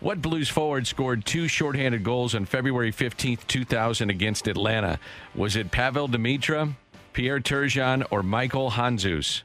[0.00, 4.98] What Blues forward scored two shorthanded goals on February 15th, 2000 against Atlanta?
[5.34, 6.72] Was it Pavel Demitra,
[7.12, 9.42] Pierre Turgeon, or Michael Handzus?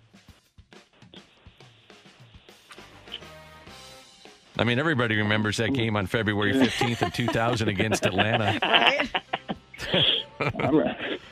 [4.58, 8.58] I mean, everybody remembers that game on February 15th of 2000 against Atlanta.
[10.39, 10.80] I'm,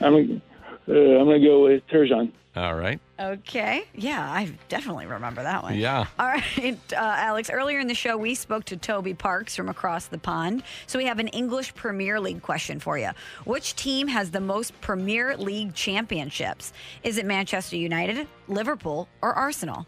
[0.01, 0.41] I'm,
[0.89, 2.31] uh, I'm going to go with Turgeon.
[2.57, 2.99] All right.
[3.23, 3.85] Okay.
[3.95, 5.75] Yeah, I definitely remember that one.
[5.75, 6.05] Yeah.
[6.19, 7.49] All right, uh, Alex.
[7.49, 10.63] Earlier in the show, we spoke to Toby Parks from across the pond.
[10.87, 13.11] So we have an English Premier League question for you.
[13.45, 16.73] Which team has the most Premier League championships?
[17.03, 19.85] Is it Manchester United, Liverpool, or Arsenal?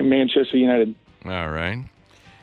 [0.00, 0.94] Manchester United.
[1.24, 1.84] All right.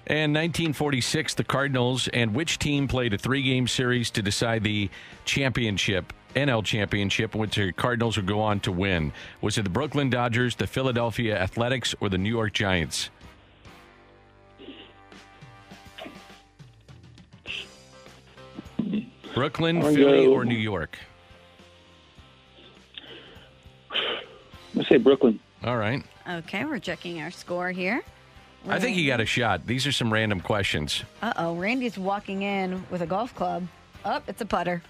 [0.08, 4.90] And 1946, the Cardinals and which team played a three game series to decide the
[5.26, 9.14] championship, NL championship, which the Cardinals would go on to win?
[9.42, 13.10] Was it the Brooklyn Dodgers, the Philadelphia Athletics, or the New York Giants?
[19.34, 20.98] Brooklyn, I'll Philly, go- or New York?
[24.74, 25.40] Let's say Brooklyn.
[25.64, 26.04] All right.
[26.30, 28.02] Okay, we're checking our score here.
[28.68, 29.68] I think you got a shot.
[29.68, 31.04] These are some random questions.
[31.22, 33.68] Uh oh, Randy's walking in with a golf club.
[34.04, 34.82] Oh, it's a putter.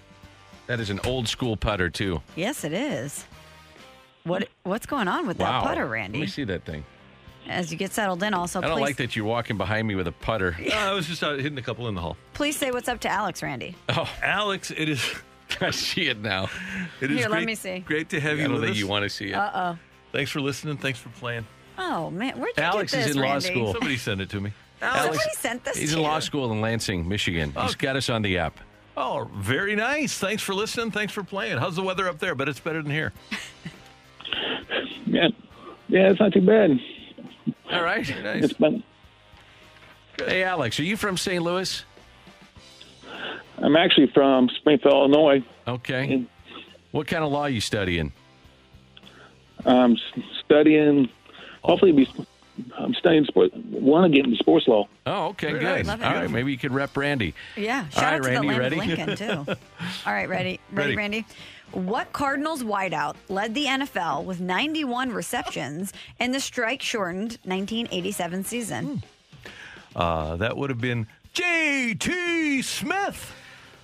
[0.66, 2.22] That is an old school putter, too.
[2.34, 3.24] Yes, it is.
[4.24, 5.60] What What's going on with Wow.
[5.62, 6.18] that putter, Randy?
[6.18, 6.84] Let me see that thing.
[7.48, 9.94] As you get settled in, also, I don't please, like that you're walking behind me
[9.94, 10.56] with a putter.
[10.66, 12.16] Uh, I was just out hitting a couple in the hall.
[12.34, 13.76] please say what's up to Alex, Randy.
[13.90, 15.00] Oh, Alex, it is.
[15.60, 16.50] I see it now.
[17.00, 17.78] It is Here, great, let me see.
[17.78, 18.78] Great to have I you don't with think us.
[18.78, 19.34] you want to see it.
[19.34, 19.78] Uh oh.
[20.10, 20.76] Thanks for listening.
[20.78, 21.46] Thanks for playing.
[21.78, 23.72] Oh man, where'd you Alex get this, Alex is this, in law school.
[23.74, 24.52] Somebody sent it to me.
[24.80, 25.76] Somebody sent this.
[25.76, 27.52] He's to in law school in Lansing, Michigan.
[27.62, 28.58] He's got us on the app.
[28.96, 30.18] Oh, very nice.
[30.18, 30.90] Thanks for listening.
[30.90, 31.58] Thanks for playing.
[31.58, 32.34] How's the weather up there?
[32.34, 33.12] But it's better than here.
[35.08, 35.28] Yeah,
[35.88, 36.80] yeah, it's not too bad.
[37.70, 38.06] All right.
[38.08, 38.82] It's been,
[40.18, 41.42] Hey, Alex, are you from St.
[41.42, 41.84] Louis?
[43.58, 45.44] I'm actually from Springfield, Illinois.
[45.68, 46.26] Okay.
[46.90, 48.12] What kind of law are you studying?
[49.64, 49.96] I'm
[50.44, 51.08] studying.
[51.62, 52.08] Hopefully, be,
[52.78, 53.50] I'm staying sport.
[53.70, 54.88] Want to get into sports law.
[55.06, 55.86] Oh, okay, Very good.
[55.86, 55.88] nice.
[55.88, 56.20] All Love it.
[56.20, 57.34] right, maybe you could rep Randy.
[57.56, 57.88] Yeah.
[57.88, 58.76] Shout right, out to Randy, the land ready?
[58.76, 59.52] Lincoln too.
[60.06, 60.96] All right, ready, ready, Ready.
[60.96, 61.26] Randy.
[61.72, 69.02] What Cardinals wideout led the NFL with 91 receptions in the strike-shortened 1987 season?
[69.94, 72.62] Uh, that would have been J.T.
[72.62, 73.32] Smith.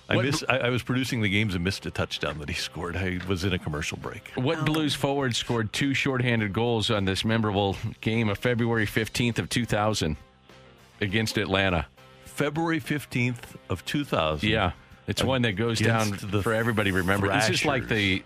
[0.09, 2.55] I, What- miss, I, I was producing the games and missed a touchdown that he
[2.69, 2.95] scored.
[2.97, 4.31] I was in a commercial break.
[4.35, 4.63] What Oh.
[4.65, 10.17] Blues forward scored two shorthanded goals on this memorable game of February 15th of 2000
[11.01, 11.85] against Atlanta?
[12.25, 13.37] February 15th
[13.69, 14.49] of 2000.
[14.49, 14.71] Yeah,
[15.07, 16.89] it's one that goes down the for everybody.
[16.91, 18.23] to Remember, this is like the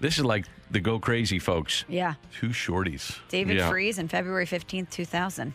[0.00, 1.84] this is like the go crazy folks.
[1.88, 2.14] Yeah.
[2.38, 3.18] Two shorties.
[3.30, 3.70] David Yeah.
[3.70, 5.54] Freeze and February 15th, 2000.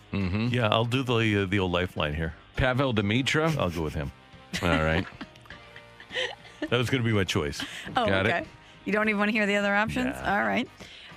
[0.51, 2.33] Yeah, I'll do the uh, the old lifeline here.
[2.55, 3.55] Pavel Demitra.
[3.57, 4.11] I'll go with him.
[4.61, 5.05] All right.
[6.61, 7.63] That was going to be my choice.
[7.95, 8.47] Oh, Got it.
[8.85, 10.15] You don't even want to hear the other options?
[10.23, 10.67] All right.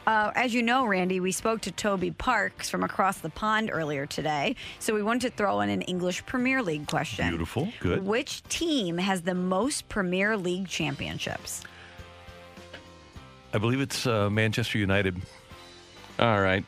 [0.06, 4.06] Uh, as you know, Randy, we spoke to Toby Parks from across the pond earlier
[4.06, 4.54] today.
[4.78, 7.28] So we wanted to throw in an English Premier League question.
[7.28, 7.72] Beautiful.
[7.80, 8.04] Good.
[8.04, 11.64] Which team has the most Premier League championships?
[13.52, 15.16] I believe it's uh, Manchester United.
[16.20, 16.64] All right.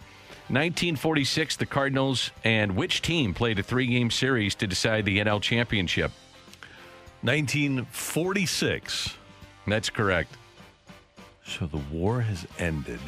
[0.49, 5.41] 1946, the Cardinals and which team played a three game series to decide the NL
[5.41, 6.11] championship?
[7.23, 9.17] 1946.
[9.67, 10.37] That's correct.
[11.45, 13.01] So the war has ended.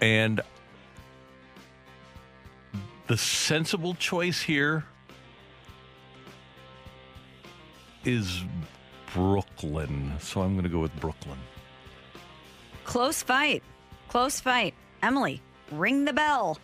[0.00, 0.40] And
[3.06, 4.84] the sensible choice here
[8.04, 8.42] is
[9.12, 10.12] Brooklyn.
[10.20, 11.38] So I'm going to go with Brooklyn.
[12.84, 13.62] Close fight.
[14.08, 14.74] Close fight.
[15.02, 16.58] Emily, ring the bell.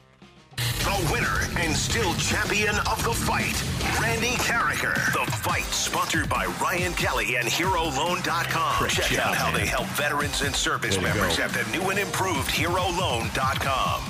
[0.86, 3.60] The winner and still champion of the fight,
[4.00, 4.94] Randy Karraker.
[5.12, 8.88] The fight sponsored by Ryan Kelly and HeroLoan.com.
[8.88, 14.02] Check out how they help veterans and service members at the new and improved HeroLoan.com.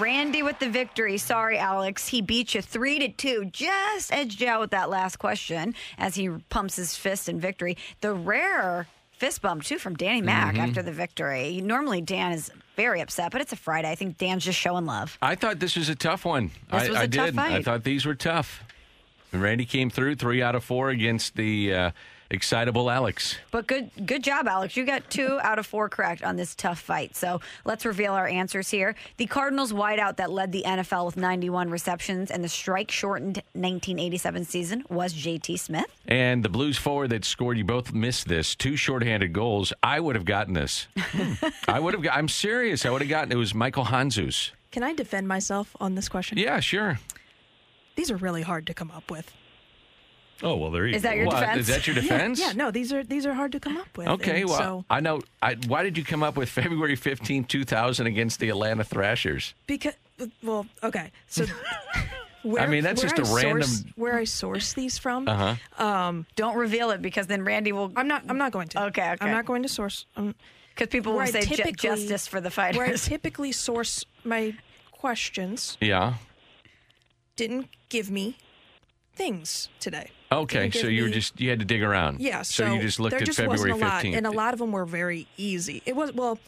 [0.00, 1.18] Randy with the victory.
[1.18, 2.06] Sorry, Alex.
[2.08, 3.46] He beat you three to two.
[3.46, 7.76] Just edged you out with that last question as he pumps his fist in victory.
[8.02, 10.64] The rare fist bump too from Danny Mack Mm-hmm.
[10.64, 11.60] after the victory.
[11.60, 13.90] Normally Dan is very upset, but it's a Friday.
[13.90, 15.18] I think Dan's just showing love.
[15.20, 16.50] I thought this was a tough one.
[16.70, 17.38] This I, was a I tough did.
[17.38, 18.62] I thought these were tough.
[19.32, 21.90] Randy came through three out of four against the uh,
[22.30, 23.36] excitable Alex.
[23.50, 24.76] But good good job, Alex.
[24.76, 27.14] You got two out of four correct on this tough fight.
[27.16, 28.94] So let's reveal our answers here.
[29.16, 34.44] The Cardinals wideout that led the NFL with 91 receptions and the strike shortened 1987
[34.44, 35.86] season was JT Smith.
[36.06, 38.54] And the Blues forward that scored, you both missed this.
[38.54, 39.72] Two shorthanded goals.
[39.82, 40.86] I would have gotten this.
[41.16, 41.32] Hmm.
[41.68, 42.02] I would have.
[42.02, 42.84] got- I'm serious.
[42.84, 43.32] I would have gotten.
[43.32, 44.50] It was Michael Handzus.
[44.70, 46.36] Can I defend myself on this question?
[46.36, 46.98] Yeah, sure.
[47.94, 49.32] These are really hard to come up with.
[50.42, 51.08] Oh well, there you Is go.
[51.08, 51.58] that your What, defense?
[51.60, 52.40] is that your Yeah, defense?
[52.40, 54.06] Yeah, no, these are these are hard to come up with.
[54.08, 55.20] Okay, and well, so I know.
[55.42, 59.54] I, why did you come up with February 15, 2000 against the Atlanta Thrashers?
[59.66, 59.94] because
[60.42, 61.44] well, okay, so
[62.42, 65.26] where, mean, that's where just a I random- where I source these from.
[65.28, 65.84] Uh huh.
[65.84, 67.92] Um, Don't reveal it because then Randy will.
[67.96, 68.22] I'm not.
[68.28, 68.84] I'm not going to.
[68.86, 69.16] Okay, okay.
[69.24, 70.06] I'm not going to source.
[70.16, 70.34] Um,
[70.74, 72.76] Because people will where I say ju- justice for the fighters.
[72.76, 74.54] where I typically source my
[74.92, 76.14] questions Yeah.
[77.36, 78.36] didn't give me
[79.16, 80.10] things today.
[80.30, 82.20] Okay, so give you were just you had to dig around.
[82.20, 84.16] Yeah, So, you just looked there at just February wasn't a lot, 15th.
[84.16, 85.82] and a lot of them were very easy.
[85.86, 86.38] It was well,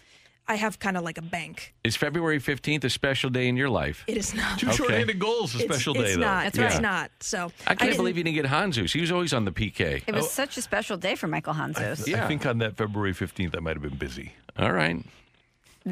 [0.50, 1.74] I have kind of like a bank.
[1.84, 4.02] Is February 15th a special day in your life?
[4.06, 4.58] It is not.
[4.58, 4.76] Two Okay.
[4.76, 6.20] shorthanded goals, a special it's day though.
[6.22, 6.44] not.
[6.44, 6.82] That's It's right.
[6.82, 7.10] not.
[7.20, 8.92] So I can't didn't- believe you didn't get Handzus.
[8.92, 10.02] He was always on the PK.
[10.06, 10.28] it was oh.
[10.28, 12.06] such a special day for Michael Handzus.
[12.06, 12.24] Yeah.
[12.24, 14.32] I think on that February 15th, I might have been busy.
[14.58, 15.04] All right.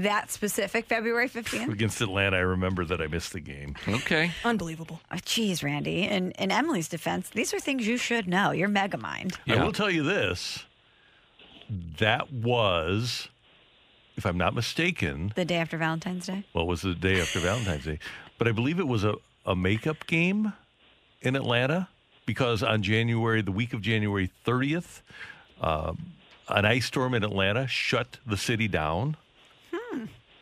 [0.02, 1.72] That specific February 15th?
[1.72, 3.76] Against Atlanta, I remember that I missed the game.
[3.88, 4.32] Okay.
[4.44, 5.00] Unbelievable.
[5.12, 6.02] Oh, Geez, Randy.
[6.02, 8.50] In, in Emily's defense, these are things you should know.
[8.50, 9.38] You're mega mind.
[9.48, 10.64] I will tell you this.
[11.98, 13.28] That was,
[14.16, 16.44] if I'm not mistaken, The day after Valentine's Day?
[16.54, 17.98] well, it was the day after Valentine's Day,
[18.38, 19.14] but I believe it was a,
[19.44, 20.52] a makeup game
[21.22, 21.88] in Atlanta
[22.24, 25.00] because on January, the week of January 30th,
[25.60, 26.12] um,
[26.48, 29.16] an ice storm in Atlanta shut the city down.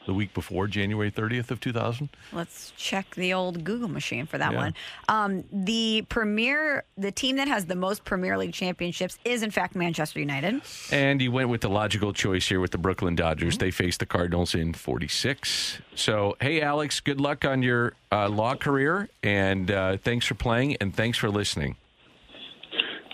[0.07, 2.11] The week before January 30th of 2000.
[2.31, 4.59] Let's check the old Google machine for that Yeah.
[4.59, 4.75] one.
[5.09, 9.75] Um, the premier, the team that has the most Premier League championships is, in fact,
[9.75, 10.61] Manchester United.
[10.93, 13.25] And you went with the logical choice here with the Brooklyn Mm-hmm.
[13.29, 13.57] Dodgers.
[13.57, 15.81] They faced the Cardinals in 46.
[15.95, 19.09] So, hey, Alex, good luck on your uh, law career.
[19.23, 21.77] And uh, thanks for playing and thanks for listening.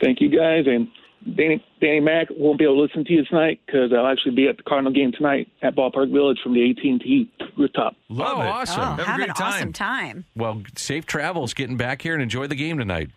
[0.03, 0.89] Thank you guys, and
[1.25, 4.49] Danny Danny Mac won't be able to listen to you tonight because I'll actually be
[4.49, 7.95] at the Cardinal game tonight at Ballpark Village from the AT&T rooftop.
[8.09, 8.47] Love oh, it.
[8.47, 8.81] awesome.
[8.81, 9.53] Oh, Have a great an time.
[9.53, 10.25] awesome time.
[10.35, 13.11] Well, safe travels getting back here and enjoy the game tonight.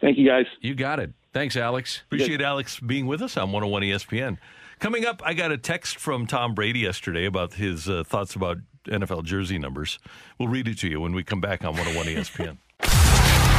[0.00, 0.44] Thank you guys.
[0.60, 1.12] You got it.
[1.32, 2.02] Thanks, Alex.
[2.06, 4.38] Appreciate Alex being with us on 101 ESPN.
[4.78, 8.58] Coming up, I got a text from Tom Brady yesterday about his uh, thoughts about
[8.86, 9.98] NFL jersey numbers.
[10.38, 12.58] We'll read it to you when we come back on 101 ESPN.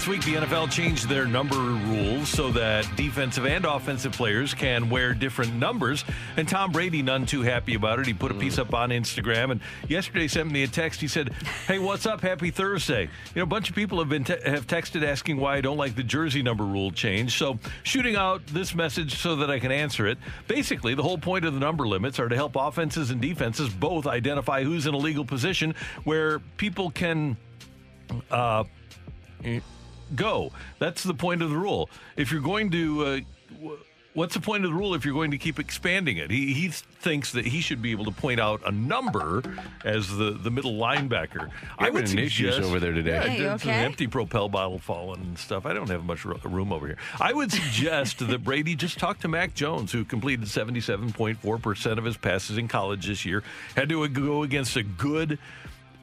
[0.00, 4.88] This week, the NFL changed their number rules so that defensive and offensive players can
[4.88, 6.06] wear different numbers.
[6.38, 8.06] And Tom Brady, none too happy about it.
[8.06, 11.02] He put a piece up on Instagram, and yesterday sent me a text.
[11.02, 11.34] He said,
[11.66, 12.22] "Hey, what's up?
[12.22, 15.56] Happy Thursday." You know, a bunch of people have been te- have texted asking why
[15.56, 17.36] I don't like the jersey number rule change.
[17.36, 20.16] So, shooting out this message so that I can answer it.
[20.48, 24.06] Basically, the whole point of the number limits are to help offenses and defenses both
[24.06, 25.74] identify who's in a legal position
[26.04, 27.36] where people can.
[28.30, 28.64] Uh,
[30.16, 30.52] go.
[30.78, 31.88] That's the point of the rule.
[32.16, 33.20] If you're going to, uh,
[33.60, 33.78] w-
[34.14, 36.30] what's the point of the rule if you're going to keep expanding it?
[36.30, 39.42] He, he thinks that he should be able to point out a number
[39.84, 41.48] as the, the middle linebacker.
[41.78, 43.12] I Having an issues over there today.
[43.12, 43.70] Yeah, Hey, you there's okay?
[43.70, 45.64] an empty propel bottle falling and stuff.
[45.64, 46.98] I don't have much room over here.
[47.20, 52.16] I would suggest that Brady just talk to Mac Jones, who completed 77.4% of his
[52.16, 53.42] passes in college this year.
[53.76, 55.38] Had to go against a good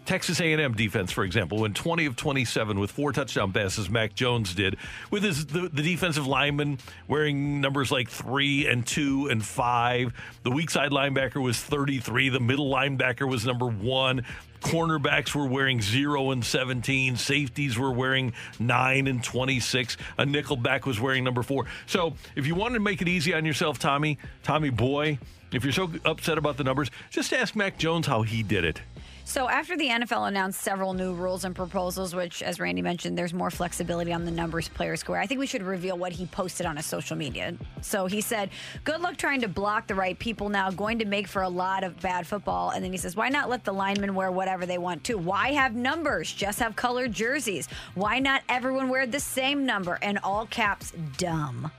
[0.08, 4.56] Texas A&M defense, for example, when 20 of 27 with four touchdown passes, Mac Jones
[4.56, 4.78] did,
[5.12, 6.80] with his the, the defensive lineman
[7.10, 10.14] wearing numbers like three and two and five.
[10.44, 12.30] The weak side linebacker was 33.
[12.30, 14.24] The middle linebacker was number one.
[14.62, 17.18] Cornerbacks were wearing zero and 17.
[17.18, 19.98] Safeties were wearing nine and 26.
[20.20, 21.66] A nickelback was wearing number four.
[21.86, 25.20] So if you wanted to make it easy on yourself, Tommy, Tommy boy,
[25.52, 28.80] if you're so upset about the numbers, just ask Mac Jones how he did it.
[29.28, 33.34] So, after the NFL announced several new rules and proposals, which, as Randy mentioned, there's
[33.34, 36.66] more flexibility on the numbers players square, I think we should reveal what he posted
[36.66, 37.54] on his social media.
[37.82, 38.52] So, he said,
[38.86, 41.84] Good luck trying to block the right people now, going to make for a lot
[41.84, 42.70] of bad football.
[42.70, 45.18] And then he says, Why not let the linemen wear whatever they want to?
[45.18, 46.32] Why have numbers?
[46.32, 47.68] Just have colored jerseys.
[47.95, 49.99] Why not everyone wear the same number?
[50.02, 51.70] And all caps, dumb.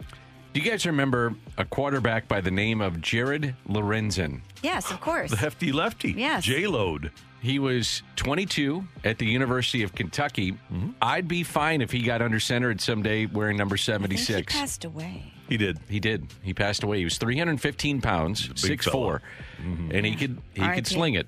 [0.53, 4.43] Do you guys remember a quarterback by the name of Jared Lorenzen?
[4.63, 5.31] Yes, of course.
[5.31, 6.13] The hefty lefty.
[6.13, 6.45] Yes.
[6.45, 7.11] J Load.
[7.41, 10.57] He was 22 at the University of Kentucky.
[11.01, 14.43] I'd be fine if he got under center at someday wearing number I think he
[14.43, 15.33] passed away.
[15.49, 15.79] He did.
[15.89, 16.27] He did.
[16.43, 16.99] He passed away.
[16.99, 19.21] He was 315 pounds, big 6'4", fella.
[19.61, 20.77] and he could he R.I.P.
[20.77, 21.27] could sling it.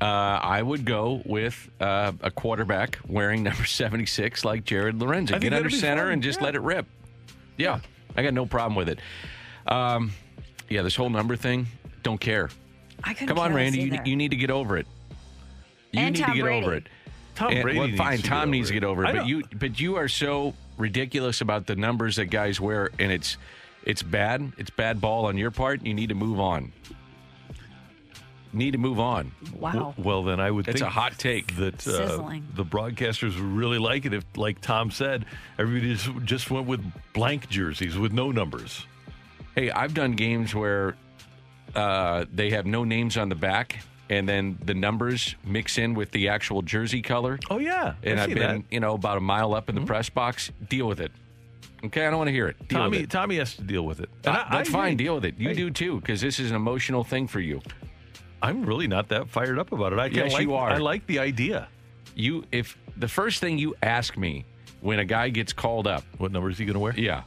[0.00, 5.40] Uh, I would go with uh, a quarterback wearing number 76 like Jared Lorenzen.
[5.40, 6.44] Get under center fun, and just yeah.
[6.46, 6.86] let it rip.
[7.56, 7.80] Yeah,
[8.16, 9.00] I got no problem with it.
[9.66, 10.12] Um,
[10.68, 11.66] yeah, this whole number thing,
[12.02, 12.48] don't care.
[13.04, 14.86] I couldn't Come on, Randy, you, you need to get over it.
[15.92, 16.64] You And need Tom to get Brady.
[16.66, 16.86] over it.
[17.34, 18.16] Tom And- Brady well, needs fine.
[18.16, 18.80] to get Tom over needs to it.
[18.80, 22.26] get over it, I but you, but you are so ridiculous about the numbers that
[22.26, 23.36] guys wear, and it's,
[23.84, 24.52] it's bad.
[24.58, 25.84] It's bad ball on your part.
[25.84, 26.72] You need to move on.
[28.54, 29.32] Need to move on.
[29.58, 29.94] Wow.
[29.96, 31.56] Well, then I would It's think a hot take.
[31.56, 32.18] that uh,
[32.54, 35.24] the broadcasters would really like it if, like Tom said,
[35.58, 38.86] everybody just, just went with blank jerseys with no numbers.
[39.54, 40.96] Hey, I've done games where
[41.74, 43.78] uh, they have no names on the back,
[44.12, 47.38] and then the numbers mix in with the actual jersey color.
[47.50, 48.50] Oh yeah, and I've been, that.
[48.56, 48.74] Mm-hmm.
[48.74, 50.50] you know, about a mile up in the press box.
[50.68, 51.12] Deal with it.
[51.84, 52.56] Okay, I don't want to hear it.
[52.68, 52.98] Deal Tommy.
[52.98, 53.10] with it.
[53.10, 54.08] Tommy has to deal with it.
[54.24, 54.92] And Uh, I- that's I fine.
[54.92, 55.04] agree.
[55.06, 55.34] Deal with it.
[55.38, 55.54] You Hey.
[55.54, 57.60] do too, because this is an emotional thing for you.
[58.42, 59.98] I'm really not that fired up about it.
[59.98, 60.70] I kinda Yes, like, you are.
[60.70, 61.68] I like the idea.
[62.14, 64.44] You, if the first thing you ask me
[64.80, 66.94] when a guy gets called up, What number is he going to wear?
[66.96, 67.22] yeah,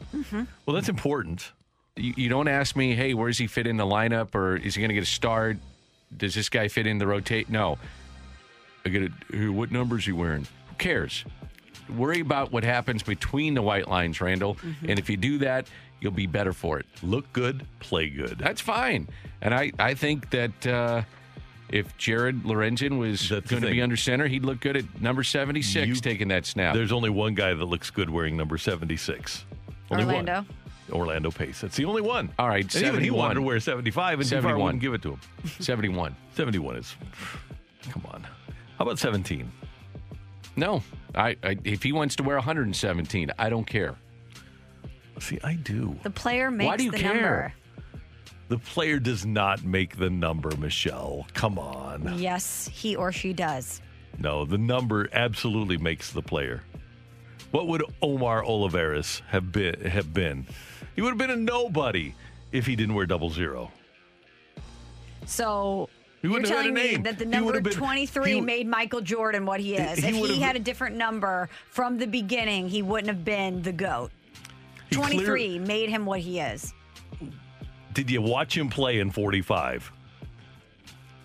[0.66, 1.52] Well, that's important.
[1.98, 4.76] you, you don't ask me, hey, where does he fit in the lineup, or is
[4.76, 5.58] he going to get a start?
[6.16, 7.50] Does this guy fit in the rotate?
[7.50, 7.78] No.
[8.86, 9.12] I get it.
[9.32, 10.44] Hey, what number is he wearing?
[10.70, 11.26] Who cares?
[11.96, 14.58] Worry about what happens between the white lines, Randall.
[14.88, 15.68] And if you do that,
[16.00, 16.86] you'll be better for it.
[17.04, 18.38] Look good, play good.
[18.40, 19.08] That's fine.
[19.42, 21.02] And I, I think that uh,
[21.70, 25.88] if Jared Lorenzen was going to be under center, he'd look good at number 76
[25.88, 26.74] You- taking that snap.
[26.76, 29.46] There's only one guy that looks good wearing number 76.
[29.92, 30.34] Only Orlando.
[30.34, 30.48] One.
[30.92, 31.62] Orlando Pace.
[31.62, 32.32] That's the only one.
[32.38, 33.18] All right, And even he 71.
[33.18, 34.54] wanted to wear 75, and 71.
[34.54, 35.20] Duvall wouldn't give it to him.
[35.60, 36.16] 71.
[36.36, 36.96] 71 is.
[37.90, 38.24] Come on.
[38.78, 39.52] How about 17?
[40.56, 40.84] No.
[41.14, 43.96] I, I If he wants to wear 117, I don't care.
[45.20, 45.96] See, I do.
[46.04, 47.14] The player makes Why do you the care?
[47.14, 47.54] number.
[48.48, 51.26] The player does not make the number, Michelle.
[51.34, 52.20] Come on.
[52.20, 53.82] Yes, he or she does.
[54.20, 56.62] No, the number absolutely makes the player.
[57.52, 59.80] What would Omar Olivares have been?
[59.82, 60.46] Have been?
[60.96, 62.14] He would have been a nobody
[62.52, 63.72] if he didn't wear double zero.
[65.26, 65.90] So
[66.22, 69.76] He you're telling me that the number been- 23 he- made Michael Jordan what he
[69.76, 70.00] is.
[70.00, 73.72] He if he had a different number from the beginning, he wouldn't have been the
[73.74, 74.12] GOAT.
[74.90, 76.74] He clear- 23 made him what he is.
[77.94, 79.92] Did you watch him play in 45?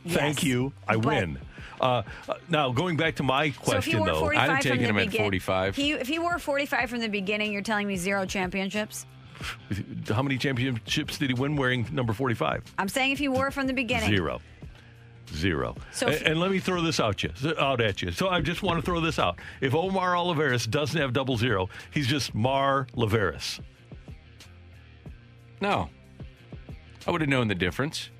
[0.08, 0.72] Thank you.
[0.88, 1.38] I But- win.
[1.80, 4.80] Uh, uh, now, going back to my So he question, wore though, I'd have taken
[4.84, 5.76] him at 45.
[5.76, 9.06] He, if he wore 45 from the beginning, you're telling me zero championships?
[10.08, 12.74] How many championships did he win wearing number 45?
[12.78, 14.10] I'm saying if he wore it from the beginning.
[14.10, 14.40] Zero.
[15.34, 15.76] Zero.
[15.92, 18.10] So and, and let me throw this out you out at you.
[18.10, 19.38] So I just want to throw this out.
[19.60, 23.60] If Omar Olivares doesn't have double zero, he's just Mar Olivares.
[25.60, 25.88] No.
[27.06, 28.10] I would have known the difference,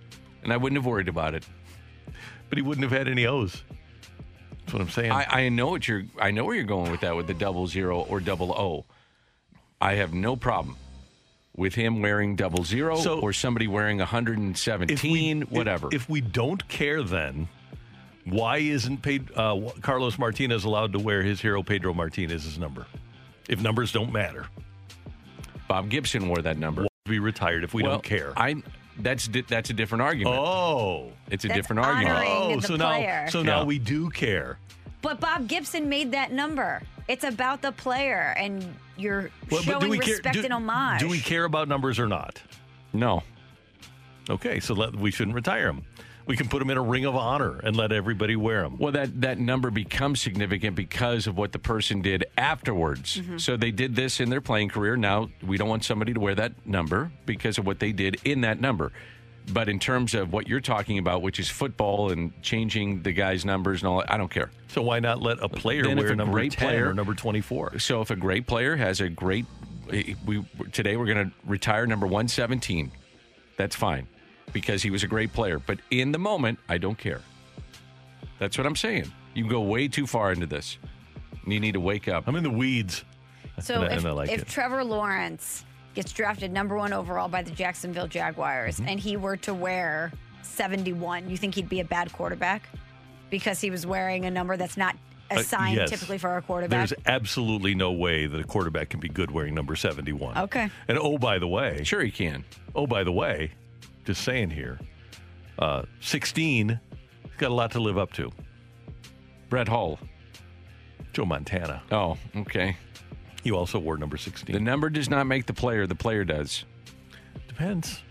[0.43, 1.45] and I wouldn't have worried about it.
[2.49, 3.63] But he wouldn't have had any O's.
[4.61, 5.11] That's what I'm saying.
[5.11, 6.05] I, I know what you're.
[6.19, 8.85] I know where you're going with that with the double zero or double O.
[9.81, 10.77] I have no problem
[11.61, 15.89] with him wearing double zero So- or somebody wearing 117, whatever.
[15.89, 17.49] If, if we don't care, then
[18.25, 22.87] why isn't Ped- uh, Carlos Martinez allowed to wear his hero Pedro Martinez's number?
[23.49, 24.47] If numbers don't matter,
[25.69, 26.87] Bob Gibson wore that number.
[27.05, 28.33] be retired if we Well, don't care.
[28.37, 28.63] I
[28.99, 30.37] that's di- that's a different argument.
[30.39, 32.25] oh, it's a That's different argument.
[32.29, 33.23] oh, the so player.
[33.25, 33.65] now so now Yeah.
[33.65, 34.59] we do care.
[35.03, 36.83] But Bob Gibson made that number.
[37.09, 38.63] It's about the player, and
[39.01, 41.01] you're Well, showing respect do, and homage.
[41.01, 42.41] Do we care about numbers or not?
[42.93, 43.23] No.
[44.29, 45.85] Okay, so let, we shouldn't retire them.
[46.27, 48.77] We can put them in a ring of honor and let everybody wear them.
[48.79, 53.17] Well, that, that number becomes significant because of what the person did afterwards.
[53.17, 53.39] Mm-hmm.
[53.39, 54.97] So they did this in their playing career.
[54.97, 58.43] Now we don't want somebody to wear that number because of what they did in
[58.43, 58.93] that number.
[59.53, 63.45] But in terms of what you're talking about, which is football and changing the guys'
[63.45, 64.51] numbers and all, that, I don't care.
[64.69, 67.15] So why not let a player Then wear a number great 10 player- or number
[67.15, 67.79] 24?
[67.81, 69.47] So if a great player has a great,
[69.93, 72.93] eh, we today we're going to retire number 117.
[73.57, 74.07] That's fine
[74.53, 75.59] because he was a great player.
[75.59, 77.21] But in the moment, I don't care.
[78.39, 79.11] That's what I'm saying.
[79.35, 80.79] You go way too far into this.
[81.47, 82.25] You need to wake up.
[82.29, 83.05] I'm in the weeds.
[83.61, 84.49] So And I- if, and I like if it.
[84.49, 85.65] Trevor Lawrence
[85.95, 88.89] gets drafted number one overall by the Jacksonville Jaguars Mm-hmm.
[88.89, 90.13] and he were to wear
[90.43, 92.69] 71, you think he'd be a bad quarterback?
[93.31, 94.97] Because he was wearing a number that's not
[95.31, 95.91] Uh, assigned yes.
[95.91, 96.89] typically for a quarterback?
[96.89, 100.37] There's absolutely no way that a quarterback can be good wearing number 71.
[100.39, 100.69] Okay.
[100.89, 102.45] And oh, by the way, Sure, he can.
[102.75, 103.53] oh, by the way,
[104.05, 104.79] just saying here,
[105.59, 106.81] uh, 16,
[107.23, 108.31] he's got a lot to live up to.
[109.49, 109.99] Brett Hull.
[111.13, 111.83] Joe Montana.
[111.93, 112.77] Oh, okay.
[113.43, 114.53] You also wore number 16.
[114.55, 115.87] The number does not make the player.
[115.87, 116.65] The player does.
[117.49, 118.03] Depends.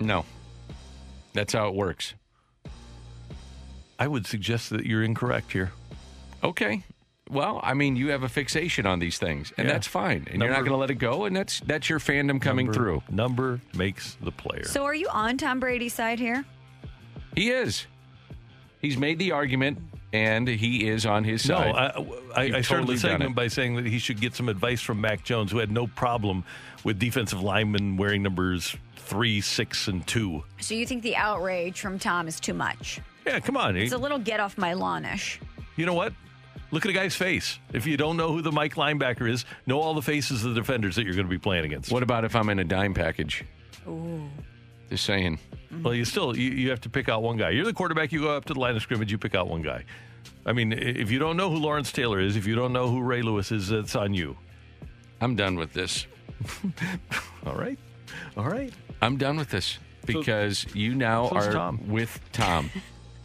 [0.00, 0.24] No.
[1.32, 2.14] That's how it works.
[3.98, 5.72] I would suggest that you're incorrect here.
[6.42, 6.82] Okay.
[7.30, 9.74] Well, I mean, you have a fixation on these things, and Yeah.
[9.74, 10.26] that's fine.
[10.30, 12.74] And you're not going to let it go, and that's that's your fandom coming Number-
[12.78, 13.02] through.
[13.10, 14.64] Number makes the player.
[14.64, 16.44] So are you on Tom Brady's side here?
[17.34, 17.86] He is.
[18.80, 19.78] He's made the argument,
[20.12, 21.74] and he is on his No, side.
[21.74, 21.84] I,
[22.34, 24.80] I, I started totally the done segment by saying that he should get some advice
[24.80, 26.44] from Mac Jones, who had no problem
[26.84, 30.44] with defensive linemen wearing numbers three, six, and two.
[30.60, 33.00] So you think the outrage from Tom is too much?
[33.26, 33.76] Yeah, come on.
[33.76, 35.40] It's a little get off my lawn-ish.
[35.76, 36.12] You know what?
[36.70, 37.58] Look at a guy's face.
[37.72, 40.60] If you don't know who the Mike linebacker is, know all the faces of the
[40.60, 41.92] defenders that you're going to be playing against.
[41.92, 43.44] What about if I'm in a dime package?
[43.86, 44.28] Ooh.
[44.92, 45.38] Just saying.
[45.72, 45.84] Mm-hmm.
[45.84, 47.48] Well, you still you, you have to pick out one guy.
[47.48, 48.12] You're the quarterback.
[48.12, 49.10] You go up to the line of scrimmage.
[49.10, 49.86] You pick out one guy.
[50.44, 53.00] I mean, if you don't know who Lawrence Taylor is, if you don't know who
[53.00, 54.36] Ray Lewis is, it's on you.
[55.22, 56.06] I'm done with this.
[57.46, 57.78] All right,
[58.36, 58.70] all right.
[59.00, 61.88] I'm done with this because you now so's are Tom.
[61.88, 62.70] with Tom.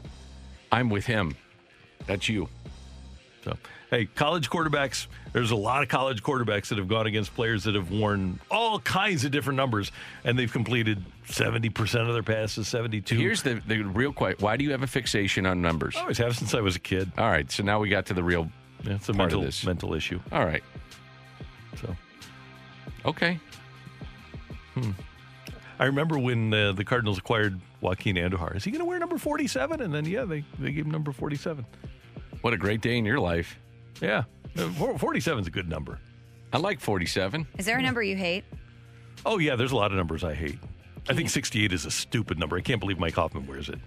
[0.71, 1.35] I'm with him.
[2.05, 2.47] That's you.
[3.43, 3.57] So,
[3.89, 5.07] hey, college quarterbacks.
[5.37, 8.79] There's a lot of college quarterbacks that have gone against players that have worn all
[8.79, 9.91] kinds of different numbers,
[10.23, 13.15] and they've completed 70 percent of their passes, 72.
[13.15, 14.43] Here's the, the real question.
[14.43, 15.95] Why do you have a fixation on numbers?
[15.95, 17.11] I always have since I was a kid.
[17.19, 18.49] All right, so now we got to the real
[18.81, 19.63] Yeah, it's a part mental of this.
[19.63, 20.19] mental issue.
[20.31, 20.63] All right.
[21.83, 21.95] So.
[23.05, 23.39] Okay.
[24.73, 24.89] Hmm.
[25.77, 28.55] I remember when uh, the Cardinals acquired Joaquin Andujar.
[28.55, 29.81] Is he going to wear number 47?
[29.83, 31.63] And then, yeah, they, they gave him number 47.
[32.41, 33.59] What a great day in your life.
[34.01, 34.23] Yeah.
[34.57, 35.99] Uh, 47 is a good number.
[36.53, 37.45] I like 47.
[37.57, 38.43] Is there a number you hate?
[39.25, 40.57] Oh, yeah, there's a lot of numbers I hate.
[41.09, 42.57] I think 68 is a stupid number.
[42.57, 43.79] I can't believe Mike Hoffman wears it.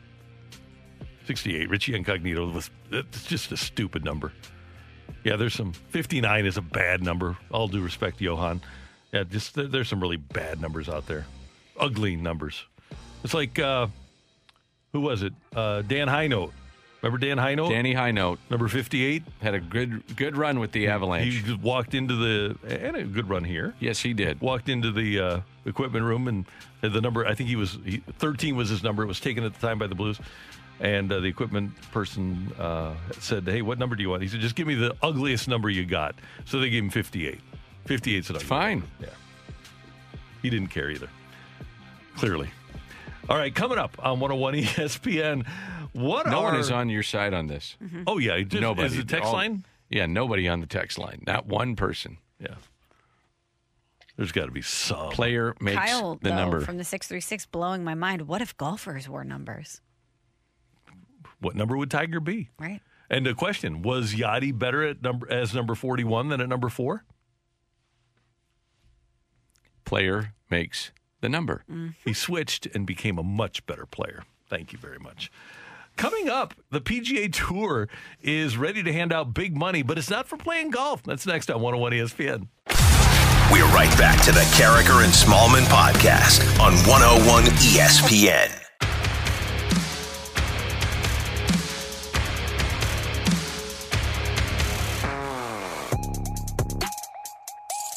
[1.26, 4.32] 68, Richie Incognito was it's just a stupid number.
[5.22, 7.36] Yeah, there's some 59 is a bad number.
[7.52, 8.60] All due respect, Johan.
[9.12, 11.26] Yeah, just there's some really bad numbers out there.
[11.78, 12.64] Ugly numbers.
[13.22, 13.88] It's like uh
[14.92, 15.32] who was it?
[15.55, 16.52] Uh Dan Hinote.
[17.02, 17.70] Remember Dan Hinote?
[17.70, 19.22] Danny Hinote Number 58.
[19.40, 21.32] had a good good run with the Avalanche.
[21.32, 23.74] He just walked into the and a good run here.
[23.81, 24.40] yes, he did.
[24.40, 26.44] Walked into the uh, equipment room and
[26.82, 27.27] the number.
[27.27, 29.02] I think he was he, 13 was his number.
[29.02, 30.20] It was taken at the time by the Blues,
[30.78, 34.40] and uh, the equipment person uh, said, "Hey, what number do you want?" He said,
[34.40, 36.14] "Just give me the ugliest number you got."
[36.44, 37.40] So they gave him 58.
[37.86, 38.78] 58's an ugly Fine.
[38.81, 38.86] number.
[39.01, 39.06] Yeah.
[40.43, 41.09] He didn't care either.
[42.16, 42.51] Clearly.
[43.28, 45.47] All right, coming up on 101 ESPN.
[45.93, 47.77] What No are one is on your side on this.
[47.83, 48.03] Mm-hmm.
[48.07, 48.87] Oh yeah, just, Nobody.
[48.87, 49.65] Is the text All- line?
[49.89, 51.25] Yeah, nobody on the text line.
[51.27, 52.19] Not one person.
[52.39, 52.55] Yeah.
[54.17, 55.11] There's got to be some.
[55.11, 56.61] Player makes Kyle, the though, number.
[56.61, 58.29] from the 636 blowing my mind.
[58.29, 59.81] What if golfers wore numbers?
[61.41, 62.51] What number would Tiger be?
[62.59, 62.81] Right?
[63.09, 67.05] And the question was Yadi better at number as number 41 than at number 4?
[69.85, 71.65] Player makes the number.
[71.71, 71.89] Mm-hmm.
[72.05, 74.23] He switched and became a much better player.
[74.49, 75.31] Thank you very much.
[76.01, 77.86] Coming up, the PGA Tour
[78.22, 81.02] is ready to hand out big money, but it's not for playing golf.
[81.02, 82.48] That's next on 101 ESPN.
[83.52, 88.69] We're right back to the Karraker and Smallmon podcast on 101 ESPN.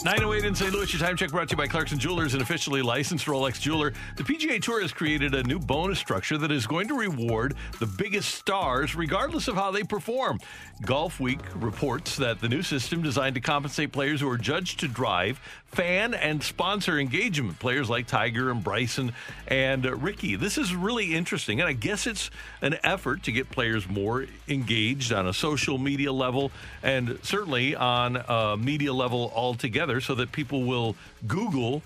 [0.04, 0.74] 908 in St.
[0.74, 3.94] Louis, your time check brought to you by Clarkson Jewelers, an officially licensed Rolex jeweler.
[4.18, 7.86] The PGA Tour has created a new bonus structure that is going to reward the
[7.86, 10.42] biggest stars regardless of how they perform.
[10.82, 14.90] Golf Week reports that the new system designed to compensate players who are judged to
[14.90, 15.40] drive
[15.74, 19.14] fan and sponsor engagement, players like Tiger and Bryson
[19.48, 20.36] and uh, Ricky.
[20.36, 22.30] This is really interesting, and I guess it's
[22.62, 26.52] an effort to get players more engaged on a social media level
[26.84, 30.96] and certainly on a media level altogether so that people will
[31.28, 31.82] Google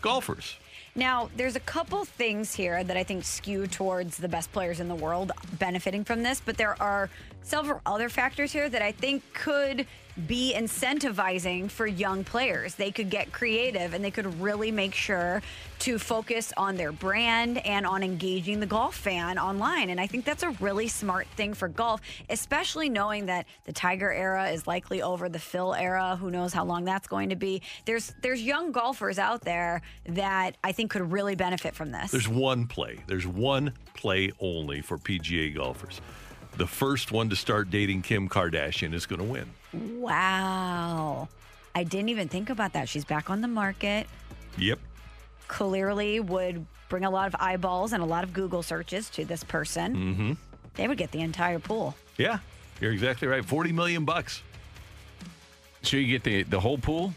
[0.00, 0.56] golfers.
[0.94, 4.88] Now, there's a couple things here that I think skew towards the best players in
[4.88, 7.08] the world benefiting from this, but there are
[7.42, 9.86] several other factors here that I think could
[10.26, 12.74] be incentivizing for young players.
[12.74, 15.42] They could get creative and they could really make sure
[15.80, 19.88] to focus on their brand and on engaging the golf fan online.
[19.88, 24.12] And I think that's a really smart thing for golf, especially knowing that the Tiger
[24.12, 27.62] era is likely over, the Phil era, who knows how long that's going to be.
[27.86, 32.10] There's there's young golfers out there that I think could really benefit from this.
[32.10, 32.98] There's one play.
[33.06, 36.00] There's one play only for PGA golfers.
[36.56, 39.50] The first one to start dating Kim Kardashian is going to win.
[39.72, 41.28] Wow.
[41.74, 42.88] I didn't even think about that.
[42.88, 44.06] She's back on the market.
[44.58, 44.78] Yep.
[45.48, 49.44] Clearly would bring a lot of eyeballs and a lot of Google searches to this
[49.44, 49.96] person.
[49.96, 50.32] Mm-hmm.
[50.74, 51.94] They would get the entire pool.
[52.18, 52.38] Yeah.
[52.80, 53.44] You're exactly right.
[53.44, 54.42] 40 million bucks.
[55.82, 57.14] So you get the the whole pool.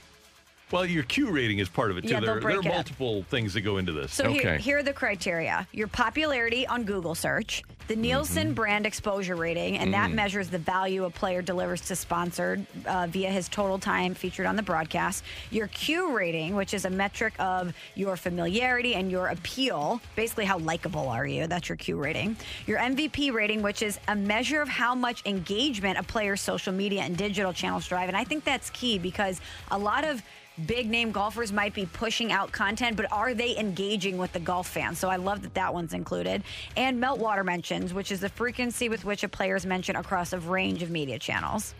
[0.71, 2.09] Well, your Q rating is part of it too.
[2.09, 2.73] Yeah, they'll there, there are it up.
[2.73, 4.13] multiple things that go into this.
[4.13, 9.35] So here, here are the criteria: your popularity on Google search, the Nielsen brand exposure
[9.35, 10.13] rating, and that Mm.
[10.15, 14.55] measures the value a player delivers to sponsored uh, via his total time featured on
[14.55, 15.23] the broadcast.
[15.51, 20.57] Your Q rating, which is a metric of your familiarity and your appeal, basically how
[20.59, 21.47] likable are you?
[21.47, 22.37] That's your Q rating.
[22.67, 27.01] Your MVP rating, which is a measure of how much engagement a player's social media
[27.01, 29.41] and digital channels drive, and I think that's key because
[29.71, 30.21] a lot of
[30.65, 34.67] big name golfers might be pushing out content, but are they engaging with the golf
[34.67, 34.99] fans?
[34.99, 36.43] So I love that that one's included.
[36.77, 40.39] And meltwater mentions, which is the frequency with which a player is mentioned across a
[40.39, 41.73] range of media channels.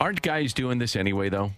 [0.00, 1.52] Aren't guys doing this anyway, though?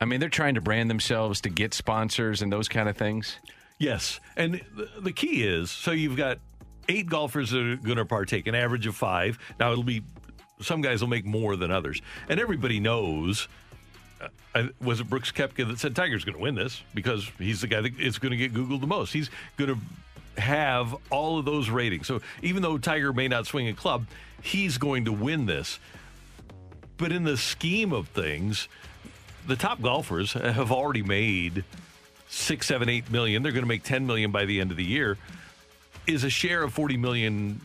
[0.00, 3.36] I mean, they're trying to brand themselves to get sponsors and those kind of things.
[3.78, 4.20] Yes.
[4.36, 6.38] And the, the key is so you've got
[6.88, 9.38] eight golfers that are going to partake, an average of five.
[9.58, 10.02] Now, it'll be
[10.62, 12.00] some guys will make more than others.
[12.28, 13.48] And everybody knows.
[14.54, 17.66] I- was it Brooks Koepka that said Tiger's going to win this because he's the
[17.66, 19.12] guy that is going to get Googled the most?
[19.12, 22.06] He's going to have all of those ratings.
[22.06, 24.06] So even though Tiger may not swing a club,
[24.42, 25.78] he's going to win this.
[26.96, 28.68] But in the scheme of things,
[29.46, 31.64] the top golfers have already made
[32.28, 33.42] six, seven, eight million.
[33.42, 35.16] They're going to make 10 million by the end of the year.
[36.06, 37.60] Is a share of 40 million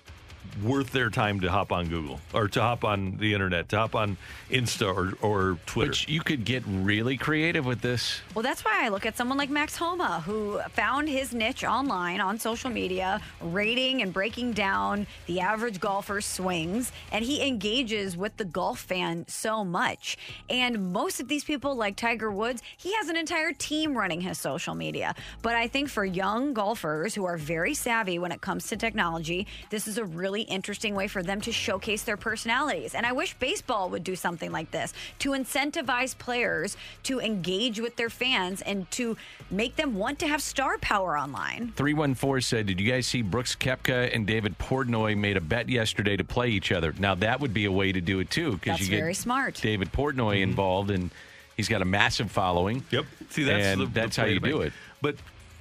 [0.63, 3.95] worth their time to hop on Google or to hop on the internet, to hop
[3.95, 4.17] on
[4.49, 5.91] Insta or, or Twitter?
[5.91, 8.21] But you could get really creative with this.
[8.33, 12.21] Well, that's why I look at someone like Max Homa, who found his niche online
[12.21, 18.35] on social media, rating and breaking down the average golfer's swings, and he engages with
[18.37, 20.17] the golf fan so much.
[20.49, 24.37] And most of these people, like Tiger Woods, he has an entire team running his
[24.39, 25.15] social media.
[25.41, 29.47] But I think for young golfers who are very savvy when it comes to technology,
[29.69, 32.95] this is a really interesting way for them to showcase their personalities.
[32.95, 37.95] And I wish baseball would do something like this to incentivize players to engage with
[37.95, 39.17] their fans and to
[39.49, 41.73] make them want to have star power online.
[41.75, 46.17] 314 said, Did you guys see Brooks Koepka and David Portnoy made a bet yesterday
[46.17, 46.93] to play each other?
[46.97, 49.55] Now, that would be a way to do it too, because you get very smart.
[49.55, 50.49] David Portnoy mm-hmm.
[50.49, 51.11] involved, and
[51.57, 52.83] he's got a massive following.
[52.91, 53.05] Yep.
[53.29, 54.73] See, that's and the, the that's how you to do it.
[55.01, 55.15] But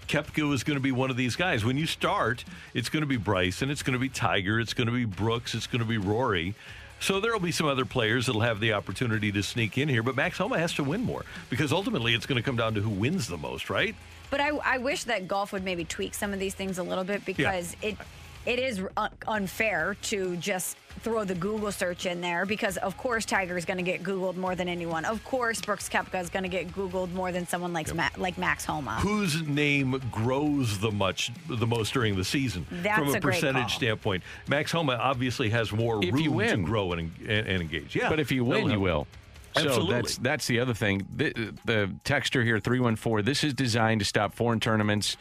[0.09, 1.65] Koepka is going to be one of these guys.
[1.65, 4.87] When you start, it's going to be Bryson, it's going to be Tiger, it's going
[4.87, 6.55] to be Brooks, it's going to be Rory.
[7.01, 10.03] So there will be some other players that'll have the opportunity to sneak in here,
[10.03, 12.81] but Max Homa has to win more because ultimately it's going to come down to
[12.81, 13.95] who wins the most, right?
[14.31, 17.05] But I, I wish that golf would maybe tweak some of these things a little
[17.05, 17.97] bit because it
[18.47, 23.25] it is uh, unfair to just throw the Google search in there because of course
[23.27, 25.05] Tiger is going to get Googled more than anyone.
[25.05, 28.39] Of course Brooks Koepka is going to get Googled more than someone like Ma- like
[28.39, 28.93] Max Homa.
[29.01, 33.35] Whose name grows the much the most during the season That's from a, a great
[33.35, 33.77] percentage call.
[33.79, 34.23] standpoint?
[34.49, 36.61] Max Homa obviously has more If room win.
[36.61, 37.95] to grow and, and, and engage.
[37.97, 39.07] Yeah, but if you win, that'll you will.
[39.57, 39.95] So Absolutely.
[39.95, 41.07] that's that's the other thing.
[41.15, 41.33] The,
[41.65, 43.23] the texter here three one four.
[43.23, 45.17] This is designed to stop foreign tournaments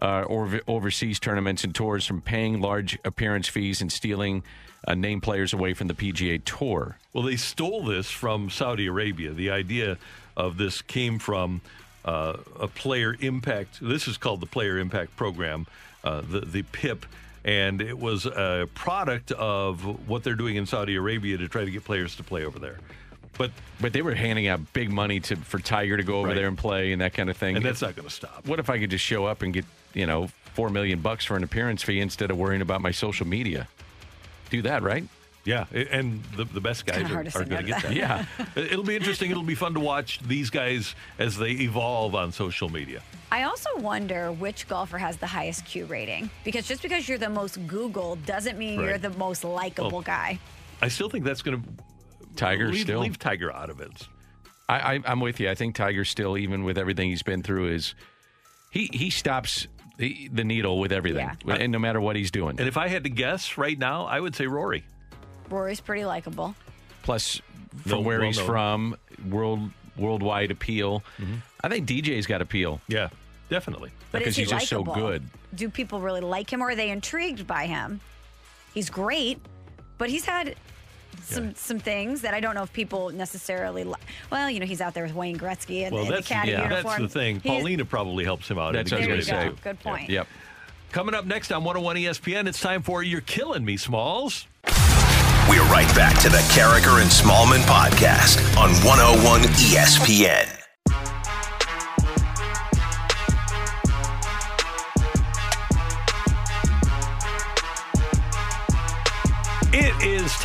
[0.00, 4.42] uh, or overseas tournaments and tours from paying large appearance fees and stealing
[4.86, 6.98] uh, name players away from the PGA Tour.
[7.12, 9.32] Well, they stole this from Saudi Arabia.
[9.32, 9.96] The idea
[10.36, 11.60] of this came from
[12.04, 13.78] uh, a player impact.
[13.80, 15.66] This is called the Player Impact Program,
[16.04, 17.04] uh, the the PIP,
[17.44, 21.70] and it was a product of what they're doing in Saudi Arabia to try to
[21.70, 22.78] get players to play over there.
[23.38, 23.50] But
[23.80, 26.34] but they were handing out big money to for Tiger to go over Right.
[26.36, 27.56] there and play and that kind of thing.
[27.56, 28.46] And that's not going to stop.
[28.46, 29.64] What if I could just show up and get
[29.96, 33.26] you know four million bucks for an appearance fee instead of worrying about my social
[33.26, 33.66] media?
[34.50, 35.04] Do that, right?
[35.44, 37.82] Yeah, and the, the best guys are, hard to say are going to to get
[37.82, 37.88] that.
[37.88, 37.96] that.
[37.96, 38.24] Yeah,
[38.56, 39.30] it'll be interesting.
[39.30, 43.00] It'll be fun to watch these guys as they evolve on social media.
[43.30, 47.28] I also wonder which golfer has the highest Q rating because just because you're the
[47.30, 50.38] most Googled doesn't mean you're the most likable Well, guy.
[50.82, 51.68] I still think that's going to
[52.36, 53.00] Tiger leave, still.
[53.00, 54.08] leave Tiger out of it.
[54.68, 55.48] I, I, I'm with you.
[55.48, 57.94] I think Tiger still, even with everything he's been through, is
[58.70, 61.54] he he stops the, the needle with everything, Yeah.
[61.54, 62.58] and no matter what he's doing.
[62.58, 64.84] And if I had to guess right now, I would say Rory.
[65.48, 66.54] Rory's pretty likable.
[67.02, 67.40] Plus,
[67.86, 68.46] No, where well he's known.
[68.46, 68.96] from,
[69.28, 71.02] world worldwide appeal.
[71.18, 71.36] Mm-hmm.
[71.62, 72.80] I think DJ's got appeal.
[72.88, 73.08] Yeah,
[73.48, 73.90] definitely.
[74.12, 75.22] But because is he he's just so good.
[75.54, 78.00] Do people really like him or are they intrigued by him?
[78.74, 79.38] He's great,
[79.96, 80.54] but he's had
[81.22, 83.94] some some things that I don't know if people necessarily li-
[84.30, 86.50] well, you know, he's out there with Wayne Gretzky and Well, in the that's caddy
[86.52, 86.82] uniform.
[86.84, 87.40] that's the thing.
[87.40, 88.72] He's- Paulina probably helps him out.
[88.74, 89.58] That's what I was There game, you go.
[89.62, 90.08] Good point.
[90.10, 90.26] Yep.
[90.92, 94.46] Coming up next on 101 ESPN, it's time for You're Killing Me, Smalls.
[95.48, 100.65] We're right back to the Karraker and Smallmon podcast on 101 ESPN.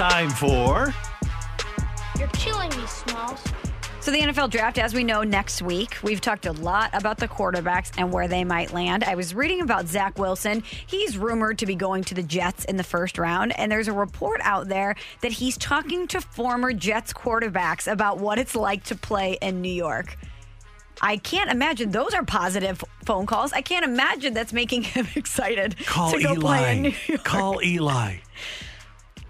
[0.02, 0.92] Time for
[2.18, 3.40] You're killing me, Smalls.
[4.00, 5.96] So the NFL draft, as we know, next week.
[6.02, 9.04] We've talked a lot about the quarterbacks and where they might land.
[9.04, 10.64] I was reading about Zach Wilson.
[10.88, 13.94] He's rumored to be going to the Jets in the first round, and there's a
[13.94, 18.96] report out there that he's talking to former Jets quarterbacks about what it's like to
[18.96, 20.18] play in New York.
[21.00, 23.54] I can't imagine those are positive phone calls.
[23.54, 26.90] I can't imagine that's making him excited Call to go play in Eli.
[26.90, 27.24] New York.
[27.24, 28.16] Call Eli.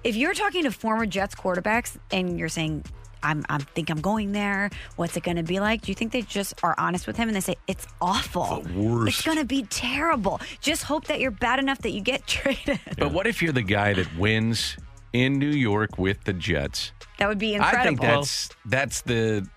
[0.04, 2.84] If you're talking to former Jets quarterbacks and you're saying,
[3.24, 4.70] I'm, I think I'm going there.
[4.96, 5.82] What's it going to be like?
[5.82, 8.62] Do you think they just are honest with him and they say it's awful?
[8.62, 9.10] The worst.
[9.10, 10.42] It's going to be terrible.
[10.60, 12.80] Just hope that you're bad enough that you get traded.
[12.98, 14.76] But what if you're the guy that wins
[15.14, 16.94] in New York with the Jets?
[17.20, 17.80] That would be incredible.
[17.80, 19.48] I think that's that's the.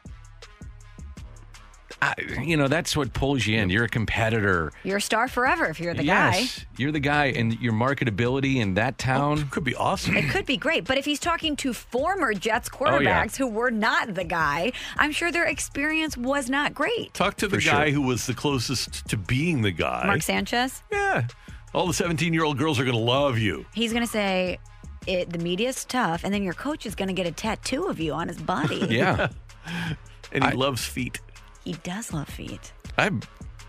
[2.05, 3.71] I, you know, that's what pulls you in.
[3.71, 4.73] You're a competitor.
[4.83, 6.37] you're a star forever if you're the guy.
[6.39, 10.17] yes, you're the guy, and your marketability in that oh, town could be awesome.
[10.17, 13.47] It could be great, but if he's talking to former Jets Oh, quarterbacks yeah.
[13.47, 17.15] who were not the guy, I'm sure their experience was not great.
[17.15, 17.95] Talk to the For guy sure.
[17.95, 20.05] who was the closest to being the guy.
[20.07, 21.27] Mark Sanchez, yeah.
[21.73, 23.65] All the 17 year old girls are going to love you.
[23.75, 24.59] he's going to say,
[25.07, 28.01] it, the media's tough, and then your coach is going to get a tattoo of
[28.01, 28.87] you on his body.
[28.91, 29.29] Yeah,
[30.33, 31.21] And he I- loves feet.
[31.65, 32.73] He does love feet.
[32.99, 33.29] I have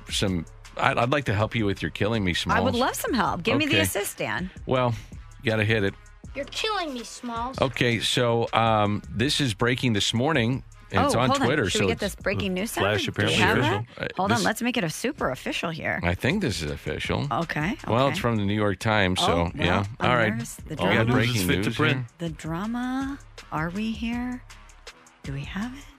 [0.10, 0.46] some.
[0.78, 2.58] I'd, I'd like to help you with your killing me, Smalls.
[2.58, 3.44] I would love some help.
[3.44, 3.82] Give me the Okay.
[3.82, 4.50] assist, Dan.
[4.66, 4.94] Well,
[5.42, 5.94] you got to hit it.
[6.36, 7.60] You're killing me, Smalls.
[7.62, 11.64] Okay, so um, this is breaking this morning, and it's oh, on hold Twitter.
[11.64, 11.70] On.
[11.70, 13.08] Should so we get it's- this breaking news Flash sound?
[13.16, 13.86] apparently Do you have official.
[13.98, 14.04] that?
[14.04, 16.02] Uh, Hold this- on, let's make it a super official here.
[16.04, 17.26] I think this is official.
[17.32, 17.78] Okay.
[17.88, 18.12] Well, okay.
[18.12, 19.86] it's from the New York Times, so Oh, well, yeah.
[20.02, 20.34] I'm All right.
[20.34, 20.56] nervous.
[20.56, 21.22] The All We got drama.
[21.22, 21.98] news is breaking fit to news print.
[21.98, 22.06] here.
[22.18, 23.20] The drama.
[23.54, 24.44] Are we here?
[25.24, 25.95] Do we have it?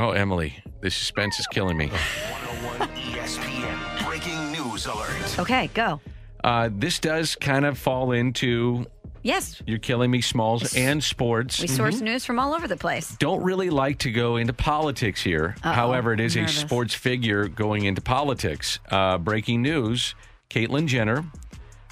[0.00, 1.88] Oh, Emily, the suspense is killing me.
[1.88, 5.38] 101 ESPN breaking news alert.
[5.38, 6.00] Okay, go.
[6.42, 8.86] Uh, this does kind of fall into
[9.22, 11.60] Yes, you're killing me, Smalls, and sports.
[11.60, 13.14] we source news from all over the place.
[13.18, 15.54] Don't really like to go into politics here.
[15.62, 18.78] Uh-oh, However, it is a sports figure going into politics.
[18.90, 20.14] Uh, breaking news
[20.48, 21.26] Caitlyn Jenner,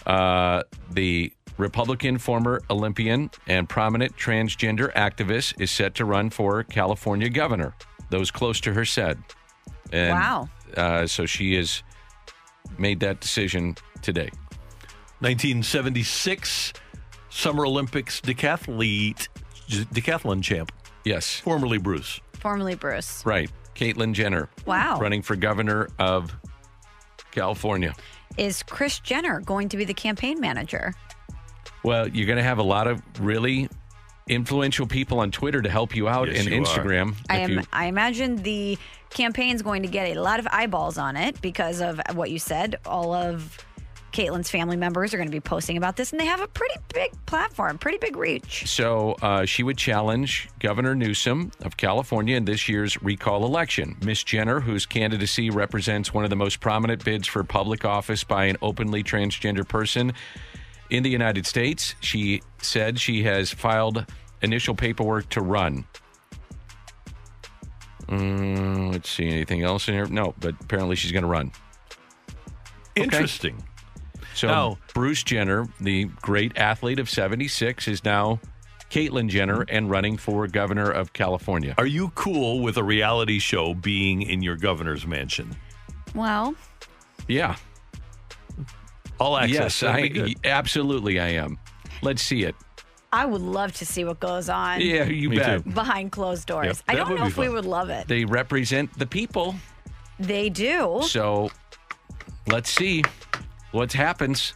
[0.07, 7.29] uh, the Republican former Olympian and prominent transgender activist, is set to run for California
[7.29, 7.75] governor.
[8.11, 9.23] Those close to her said.
[9.93, 10.49] And, Wow.
[10.77, 11.83] Uh, so she has
[12.79, 14.31] made that decision today.
[15.21, 16.73] 1976
[17.31, 19.29] Summer Olympics decathlete,
[19.69, 20.73] decathlon champ,
[21.05, 22.21] Yes, formerly Bruce.
[22.35, 23.25] Formerly Bruce.
[23.27, 23.51] right.
[23.75, 24.49] Caitlyn Jenner.
[24.67, 24.99] Wow.
[24.99, 26.35] Running for governor of
[27.31, 27.95] California.
[28.37, 30.95] Is Kris Jenner going to be the campaign manager?
[31.85, 33.69] Well, you're going to have a lot of really
[34.29, 36.63] influential people on Twitter to help you out Yes, and you.
[36.63, 37.15] Instagram.
[37.29, 37.51] I am.
[37.51, 38.79] you- I imagine the
[39.11, 42.77] campaign's going to get a lot of eyeballs on it because of what you said.
[42.85, 43.59] All of
[44.13, 46.75] Caitlyn's family members are going to be posting about this, and they have a pretty
[46.95, 48.67] big platform, pretty big reach.
[48.67, 53.97] so uh, she would challenge Governor Newsom of California in this year's recall election.
[54.03, 58.47] Miss Jenner, whose candidacy represents one of the most prominent bids for public office by
[58.47, 60.15] an openly transgender person
[60.91, 64.07] in the United States, she said she has filed
[64.43, 65.85] initial paperwork to run.
[68.09, 70.07] Mm, let's see, anything else in here?
[70.07, 71.53] No, but apparently she's going to run.
[72.97, 73.63] Interesting.
[74.35, 78.41] So Now- Bruce Jenner, the great athlete of 76, is now
[78.91, 81.75] Caitlyn Jenner and running for governor of California.
[81.77, 85.55] Are you cool with a reality show being in your governor's mansion?
[86.15, 86.55] Well,
[87.27, 87.57] Yeah.
[89.21, 89.83] All access.
[89.83, 91.59] yes, I, absolutely I am.
[92.03, 92.55] Let's see it.
[93.13, 95.65] I would love to see what goes on Yeah, you Me bet.
[95.65, 95.71] too.
[95.71, 96.67] behind closed doors.
[96.67, 98.07] Yep, I don't know be if we would love it.
[98.07, 99.55] They represent the people.
[100.21, 101.01] They do.
[101.05, 101.51] So
[102.47, 103.03] let's see
[103.73, 104.53] what happens.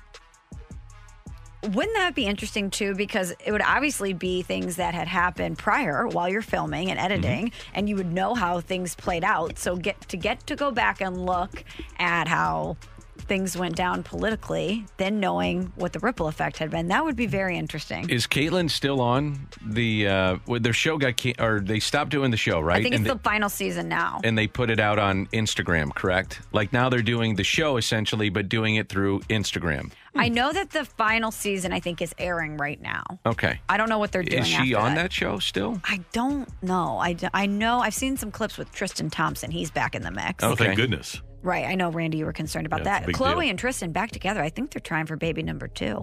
[1.62, 2.94] Wouldn't that be interesting too?
[2.96, 7.46] Because it would obviously be things that had happened prior while you're filming and editing,
[7.50, 7.70] Mm-hmm.
[7.74, 9.58] and you would know how things played out.
[9.58, 11.62] So get to get to go back and look
[12.00, 12.76] at how
[13.22, 17.26] things went down politically, then knowing what the ripple effect had been, that would be
[17.26, 18.08] very interesting.
[18.10, 20.08] Is Caitlyn still on the?
[20.08, 22.78] Uh, their show got ca- or they stopped doing the show, right?
[22.78, 24.20] I think and it's they- the final season now.
[24.24, 26.40] and they put it out on Instagram, correct?
[26.52, 29.92] Like now they're doing the show essentially, but doing it through Instagram.
[30.14, 33.02] I know that the final season I think is airing right now.
[33.24, 33.60] Okay.
[33.68, 34.42] I don't know what they're doing.
[34.42, 35.80] Is she after on that show still?
[35.84, 36.98] I don't know.
[36.98, 39.50] I, d- I know I've seen some clips with Tristan Thompson.
[39.50, 40.44] He's back in the mix.
[40.44, 40.66] Oh, Okay.
[40.66, 41.22] thank goodness.
[41.42, 41.66] Right.
[41.66, 43.06] I know, Randy, you were concerned about Yeah, it's a that.
[43.06, 43.50] big Khloe deal.
[43.50, 44.40] and Tristan back together.
[44.40, 46.02] I think they're trying for baby number two.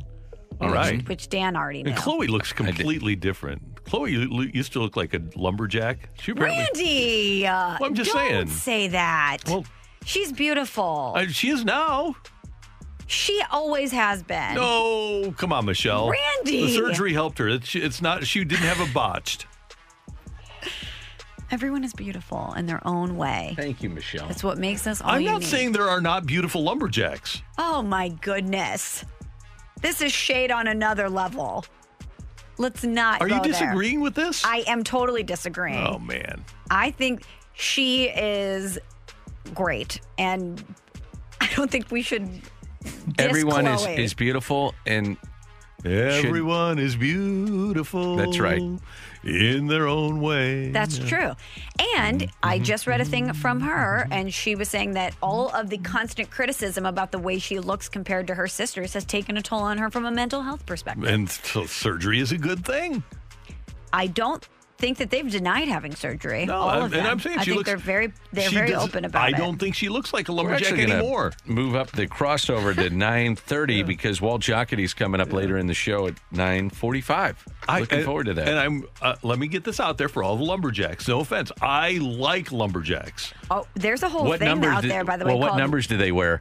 [0.61, 1.07] All which, right.
[1.09, 1.91] Which Dan already knew.
[1.91, 3.83] And Khloe looks completely different.
[3.85, 6.09] Khloe you- you used to look like a lumberjack.
[6.21, 7.47] She apparently, Randy!
[7.47, 8.47] Uh, Well, I'm just don't saying.
[8.47, 9.37] say that.
[9.47, 9.65] Well-
[10.05, 11.13] She's beautiful.
[11.15, 12.15] Uh, she is now.
[13.07, 14.55] she always has been.
[14.55, 16.09] No, come on, Michelle.
[16.11, 16.67] Randy!
[16.67, 17.47] The surgery helped her.
[17.49, 18.25] It's, it's not.
[18.27, 19.45] She didn't have a botched.
[21.51, 23.53] Everyone is beautiful in their own way.
[23.57, 24.27] Thank you, Michelle.
[24.27, 25.47] That's what makes us all I'm not unique.
[25.47, 27.41] saying there are not beautiful lumberjacks.
[27.57, 29.03] Oh my goodness.
[29.81, 31.65] This is shade on another level.
[32.57, 33.51] Let's not Are you go there.
[33.51, 34.43] disagreeing with this?
[34.45, 35.85] I am totally disagreeing.
[35.87, 36.43] Oh man.
[36.69, 37.23] I think
[37.53, 38.77] she is
[39.55, 40.63] great and
[41.41, 42.29] I don't think we should
[42.83, 43.97] diss Everyone is, Khloe.
[43.97, 45.17] is beautiful and
[45.85, 48.17] Everyone is beautiful.
[48.17, 48.61] That's right.
[49.23, 50.69] In their own way.
[50.71, 51.33] That's true.
[51.97, 52.31] And Mm-hmm.
[52.43, 55.77] I just read a thing from her, and she was saying that all of the
[55.77, 59.59] constant criticism about the way she looks compared to her sisters has taken a toll
[59.59, 61.03] on her from a mental health perspective.
[61.03, 63.03] And so surgery is a good thing.
[63.91, 64.47] I don't
[64.79, 66.45] think that they've denied having surgery.
[66.45, 67.01] No, all I'm- of them.
[67.01, 69.27] and I'm saying I she think looks- they're very they're very does- open about I
[69.29, 69.35] it.
[69.35, 71.33] I don't think she looks like a We're lumberjack anymore.
[71.45, 76.07] Move up the crossover to 9:30 because Walt Jocketty's coming up later in the show
[76.07, 77.35] at 9:45.
[77.67, 78.47] Looking and- forward to that.
[78.47, 81.07] And I'm uh, let me get this out there for all the lumberjacks.
[81.07, 83.33] No offense, I like lumberjacks.
[83.51, 84.71] Oh, there's a whole what thing numbers?
[84.71, 85.33] out did- there, by the way.
[85.33, 86.39] well, what numbers do they wear?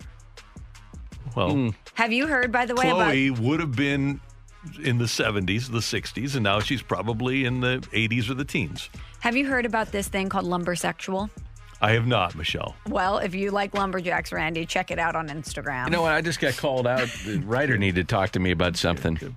[1.36, 4.20] Well, Have you heard, by the way, about Khloe would have been
[4.82, 8.89] in the 70s, the 60s, and now she's probably in the 80s or the teens.
[9.20, 11.31] Have you heard about this thing called lumbersexual?
[11.81, 12.74] I have not, Michelle.
[12.89, 15.85] Well, if you like lumberjacks, Randy, check it out on Instagram.
[15.85, 16.12] You know what?
[16.12, 17.09] I just got called out.
[17.24, 19.36] The writer needed to talk to me about something.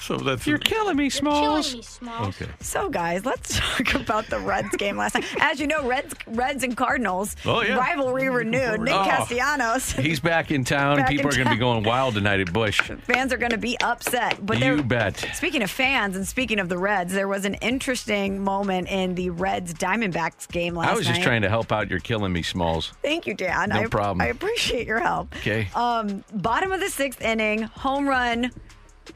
[0.00, 1.66] So that's You're killing me, Smalls.
[1.66, 2.40] Killing me, Smalls.
[2.40, 2.50] Okay.
[2.60, 5.24] So, guys, let's talk about the Reds game last night.
[5.40, 7.76] As you know, Reds, Reds and Cardinals Oh, yeah.
[7.76, 8.80] rivalry renewed.
[8.80, 9.04] Nick Oh.
[9.04, 10.98] Castellanos He's back in town.
[10.98, 12.80] Back People in are going to be going wild tonight at Busch.
[13.02, 14.44] fans are going to be upset.
[14.44, 15.18] But you bet.
[15.34, 19.30] Speaking of fans and speaking of the Reds, there was an interesting moment in the
[19.30, 20.92] Reds Diamondbacks game last night.
[20.92, 21.90] I was just trying to help out.
[21.90, 22.92] You're killing me, Smalls.
[23.02, 23.70] Thank you, Dan.
[23.70, 24.20] No I, problem.
[24.20, 25.34] I appreciate your help.
[25.38, 25.68] Okay.
[25.74, 28.52] Um, bottom of the sixth inning, home run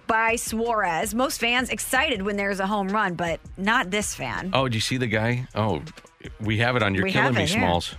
[0.07, 1.15] by Suarez.
[1.15, 4.51] Most fans excited when there's a home run, but not this fan.
[4.53, 5.47] Oh, did you see the guy?
[5.55, 5.83] Oh,
[6.41, 6.95] we have it on.
[6.95, 7.59] You're We killing me, here.
[7.59, 7.95] Smalls.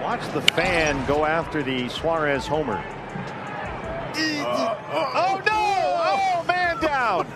[0.00, 2.82] Watch the fan go after the Suarez homer.
[4.18, 5.52] oh no!
[6.42, 7.26] Oh man down!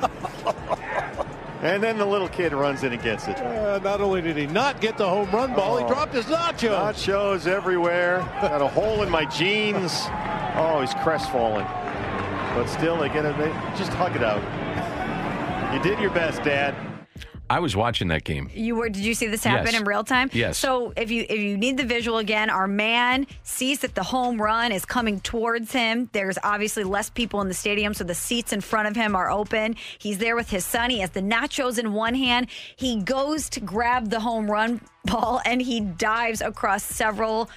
[1.63, 3.39] and then the little kid runs in and gets it.
[3.39, 5.89] Uh, not only did he not get the home run ball, he Oh.
[5.89, 6.71] dropped his nacho.
[6.71, 8.19] Nachos everywhere.
[8.43, 10.03] Got a hole in my jeans.
[10.57, 11.67] Oh, he's crestfallen.
[12.61, 13.35] But still, they get it.
[13.39, 14.43] They just hug it out.
[15.73, 16.75] You did your best, Dad.
[17.49, 18.51] I was watching that game.
[18.55, 18.91] You were?
[18.91, 19.81] Did you see this happen Yes.
[19.81, 20.29] in real time?
[20.35, 20.59] Yes.
[20.59, 24.41] So if you if you need the visual again, our man sees that the home
[24.43, 26.11] run is coming towards him.
[26.13, 29.31] There's obviously less people in the stadium, so the seats in front of him are
[29.31, 29.75] open.
[29.99, 30.91] He's there with his son.
[30.91, 32.49] He has the nachos in one hand.
[32.77, 37.49] He goes to grab the home run ball and he dives across several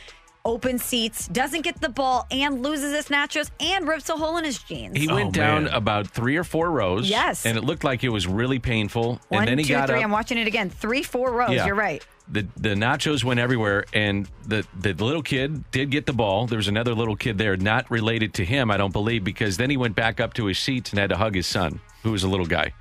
[0.46, 1.28] open seats.
[1.28, 4.98] Doesn't get the ball and loses his nachos and rips a hole in his jeans.
[4.98, 7.10] He went oh, down about three or four rows.
[7.10, 7.46] Yes.
[7.46, 9.22] And it looked like it was really painful.
[9.30, 10.00] One, and then he two, got three.
[10.00, 10.04] up.
[10.04, 10.70] I'm watching it again.
[10.70, 11.52] Three, four rows.
[11.52, 11.66] Yeah.
[11.66, 12.06] You're right.
[12.30, 16.48] The the nachos went everywhere, and the the little kid did get the ball.
[16.48, 19.70] There was another little kid there, not related to him, I don't believe, because then
[19.70, 22.24] he went back up to his seats and had to hug his son, who was
[22.24, 22.74] a little guy.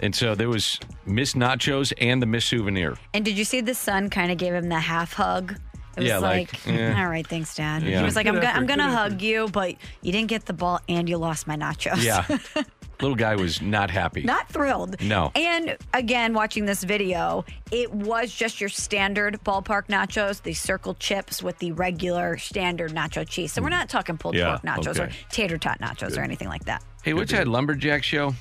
[0.00, 2.96] And so there was Miss Nachos and the Miss Souvenir.
[3.14, 5.54] And did you see the son kind of gave him the half hug?
[5.96, 6.98] It was Yeah, like, like, eh.
[6.98, 7.82] all right, thanks, Dad.
[7.82, 7.98] Yeah.
[7.98, 10.28] He was like, I'm, Good go- I'm going to good hug you, but you didn't
[10.28, 12.02] get the ball and you lost my nachos.
[12.02, 12.26] Yeah,
[13.00, 14.22] little guy was not happy.
[14.22, 15.00] Not thrilled.
[15.02, 15.32] No.
[15.34, 21.42] And again, watching this video, it was just your standard ballpark nachos, the circle chips
[21.42, 23.52] with the regular standard nacho cheese.
[23.52, 26.64] So we're not talking pulled Yeah, pork nachos or tater tot nachos or anything like
[26.66, 26.82] that.
[27.02, 28.34] Hey, what's that lumberjack show?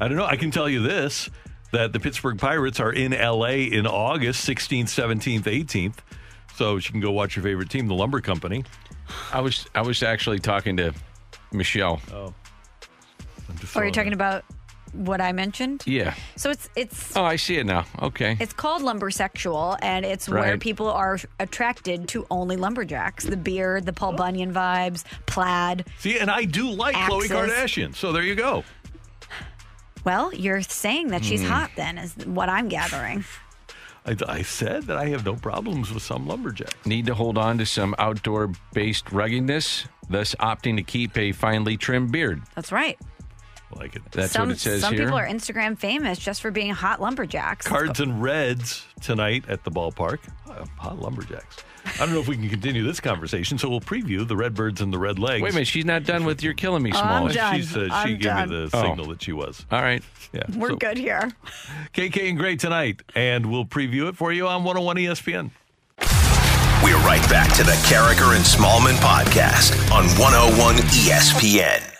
[0.00, 0.24] I don't know.
[0.26, 1.28] I can tell you this
[1.72, 5.96] that the Pittsburgh Pirates are in LA in August 16th, 17th, 18th.
[6.58, 8.64] So you can go watch your favorite team, the Lumber Company.
[9.32, 10.92] I was I was actually talking to
[11.52, 12.00] Michelle.
[12.12, 12.34] Oh.
[13.76, 14.44] Or are you talking about
[14.92, 15.84] what I mentioned?
[15.86, 16.14] Yeah.
[16.34, 17.84] So it's it's Oh, I see it now.
[18.02, 18.36] Okay.
[18.40, 23.24] It's called lumbersexual, and it's where people are attracted to only lumberjacks.
[23.24, 25.84] The beard, the Paul Bunyan vibes, plaid.
[26.00, 27.94] See, and I do like Khloe Kardashian.
[27.94, 28.64] So there you go.
[30.04, 31.48] Well, you're saying that she's Hmm.
[31.50, 33.24] hot, then, is what I'm gathering.
[34.08, 36.86] I, I said that I have no problems with some lumberjacks.
[36.86, 41.76] Need to hold on to some outdoor based ruggedness, thus opting to keep a finely
[41.76, 42.40] trimmed beard.
[42.54, 42.98] That's right.
[43.76, 44.02] Like it.
[44.10, 45.04] That's some what it says some here.
[45.04, 47.66] people are Instagram famous just for being hot lumberjacks.
[47.66, 50.20] Cards and Reds tonight at the ballpark.
[50.48, 51.58] Uh, hot lumberjacks.
[51.84, 54.92] I don't know if we can continue this conversation, so we'll preview the Redbirds and
[54.92, 55.42] the Red Legs.
[55.42, 57.90] Wait a minute, she's not done with You're Killing Me, Oh, I'm She said she
[57.92, 58.48] I'm gave done.
[58.50, 58.82] me the Oh.
[58.82, 59.64] signal that she was.
[59.70, 60.02] All right.
[60.32, 60.42] Yeah.
[60.54, 61.30] We're so good here.
[61.94, 65.50] KK and Gray tonight, and we'll preview it for you on 101 ESPN.
[66.84, 71.97] We're right back to the Karraker and Smallmon podcast on 101 ESPN.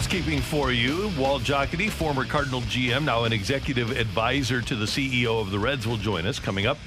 [0.00, 1.12] Housekeeping for you.
[1.18, 5.86] Walt Jocketty, former Cardinal GM, now an executive advisor to the CEO of the Reds,
[5.86, 6.78] will join us coming up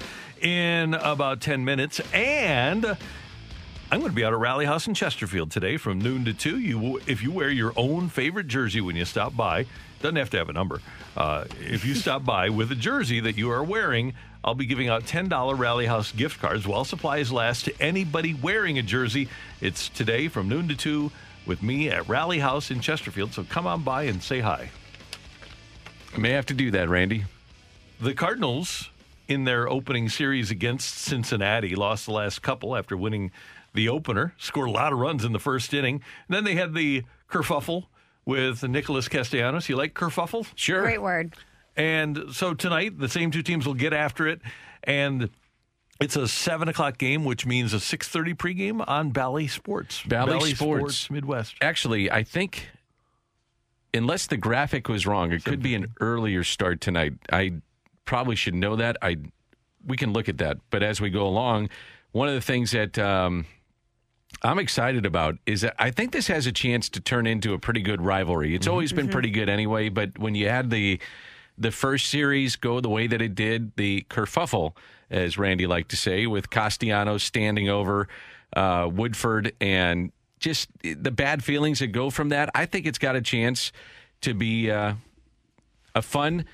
[0.42, 2.02] in about 10 minutes.
[2.12, 6.58] And I'm going to be at Rally House in Chesterfield today from noon to 2.
[6.58, 9.68] You, If you wear your own favorite jersey when you stop by,
[10.02, 10.82] doesn't have to have a number.
[11.16, 14.90] Uh, if you stop by with a jersey that you are wearing, I'll be giving
[14.90, 19.30] out $10 Rally House gift cards while supplies last to anybody wearing a jersey.
[19.62, 21.12] It's today from noon to 2
[21.46, 23.34] with me at Rally House in Chesterfield.
[23.34, 24.70] So come on by and say hi.
[26.14, 27.26] I may have to do that, Randy.
[28.00, 28.90] The Cardinals,
[29.28, 33.32] in their opening series against Cincinnati, lost the last couple after winning
[33.74, 35.96] the opener, scored a lot of runs in the first inning.
[36.28, 37.86] And then they had the kerfuffle
[38.26, 39.68] with Nicholas Castellanos.
[39.68, 40.48] You like kerfuffle?
[40.56, 40.82] Sure.
[40.82, 41.34] Great word.
[41.76, 44.42] And so tonight, the same two teams will get after it.
[44.84, 45.30] And
[46.04, 50.04] it's a seven o'clock game, which means a six thirty pregame on Bally Sports.
[50.04, 51.10] Bally, Sports.
[51.10, 51.56] Midwest.
[51.62, 52.68] Actually, I think,
[53.94, 57.14] unless the graphic was wrong, it could be an earlier start tonight.
[57.32, 57.54] I
[58.06, 58.98] probably should know that.
[59.02, 59.18] I
[59.86, 61.70] we can look at that, but as we go along,
[62.12, 63.46] one of the things that um,
[64.42, 67.60] I'm excited about is that I think this has a chance to turn into a
[67.60, 68.56] pretty good rivalry.
[68.56, 71.00] It's always been pretty good anyway, but when you add the
[71.58, 74.76] the first series go the way that it did, the kerfuffle,
[75.10, 78.08] as Randy liked to say, with Castellanos standing over
[78.56, 83.16] uh, Woodford and just the bad feelings that go from that, I think it's got
[83.16, 83.72] a chance
[84.22, 84.96] to be uh,
[85.96, 86.46] a fun.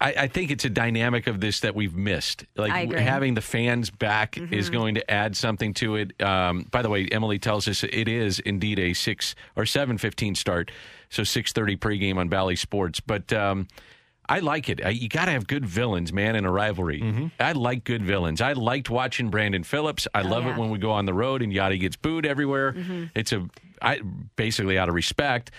[0.00, 2.44] I, I think it's a dynamic of this that we've missed.
[2.56, 6.20] Like having the fans back is going to add something to it.
[6.20, 10.34] Um, by the way, Emily tells us it is indeed a six or seven fifteen
[10.34, 10.72] start,
[11.12, 13.00] so six thirty pregame on Bally Sports.
[13.00, 13.68] But um,
[14.28, 14.84] I like it.
[14.84, 17.02] I, you got to have good villains, man, in a rivalry.
[17.38, 18.40] I like good villains.
[18.40, 20.08] I liked watching Brandon Phillips.
[20.14, 20.54] I love yeah.
[20.54, 22.74] it when we go on the road and Yadi gets booed everywhere.
[23.14, 23.46] It's a
[23.80, 24.00] I
[24.36, 25.50] basically out of respect.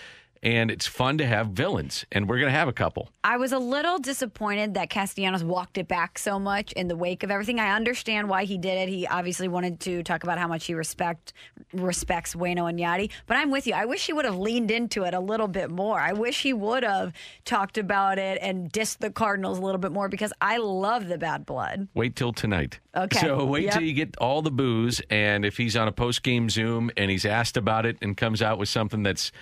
[0.44, 3.08] And it's fun to have villains, and we're going to have a couple.
[3.24, 7.22] I was a little disappointed that Castellanos walked it back so much in the wake
[7.22, 7.58] of everything.
[7.58, 8.90] I understand why he did it.
[8.90, 11.32] He obviously wanted to talk about how much he respect
[11.72, 13.10] respects Waino and Yadi.
[13.26, 13.72] But I'm with you.
[13.72, 15.98] I wish he would have leaned into it a little bit more.
[15.98, 17.14] I wish he would have
[17.46, 21.16] talked about it and dissed the Cardinals a little bit more because I love the
[21.16, 21.88] bad blood.
[21.94, 22.80] Wait till tonight.
[22.94, 23.18] Okay.
[23.18, 23.72] So wait Yep.
[23.72, 27.10] till you get all the booze, and if he's on a post game Zoom and
[27.10, 29.32] he's asked about it and comes out with something that's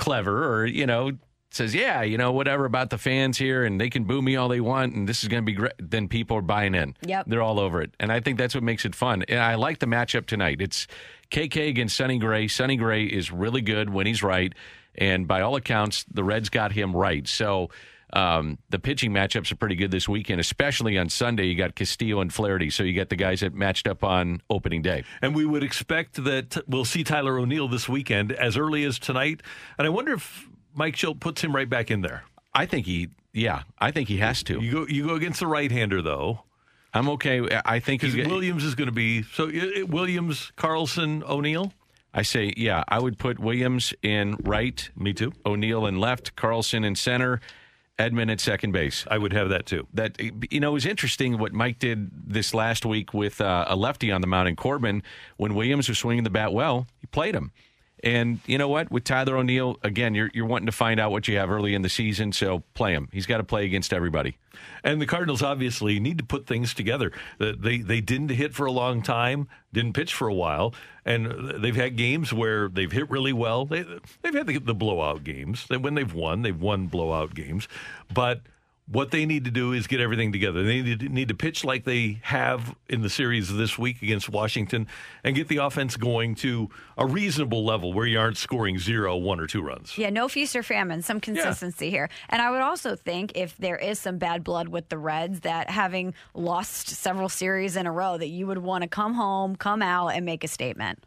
[0.00, 1.12] clever or you know
[1.50, 4.48] says yeah you know whatever about the fans here and they can boo me all
[4.48, 6.96] they want and this is going to be great then people are buying in.
[7.04, 7.26] Yep.
[7.28, 7.94] they're all over it.
[8.00, 9.24] And i think that's what makes it fun.
[9.28, 10.60] And i like the matchup tonight.
[10.60, 10.86] It's
[11.30, 12.48] kk against sonny gray.
[12.48, 14.52] Sonny gray is really good when he's right.
[14.94, 17.28] And by all accounts the reds got him right.
[17.28, 17.68] So
[18.12, 21.44] um, the pitching matchups are pretty good this weekend, especially on Sunday.
[21.46, 24.82] You got Castillo and Flaherty, so you got the guys that matched up on opening
[24.82, 25.04] day.
[25.22, 29.42] And we would expect that we'll see Tyler O'Neill this weekend as early as tonight.
[29.78, 32.24] And I wonder if Mike Shildt puts him right back in there.
[32.54, 34.60] I think he, yeah, I think he has to.
[34.60, 36.42] You go, you go against the right-hander though.
[36.92, 37.46] I'm okay.
[37.64, 39.48] I think he's Williams is going to be so.
[39.48, 41.72] i- i- Williams, Carlson, O'Neill.
[42.12, 45.32] I say, yeah, I would put Williams in right, Me too.
[45.46, 47.40] O'Neill in left, Carlson in center,
[48.00, 49.04] Edman at second base.
[49.10, 49.86] I would have that too.
[49.92, 50.18] That
[50.50, 54.10] you know it was interesting what Mike did this last week with uh, a lefty
[54.10, 55.02] on the mound in Corbin
[55.36, 57.52] when Williams was swinging the bat well, he played him.
[58.02, 58.90] And you know what?
[58.90, 61.82] With Tyler O'Neill, again, you're you're wanting to find out what you have early in
[61.82, 63.08] the season, so play him.
[63.12, 64.38] He's got to play against everybody.
[64.82, 67.12] And the Cardinals obviously need to put things together.
[67.38, 70.74] They they didn't hit for a long time, didn't pitch for a while,
[71.04, 73.66] and they've had games where they've hit really well.
[73.66, 73.84] They
[74.22, 75.66] they've had the, the blowout games.
[75.68, 77.68] When they've won, they've won blowout games.
[78.12, 78.40] But
[78.90, 80.64] what they need to do is get everything together.
[80.64, 84.28] They need to, need to pitch like they have in the series this week against
[84.28, 84.88] Washington,
[85.22, 86.68] and get the offense going to
[86.98, 89.96] a reasonable level where you aren't scoring zero, one, or two runs.
[89.96, 92.10] Yeah, no feast or famine, some consistency here.
[92.28, 95.70] And I would also think if there is some bad blood with the Reds, that
[95.70, 99.82] having lost several series in a row, that you would want to come home, come
[99.82, 100.98] out, and make a statement.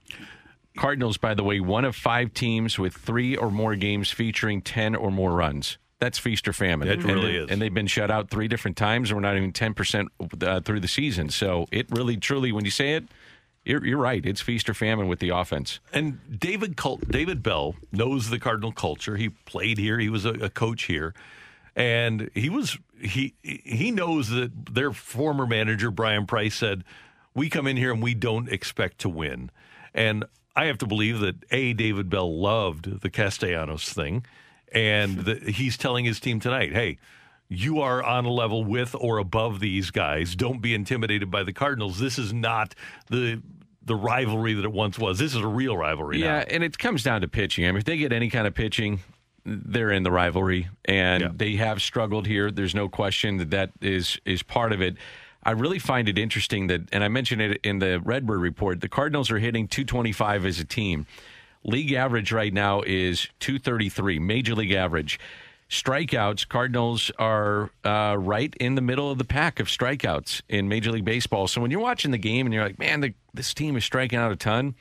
[0.77, 4.95] Cardinals, by the way, one of five teams with three or more games featuring ten
[4.95, 5.77] or more runs.
[6.03, 6.89] That's feast or famine.
[6.89, 7.49] It And really they- is.
[7.49, 10.09] And they've been shut out three different times, and we're not even ten percent
[10.41, 11.29] uh, through the season.
[11.29, 13.05] So it really, truly, when you say it,
[13.63, 14.25] you're, you're right.
[14.25, 15.79] It's feast or famine with the offense.
[15.93, 19.15] And David Cul- David Bell knows the Cardinal culture.
[19.15, 19.97] He played here.
[19.97, 21.13] He was a, a coach here,
[21.73, 26.83] and he was he he knows that their former manager Bryan Price said,
[27.33, 29.49] "We come in here and we don't expect to win."
[29.93, 30.25] And
[30.55, 34.25] I have to believe that a David Bell loved the Castellanos thing,
[34.73, 36.97] and that he's telling his team tonight, "Hey."
[37.49, 40.35] You are on a level with or above these guys.
[40.35, 41.99] Don't be intimidated by the Cardinals.
[41.99, 42.73] This is not
[43.09, 43.43] the
[43.85, 45.19] the rivalry that it once was.
[45.19, 46.45] This is a real rivalry Yeah, now.
[46.49, 47.65] and it comes down to pitching.
[47.65, 49.01] I mean, if they get any kind of pitching,
[49.45, 52.49] they're in the rivalry, and they have struggled here.
[52.49, 54.95] There's no question that that is is part of it.
[55.43, 58.79] I really find it interesting that, and I mentioned it in the Redbird report.
[58.81, 61.05] The Cardinals are hitting 225 as a team.
[61.63, 65.19] League average right now is 233, major league average.
[65.69, 70.91] Strikeouts, Cardinals are uh, right in the middle of the pack of strikeouts in Major
[70.91, 71.47] League Baseball.
[71.47, 74.19] So when you're watching the game and you're like, man, the, this team is striking
[74.19, 74.75] out a ton,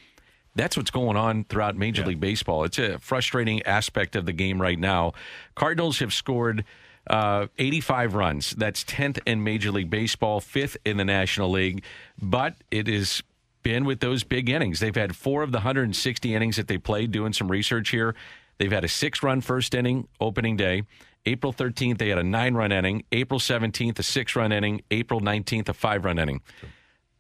[0.55, 2.65] that's what's going on throughout Major League Baseball.
[2.65, 5.15] It's a frustrating aspect of the game right now.
[5.55, 6.65] Cardinals have scored
[7.07, 8.51] uh, 85 runs.
[8.51, 11.85] That's 10th in Major League Baseball, fifth in the National League.
[12.21, 13.23] But it has
[13.63, 14.81] been with those big innings.
[14.81, 18.15] They've had four of the 160 innings that they played, doing some research here.
[18.59, 20.85] They've had a six run first inning opening day.
[21.25, 23.05] April 13th, they had a nine run inning.
[23.13, 24.83] April 17th, a six run inning.
[24.91, 26.41] April 19th, a five run inning.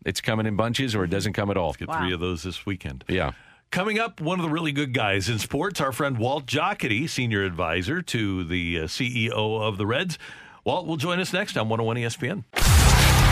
[0.05, 1.73] It's coming in bunches or it doesn't come at all.
[1.73, 3.05] Get three of those this weekend.
[3.09, 3.33] Yeah.
[3.71, 7.45] Coming up, one of the really good guys in sports, our friend Walt Jocketty, senior
[7.45, 10.19] advisor to the uh, CEO of the Reds.
[10.65, 12.82] Walt will join us next on 101 ESPN.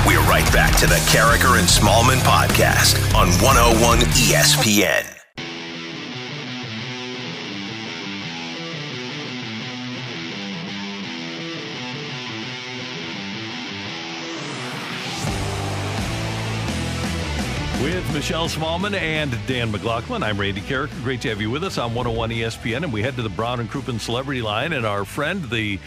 [0.07, 5.05] We're right back to the Karraker and Smallmon podcast on 101 ESPN.
[17.83, 21.03] With Michelle Smallmon and Dan McLaughlin, I'm Randy Karraker.
[21.03, 22.85] Great to have you with us on 101 ESPN.
[22.85, 25.79] And we head to the Brown and Crouppen Celebrity Line, and our friend, the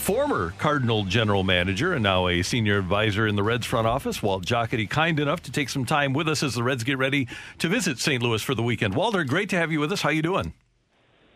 [0.00, 4.44] former Cardinal general manager and now a senior advisor in the Reds front office, Walt
[4.46, 7.28] Jocketty, kind enough to take some time with us as the Reds get ready
[7.58, 8.22] to visit St.
[8.22, 8.94] Louis for the weekend.
[8.94, 10.00] Walter, great to have you with us.
[10.02, 10.54] How you doing?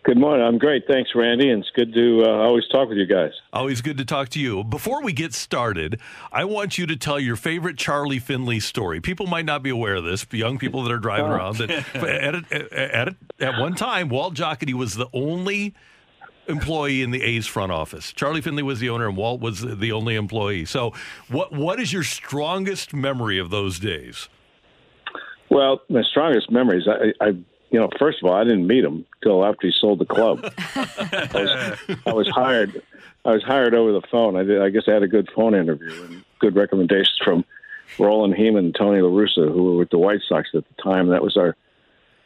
[0.04, 0.44] Good morning.
[0.46, 0.84] I'm great.
[0.86, 1.48] Thanks, Randy.
[1.50, 3.30] And it's good to uh, always talk with you guys.
[3.54, 4.62] Always good to talk to you.
[4.64, 5.98] Before we get started,
[6.32, 9.00] I want you to tell your favorite Charlie Finley story.
[9.00, 11.34] People might not be aware of this, young people that are driving Oh.
[11.34, 11.56] around.
[11.56, 15.74] That at, a, at, a, at one time, Walt Jocketty was the only
[16.48, 18.12] employee in the A's front office.
[18.12, 20.64] Charlie Finley was the owner, and Walt was the only employee.
[20.64, 20.92] So,
[21.28, 24.28] what what is your strongest memory of those days?
[25.50, 27.28] Well, my strongest memories, I, I
[27.74, 30.44] you know, first of all, I didn't meet him till after he sold the club.
[30.74, 32.82] I, was, I was hired.
[33.24, 34.36] I was hired over the phone.
[34.36, 37.44] I, did, I guess I had a good phone interview and good recommendations from
[37.98, 41.08] Roland Hemond and Tony La Russa, who were with the White Sox at the time.
[41.08, 41.56] That was our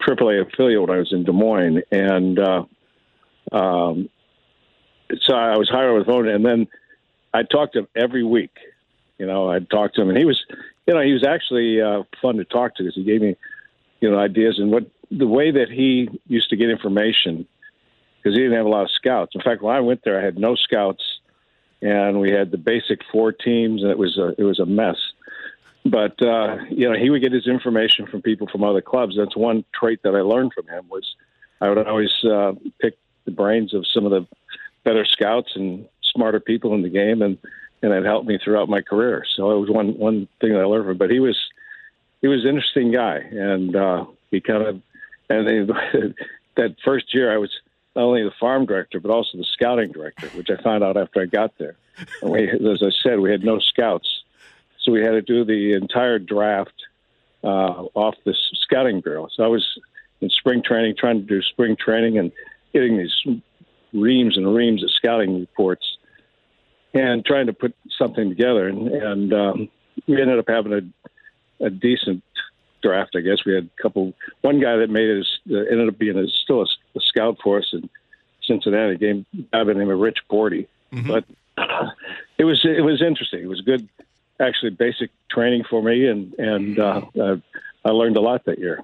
[0.06, 2.64] AAA affiliate when I was in Des Moines, and uh,
[3.52, 4.08] um,
[5.20, 6.68] so I was hired over the phone, and then
[7.32, 8.56] I talked to him every week.
[9.18, 10.42] You know, I'd talk to him, and he was,
[10.86, 13.36] you know, he was actually uh, fun to talk to because he gave me,
[14.00, 17.46] you know, ideas and what the way that he used to get information
[18.16, 19.34] because he didn't have a lot of scouts.
[19.34, 21.02] In fact, when I went there, I had no scouts,
[21.80, 24.96] and we had the basic four teams, and it was a it was a mess.
[25.84, 29.16] But uh, you know, he would get his information from people from other clubs.
[29.16, 31.14] That's one trait that I learned from him was
[31.60, 32.98] I would always uh, pick
[33.28, 34.26] the brains of some of the
[34.84, 37.38] better scouts and smarter people in the game, and
[37.82, 39.24] and it helped me throughout my career.
[39.36, 40.98] So it was one one thing that I learned from.
[40.98, 41.38] But he was
[42.22, 44.82] he was an interesting guy, and uh, he kind of
[45.28, 45.60] and they,
[46.56, 47.50] that first year I was
[47.94, 51.20] not only the farm director but also the scouting director, which I found out after
[51.20, 51.76] I got there.
[52.22, 54.22] And we, as I said, we had no scouts,
[54.80, 56.84] so we had to do the entire draft
[57.44, 59.28] uh, off this scouting bureau.
[59.34, 59.78] So I was
[60.20, 62.32] in spring training, trying to do spring training and
[62.72, 63.26] getting these
[63.92, 65.96] reams and reams of scouting reports
[66.94, 68.68] and trying to put something together.
[68.68, 69.68] And, and um,
[70.06, 72.22] we ended up having a, a decent
[72.82, 73.44] draft, I guess.
[73.44, 74.14] We had a couple.
[74.42, 76.66] One guy that made it is, uh, ended up being a, still a,
[76.96, 77.88] a scout for us in
[78.42, 78.96] Cincinnati.
[78.96, 80.66] Game guy by the name of Rich Bordi,
[81.06, 81.24] but
[82.38, 83.42] it was it was interesting.
[83.42, 83.88] It was good,
[84.40, 87.36] actually, basic training for me, and and uh, uh,
[87.84, 88.82] I learned a lot that year.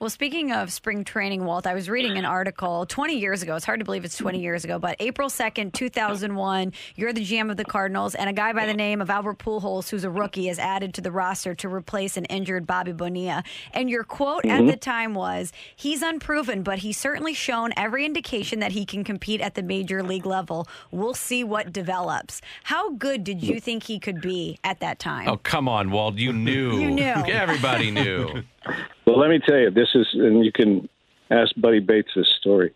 [0.00, 3.54] Well, speaking of spring training, Walt, I was reading an article 20 years ago.
[3.56, 7.50] It's hard to believe it's 20 years ago, but April 2nd, 2001, you're the GM
[7.50, 10.48] of the Cardinals, and a guy by the name of Albert Pujols, who's a rookie,
[10.48, 13.44] is added to the roster to replace an injured Bobby Bonilla.
[13.74, 14.70] And your quote at Mhm.
[14.70, 19.42] the time was, he's unproven, but he's certainly shown every indication that he can compete
[19.42, 20.66] at the major league level.
[20.90, 22.40] We'll see what develops.
[22.64, 25.28] How good did you think he could be at that time?
[25.28, 26.14] Oh, come on, Walt.
[26.16, 26.78] You knew.
[26.80, 27.02] You knew.
[27.26, 28.44] Everybody knew.
[29.10, 30.88] Well, let me tell you, this is, and you can
[31.32, 32.72] ask Buddy Bates this story.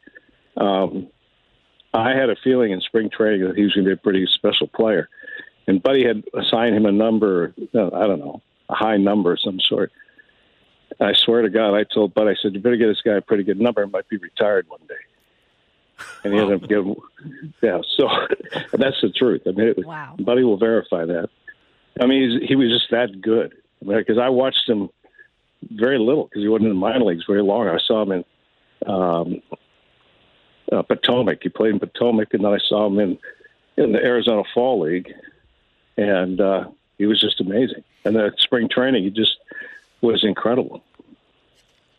[0.57, 1.07] Um,
[1.93, 4.27] I had a feeling in spring training that he was going to be a pretty
[4.35, 5.09] special player,
[5.69, 7.55] and Buddy had assigned him a number.
[7.73, 9.93] uh, I don't know, a high number of some sort.
[11.01, 13.21] I swear to God, I told Buddy, I said, "You better get this guy a
[13.21, 13.85] pretty good number.
[13.85, 16.97] He might be retired one day." And he ended up getting,
[17.63, 17.81] yeah.
[17.97, 18.09] So
[18.73, 19.43] that's the truth.
[19.47, 20.17] I mean, it, wow.
[20.19, 21.31] Buddy will verify that.
[22.01, 23.55] I mean, he's, he was just that good.
[23.81, 24.91] I mean, because I watched him
[25.71, 27.69] very little because he wasn't in the minor leagues very long.
[27.69, 28.25] I saw him in
[28.87, 29.43] um,
[30.71, 31.43] uh, Potomac.
[31.43, 33.19] He played in Potomac, and then I saw him in
[33.77, 35.13] in the Arizona Fall League,
[35.97, 36.69] and uh,
[36.99, 37.83] he was just amazing.
[38.05, 39.39] And the spring training, he just
[40.01, 40.83] was incredible.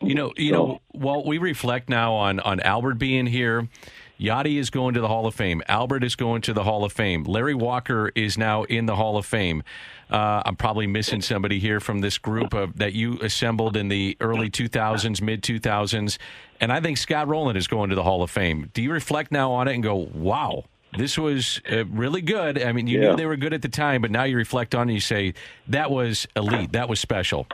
[0.00, 3.68] You know, you know, while we reflect now on on Albert being here,
[4.18, 5.62] Yadi is going to the Hall of Fame.
[5.68, 7.24] Albert is going to the Hall of Fame.
[7.24, 9.62] Larry Walker is now in the Hall of Fame.
[10.10, 14.16] Uh, I'm probably missing somebody here from this group of, that you assembled in the
[14.20, 16.16] early 2000s, mid 2000s,
[16.60, 18.70] and I think Scott Rolen is going to the Hall of Fame.
[18.72, 20.64] Do you reflect now on it and go, "Wow,
[20.96, 22.62] this was uh, really good"?
[22.62, 23.10] I mean, you Yeah.
[23.10, 25.00] knew they were good at the time, but now you reflect on it and you
[25.00, 25.34] say
[25.68, 26.72] that was elite.
[26.72, 27.46] That was special.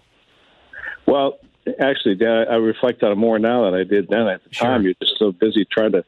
[1.06, 1.38] Well,
[1.80, 4.28] actually, I reflect on it more now than I did then.
[4.28, 6.04] At the time, you're just so busy trying to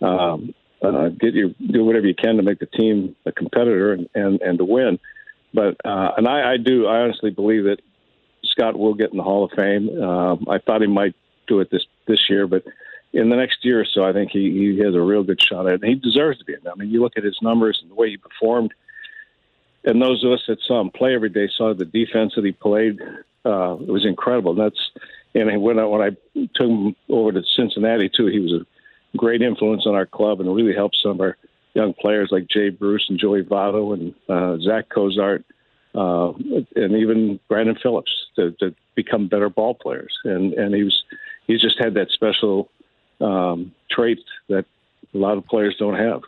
[0.00, 4.08] um, uh, get you do whatever you can to make the team a competitor and
[4.14, 4.98] and, and to win.
[5.52, 7.80] But uh, and I, I do I honestly believe that
[8.44, 10.00] Scott will get in the Hall of Fame.
[10.00, 11.14] Um, I thought he might
[11.46, 12.64] do it this this year, but
[13.12, 15.68] in the next year or so, I think he, he has a real good shot
[15.68, 15.82] at it.
[15.82, 16.66] And he deserves to be in.
[16.66, 18.74] I mean, you look at his numbers and the way he performed
[19.84, 22.52] and those of us that saw him play every day saw the defense that he
[22.52, 23.00] played.
[23.44, 24.52] Uh, it was incredible.
[24.52, 24.90] And that's
[25.34, 26.10] and when I, when I
[26.54, 28.66] took him over to Cincinnati too, he was a
[29.16, 31.36] great influence on our club and really helped some of our
[31.74, 35.44] young players like Jay Bruce and Joey Votto and uh, Zach Cozart
[35.94, 36.32] uh,
[36.76, 40.16] and even Brandon Phillips to, to become better ball players.
[40.24, 41.02] And and he was
[41.46, 42.70] he just had that special
[43.20, 44.64] um, trait that
[45.12, 46.22] a lot of players don't have.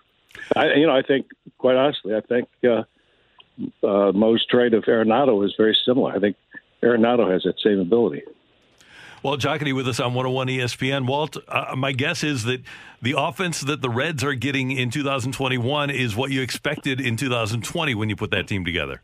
[0.54, 1.26] I, you know, I think
[1.58, 2.48] quite honestly, I think.
[2.64, 2.84] Uh,
[3.82, 6.12] uh, Mo's trade of Arenado is very similar.
[6.12, 6.36] I think
[6.82, 8.22] Arenado has that same ability.
[9.26, 11.04] Well, Jocketty with us on 101 ESPN.
[11.04, 12.62] Walt, uh, my guess is that
[13.02, 17.96] the offense that the Reds are getting in 2021 is what you expected in 2020
[17.96, 19.02] when you put that team together.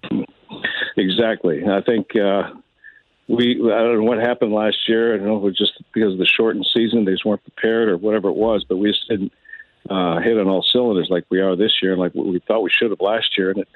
[0.96, 1.64] Exactly.
[1.66, 2.52] I think uh,
[3.26, 5.12] we, I don't know what happened last year.
[5.12, 7.42] I don't know if it was just because of the shortened season, they just weren't
[7.42, 9.32] prepared or whatever it was, but we just didn't
[9.90, 12.70] uh, hit on all cylinders like we are this year and like we thought we
[12.70, 13.50] should have last year.
[13.50, 13.68] And it,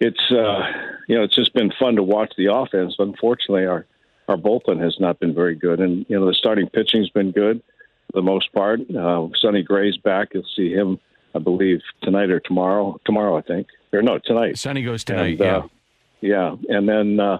[0.00, 0.68] it's, uh,
[1.08, 2.96] you know, it's just been fun to watch the offense.
[2.98, 3.86] Unfortunately, our,
[4.28, 5.80] our bullpen has not been very good.
[5.80, 7.62] And, you know, the starting pitching's been good
[8.06, 8.80] for the most part.
[8.90, 10.28] Uh, Sonny Gray's back.
[10.32, 10.98] You'll see him,
[11.34, 13.00] I believe, tonight or tomorrow.
[13.04, 13.66] Tomorrow, I think.
[13.92, 14.58] Or no, tonight.
[14.58, 15.68] Sonny goes tonight, And, uh,
[16.20, 16.56] yeah.
[16.68, 17.38] And then uh,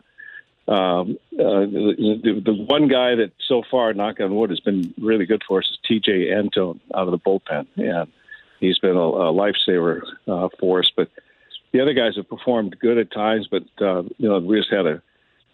[0.69, 4.93] um, uh, the, the, the one guy that so far, knock on wood, has been
[5.01, 7.67] really good for us is Tejay Antone out of the bullpen.
[7.77, 8.11] And
[8.61, 10.91] he's been a, a lifesaver uh, for us.
[10.95, 11.09] But
[11.73, 14.87] the other guys have performed good at times, but, uh, you know, we just had
[14.87, 15.03] a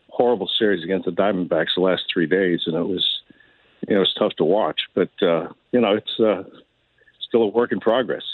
[0.09, 3.07] horrible series against the Diamondbacks the last three days, and it was,
[3.89, 4.83] you know, it's tough to watch.
[4.95, 6.45] But, uh, you know, it's uh,
[7.21, 8.25] still a work in progress.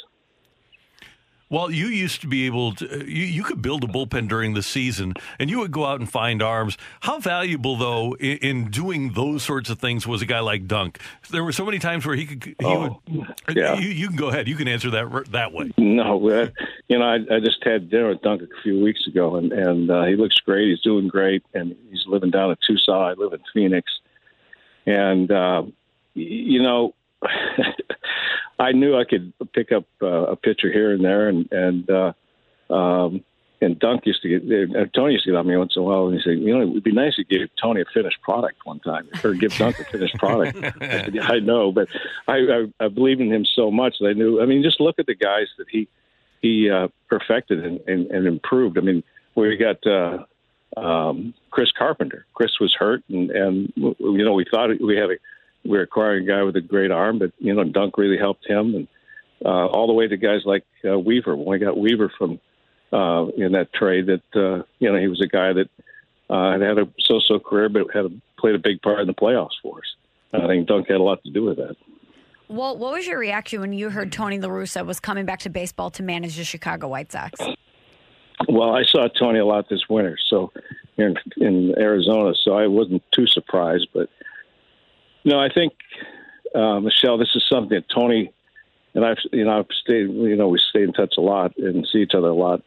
[1.55, 4.63] Well, you used to be able to, you, you could build a bullpen during the
[4.63, 6.77] season and you would go out and find arms.
[7.03, 10.99] How valuable, though, in, in doing those sorts of things was a guy like Dunk?
[11.31, 13.75] There were so many times where he could, he Oh, would, yeah.
[13.79, 14.49] you, you can go ahead.
[14.49, 15.73] You can answer that that way.
[15.79, 16.49] No, uh,
[16.89, 19.89] you know, I, I just had dinner with Dunk a few weeks ago, and and
[19.91, 20.69] uh, he looks great.
[20.71, 23.01] He's doing great, and he's living down in Tucson.
[23.01, 23.93] I live in Phoenix,
[24.87, 25.63] and uh,
[26.15, 26.95] you know,
[28.59, 32.13] I knew I could pick up uh, a pitcher here and there, and and uh,
[32.73, 33.25] um,
[33.61, 35.85] and Dunk used to get uh, Tony used to get on me once in a
[35.85, 38.21] while, and he said, you know, it would be nice to give Tony a finished
[38.23, 40.57] product one time, or give Dunk a finished product.
[40.81, 41.89] I said, yeah, I know, but
[42.29, 44.41] I, I I believe in him so much that I knew.
[44.41, 45.89] I mean, just look at the guys that he
[46.43, 48.77] he uh, perfected and, and, and improved.
[48.77, 49.03] I mean,
[49.35, 50.25] we got uh,
[50.77, 52.27] um, Chris Carpenter.
[52.35, 55.17] Chris was hurt, and and you know we thought we had a
[55.65, 58.47] we were acquiring a guy with a great arm, but you know Dunk really helped
[58.47, 58.89] him, and
[59.45, 61.37] uh, all the way to guys like uh, Weaver.
[61.37, 62.41] When we got Weaver from
[62.93, 65.69] uh, in that trade, that uh, you know he was a guy that
[66.31, 69.15] uh, had had a so-so career, but had a, played a big part in the
[69.15, 69.95] playoffs for us.
[70.33, 71.77] And I think Dunk had a lot to do with that.
[72.49, 75.51] Well, what was your reaction when you heard Tony La Russa was coming back to
[75.51, 77.41] baseball to manage the Chicago White Sox?
[78.49, 80.53] Well, I saw Tony a lot this winter, so
[80.99, 83.89] in, in Arizona, so I wasn't too surprised.
[83.95, 84.11] But
[85.25, 85.73] no, I think
[86.55, 88.33] uh, Michelle, this is something that Tony
[88.95, 91.87] and I've you know I've stayed you know we stay in touch a lot and
[91.91, 92.63] see each other a lot.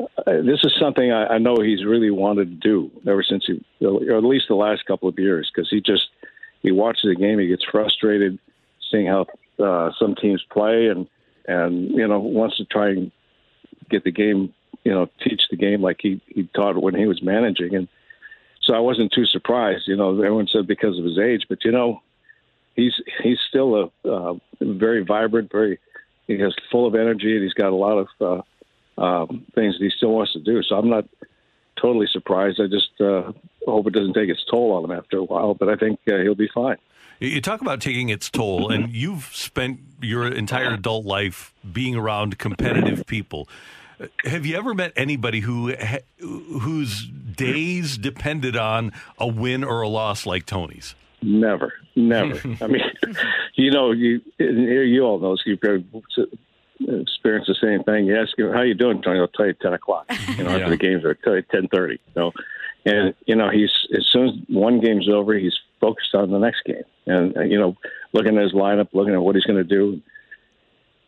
[0.00, 3.62] Uh, this is something I, I know he's really wanted to do ever since he,
[3.84, 6.08] or at least the last couple of years, because he just
[6.62, 8.38] he watches the game, he gets frustrated
[8.90, 9.26] seeing how
[9.62, 11.06] uh, some teams play, and
[11.46, 13.12] and you know wants to try and
[13.90, 14.52] get the game,
[14.84, 17.88] you know, teach the game like he he taught when he was managing, and
[18.70, 19.88] so I wasn't too surprised.
[19.88, 22.02] You know, everyone said because of his age, but you know,
[22.76, 25.80] he's he's still a uh, very vibrant, very
[26.28, 28.44] he has full of energy, and he's got a lot of
[28.98, 30.62] uh, um, things that he still wants to do.
[30.62, 31.04] So I'm not
[31.80, 32.60] totally surprised.
[32.60, 33.32] I just uh,
[33.66, 35.54] hope it doesn't take its toll on him after a while.
[35.54, 36.76] But I think uh, he'll be fine.
[37.18, 42.38] You talk about taking its toll, and you've spent your entire adult life being around
[42.38, 43.48] competitive people.
[44.24, 45.72] Have you ever met anybody who
[46.18, 50.94] whose days depended on a win or a loss like Tony's?
[51.22, 52.40] Never, never.
[52.62, 52.80] I mean,
[53.54, 55.60] you know, you you all know you've
[56.80, 58.06] experience the same thing.
[58.06, 59.20] You ask him how you doing, Tony.
[59.20, 60.10] I'll tell you ten o'clock.
[60.36, 60.56] You know, Yeah.
[60.56, 62.00] after the games are tell you ten thirty.
[62.14, 62.32] You know,
[62.86, 66.64] and you know he's as soon as one game's over, he's focused on the next
[66.64, 67.76] game, and you know,
[68.12, 70.00] looking at his lineup, looking at what he's going to do.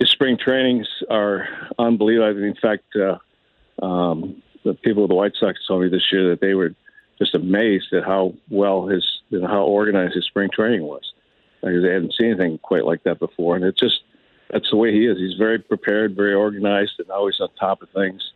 [0.02, 1.46] His spring trainings are
[1.78, 2.42] unbelievable.
[2.42, 3.18] In fact, uh,
[3.80, 6.74] um, the people with the White Sox told me this year that they were
[7.20, 11.12] just amazed at how well his, know, how organized his spring training was.
[11.60, 14.00] Because they hadn't seen anything quite like that before, and it's just
[14.50, 15.18] that's the way he is.
[15.18, 18.32] He's very prepared, very organized, and always on top of things.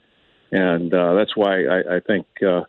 [0.53, 2.63] And uh, that's why I, I think uh,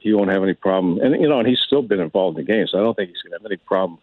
[0.00, 1.00] he won't have any problem.
[1.00, 3.10] And you know, and he's still been involved in the game, so I don't think
[3.10, 3.98] he's going to have any problem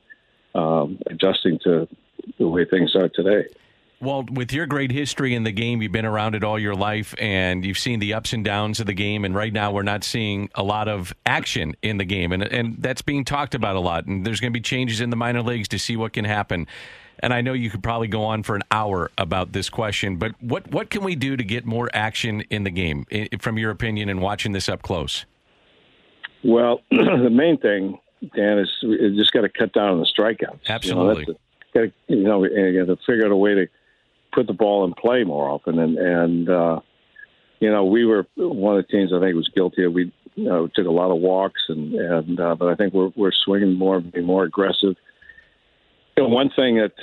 [0.56, 1.88] um, adjusting to
[2.38, 3.48] the way things are today.
[4.02, 7.14] Well, with your great history in the game, you've been around it all your life
[7.18, 9.26] and you've seen the ups and downs of the game.
[9.26, 12.32] And right now, we're not seeing a lot of action in the game.
[12.32, 14.06] And, and that's being talked about a lot.
[14.06, 16.66] And there's going to be changes in the minor leagues to see what can happen.
[17.22, 20.32] And I know you could probably go on for an hour about this question, but
[20.40, 23.06] what, what can we do to get more action in the game,
[23.40, 25.26] from your opinion, and watching this up close?
[26.46, 28.00] Well, the main thing,
[28.34, 28.70] Dan, is
[29.18, 30.70] just got to cut down on the strikeouts.
[30.70, 31.26] Absolutely.
[31.28, 31.40] You know,
[31.74, 33.68] got to, you know, got to figure out a way to
[34.34, 35.80] put the ball in play more often.
[35.80, 36.80] And, and uh,
[37.60, 39.94] you know, we were one of the teams I think was guilty of.
[39.94, 43.12] We you know, took a lot of walks, and, and uh, but I think we're,
[43.16, 44.96] we're swinging more, being more aggressive.
[46.16, 46.94] You know, one thing that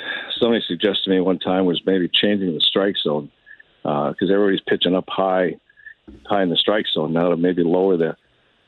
[0.40, 3.30] somebody suggested to me one time was maybe changing the strike zone
[3.82, 5.56] because everybody's pitching up high,
[6.24, 8.16] high in the strike zone now to maybe lower the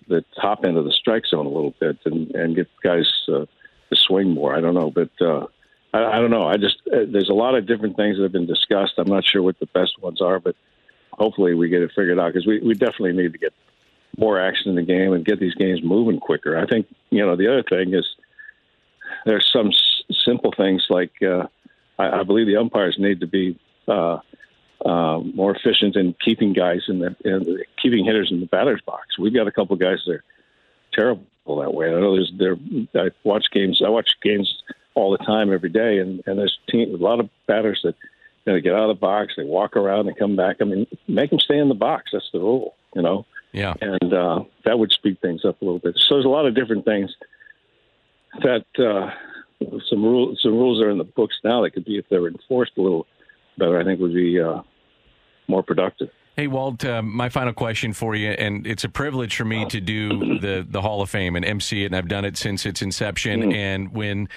[0.09, 3.45] the top end of the strike zone a little bit and and get guys uh,
[3.91, 4.57] to swing more.
[4.57, 5.47] I don't know, but uh,
[5.93, 6.47] I, I don't know.
[6.47, 8.95] I just uh, there's a lot of different things that have been discussed.
[8.99, 10.55] I'm not sure what the best ones are, but
[11.13, 13.53] hopefully we get it figured out because we we definitely need to get
[14.17, 16.57] more action in the game and get these games moving quicker.
[16.57, 18.07] I think you know the other thing is
[19.25, 21.47] there's some s- simple things like uh,
[21.99, 24.19] I, I believe the umpires need to be uh,
[24.85, 29.19] uh, more efficient in keeping guys in the in keeping hitters in the batter's box.
[29.19, 30.25] We've got a couple guys that are
[30.93, 31.89] terrible that way.
[31.89, 32.57] I know there's there.
[32.95, 33.83] I watch games.
[33.85, 34.63] I watch games
[34.99, 37.95] all the time, every day, and and there's team, a lot of batters that
[38.45, 40.57] you know, they get out of the box, they walk around, and come back.
[40.61, 42.11] I mean, make them stay in the box.
[42.13, 43.25] That's the rule, you know.
[43.53, 43.75] Yeah.
[43.81, 45.97] And uh, that would speed things up a little bit.
[45.97, 47.15] So there's a lot of different things
[48.43, 49.11] that uh,
[49.89, 52.29] some rules some rules are in the books now that could be if they were
[52.29, 53.07] enforced a little
[53.57, 53.81] better.
[53.81, 54.63] I think would be uh,
[55.47, 56.11] more productive.
[56.37, 59.81] Hey, Walt, uh, my final question for you, and it's a privilege for me to
[59.81, 62.81] do the, the Hall of Fame and MC it, and I've done it since its
[62.81, 63.53] inception.
[63.53, 64.29] And when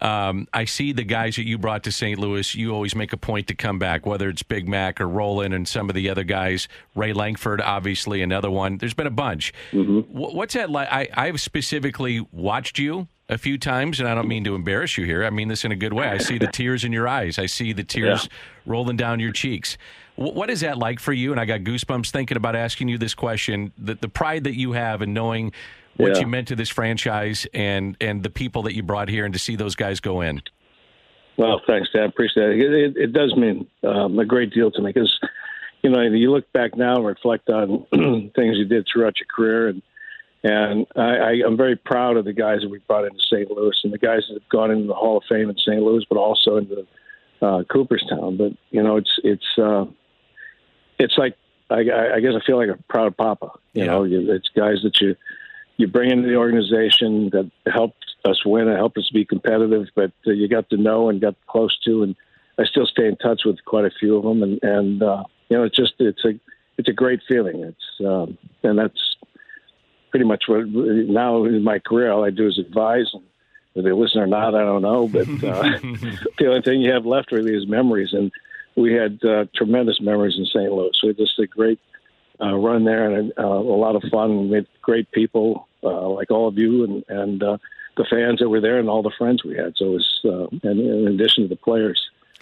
[0.00, 2.18] um, I see the guys that you brought to St.
[2.18, 5.52] Louis, you always make a point to come back, whether it's Big Mac or Rolen
[5.52, 6.68] and some of the other guys.
[6.94, 8.78] Ray Lankford, obviously, another one.
[8.78, 9.52] There's been a bunch.
[9.72, 10.88] Wh- What's that like?
[10.90, 15.04] I, I've specifically watched you a few times, and I don't mean to embarrass you
[15.04, 15.24] here.
[15.24, 16.08] I mean this in a good way.
[16.08, 17.38] I see the tears in your eyes.
[17.38, 18.28] I see the tears
[18.66, 19.76] rolling down your cheeks.
[20.16, 21.30] Wh- What is that like for you?
[21.30, 23.72] And I got goosebumps thinking about asking you this question.
[23.78, 25.52] The, the pride that you have in knowing
[26.00, 26.20] what Yeah.
[26.20, 29.38] you meant to this franchise and and the people that you brought here, and to
[29.38, 30.42] see those guys go in.
[31.36, 32.04] Well, thanks, Dan.
[32.04, 32.72] Appreciate it.
[32.72, 35.18] It, it, does mean um, a great deal to me because,
[35.82, 37.86] you know, you look back now and reflect on
[38.36, 39.82] things you did throughout your career, and
[40.42, 43.50] and I, I, I'm very proud of the guys that we brought into St.
[43.50, 45.82] Louis and the guys that have gone into the Hall of Fame in St.
[45.82, 46.86] Louis, but also into
[47.42, 48.36] uh, Cooperstown.
[48.36, 49.86] But you know, it's it's uh,
[50.98, 51.36] it's like
[51.70, 53.50] I, I I guess I feel like a proud papa.
[53.72, 55.16] You know, it's guys that you
[55.80, 60.12] you bring into the organization that helped us win and helped us be competitive, but
[60.26, 62.14] uh, you got to know and got close to, and
[62.58, 65.56] I still stay in touch with quite a few of them, and and uh, you
[65.56, 66.38] know, it's just it's a
[66.76, 67.60] it's a great feeling.
[67.64, 69.16] It's um, and that's
[70.10, 73.06] pretty much what now in my career all I do is advise.
[73.14, 73.22] And
[73.72, 75.78] whether they listen or not, I don't know, but uh,
[76.38, 78.30] the only thing you have left really is memories, and
[78.76, 80.70] we had uh, tremendous memories in St.
[80.70, 80.98] Louis.
[81.02, 81.80] We had just a great
[82.40, 84.48] uh, run there and uh, a lot of fun.
[84.48, 87.58] We had great people uh, like all of you and and uh,
[87.96, 89.74] the fans that were there and all the friends we had.
[89.76, 92.00] So it was, uh, and in addition to the players,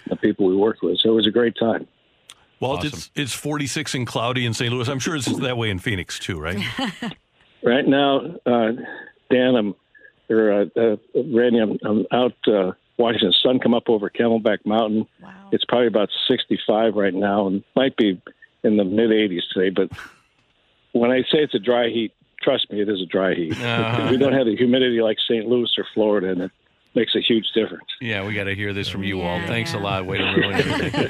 [0.09, 0.98] the people we worked with.
[1.01, 1.86] So it was a great time.
[2.60, 4.73] Walt, it's it's 46 and cloudy in St.
[4.73, 4.89] Louis.
[4.89, 6.59] I'm sure it's that way in Phoenix too, right?
[7.62, 8.73] Right now, uh,
[9.31, 9.74] Dan, I'm
[10.31, 14.65] or uh, uh, Randy, I'm, I'm out uh, watching the sun come up over Camelback
[14.65, 15.06] Mountain.
[15.23, 15.48] Wow.
[15.52, 18.20] It's probably about 65 right now, and might be
[18.62, 19.70] in the mid 80s today.
[19.70, 19.90] But
[20.93, 22.12] when I say it's a dry heat,
[22.43, 23.56] trust me, it is a dry heat.
[23.62, 24.09] Uh-huh.
[24.10, 25.47] we don't have the humidity like St.
[25.47, 26.51] Louis or Florida, and it
[26.94, 27.85] makes a huge difference.
[28.01, 29.43] Yeah, we got to hear this from you, Walt.
[29.47, 30.06] Thanks a lot.
[30.06, 31.09] Way to ruin everything.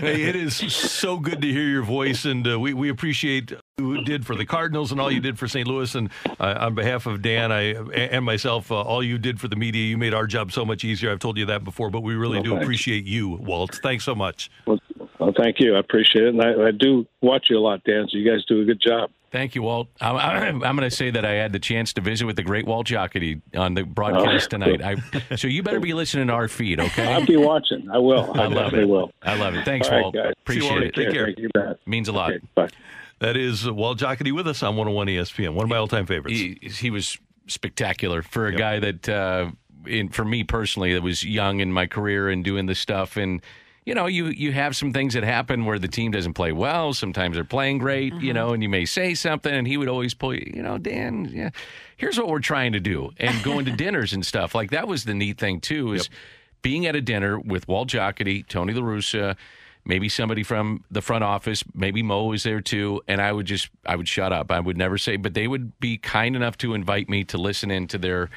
[0.00, 4.02] hey, it is so good to hear your voice, and uh, we, we appreciate you
[4.04, 5.66] did for the Cardinals and all you did for St.
[5.68, 5.94] Louis.
[5.94, 6.10] And
[6.40, 9.84] uh, on behalf of Dan I and myself, uh, all you did for the media,
[9.84, 11.12] you made our job so much easier.
[11.12, 12.64] I've told you that before, but we really Well, do thanks.
[12.64, 13.78] appreciate you, Walt.
[13.82, 14.50] Thanks so much.
[14.66, 14.80] Well,
[15.18, 15.76] well, thank you.
[15.76, 18.06] I appreciate it, and I, I do watch you a lot, Dan.
[18.10, 19.10] So you guys do a good job.
[19.30, 19.88] Thank you, Walt.
[20.00, 22.66] I'm, I'm going to say that I had the chance to visit with the great
[22.66, 24.58] Walt Jocketty on the broadcast Oh.
[24.58, 24.80] tonight.
[25.30, 27.12] I, so you better be listening to our feed, okay?
[27.12, 27.90] I'll be watching.
[27.90, 28.32] I will.
[28.40, 28.88] I, I love it.
[28.88, 29.12] will.
[29.22, 29.66] I love it.
[29.66, 30.14] Thanks, All right, Walt.
[30.14, 30.32] guys.
[30.40, 30.80] Appreciate you, it.
[30.80, 30.94] Walt.
[30.94, 31.24] Take care.
[31.26, 31.78] Thank you, Matt.
[31.86, 32.30] Means a lot.
[32.32, 32.68] Okay, bye.
[33.18, 36.38] That is Walt Jocketty with us on 101 ESPN, one of my all-time favorites.
[36.38, 37.18] He, he was
[37.48, 39.50] spectacular for a guy that, uh,
[39.86, 43.16] in, for me personally, that was young in my career and doing this stuff.
[43.18, 43.42] And,
[43.88, 46.92] you know, you, you have some things that happen where the team doesn't play well.
[46.92, 48.32] Sometimes they're playing great, you uh-huh.
[48.34, 51.30] know, and you may say something, and he would always pull you, you know, Dan,
[51.32, 51.48] yeah,
[51.96, 53.12] here's what we're trying to do.
[53.16, 54.54] And going to dinners and stuff.
[54.54, 56.10] Like, that was the neat thing, too, is
[56.60, 59.38] being at a dinner with Walt Jocketty, Tony La Russa,
[59.86, 63.70] maybe somebody from the front office, maybe Mo was there too, and I would just
[63.86, 64.50] I would shut up.
[64.50, 67.70] I would never say, but they would be kind enough to invite me to listen
[67.70, 68.28] into their,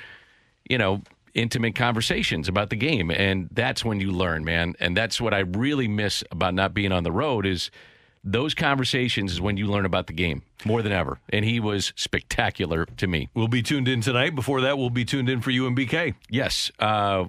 [0.70, 1.02] you know,
[1.34, 4.76] intimate conversations about the game, and that's when you learn, man.
[4.80, 7.72] And that's what I really miss about not being on the road is
[8.24, 11.20] those conversations is when you learn about the game more than ever.
[11.30, 13.30] And he was spectacular to me.
[13.34, 14.36] We'll be tuned in tonight.
[14.36, 16.16] Before that, we'll be tuned in for you and BK.
[16.30, 16.72] Yes.
[16.80, 17.26] Uh,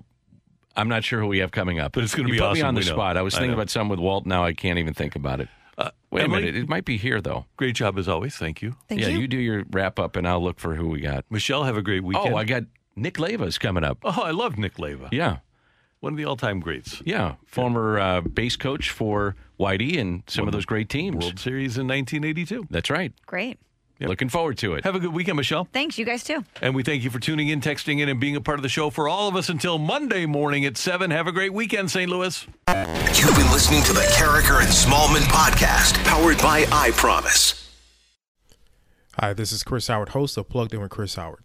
[0.77, 2.63] I'm not sure who we have coming up, But it's gonna You be put me
[2.63, 3.17] on the spot.
[3.17, 3.57] I was thinking know.
[3.57, 4.27] about something with Walt.
[4.27, 5.49] Now I can't even think about it.
[5.79, 6.55] Uh, Wait a minute.
[6.55, 7.47] It might be here though.
[7.57, 8.37] Great job as always.
[8.37, 8.77] Thank you.
[8.89, 9.21] Thank yeah, you.
[9.21, 11.25] you do your wrap up, and I'll look for who we got.
[11.31, 12.35] Michelle, have a great weekend.
[12.35, 12.65] Oh, I got
[12.97, 13.99] Nick Leyva's coming up.
[14.05, 15.09] Oh, I love Nick Leyva.
[15.13, 15.39] Yeah,
[16.01, 17.01] One of the all-time greats.
[17.05, 21.17] yeah, former uh, base coach for Whitey and some of those great teams.
[21.25, 22.67] World Series in 1982.
[22.71, 23.13] That's right.
[23.27, 23.59] Great.
[24.01, 24.83] Looking forward to it.
[24.83, 25.69] Have a good weekend, Michelle.
[25.73, 26.45] Thanks, you guys too.
[26.61, 28.69] And we thank you for tuning in, texting in, and being a part of the
[28.69, 31.13] show for all of us until Monday morning at 7.
[31.13, 32.11] Have a great weekend, St.
[32.11, 32.45] Louis.
[32.45, 37.71] You've been listening to the Karraker and Smallmon podcast, powered by I Promise.
[39.21, 41.45] Hi, this is Chris Howard, host of Plugged In with Chris Howard.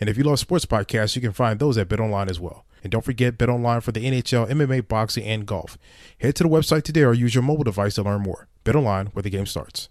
[0.00, 2.64] And if you love sports podcasts, you can find those at BetOnline as well.
[2.82, 5.76] And don't forget BetOnline for the NHL, MMA, boxing, and golf.
[6.18, 8.48] Head to the website today or use your mobile device to learn more.
[8.64, 9.90] BetOnline, where the game starts.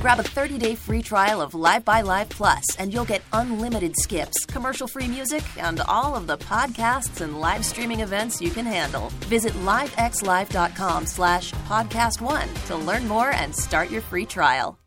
[0.00, 4.44] Grab a 30-day free trial of Live by Live Plus, and you'll get unlimited skips,
[4.46, 9.10] commercial-free music, and all of the podcasts and live streaming events you can handle.
[9.26, 14.81] Visit livexlive.com slash podcast one to learn more and start your free trial.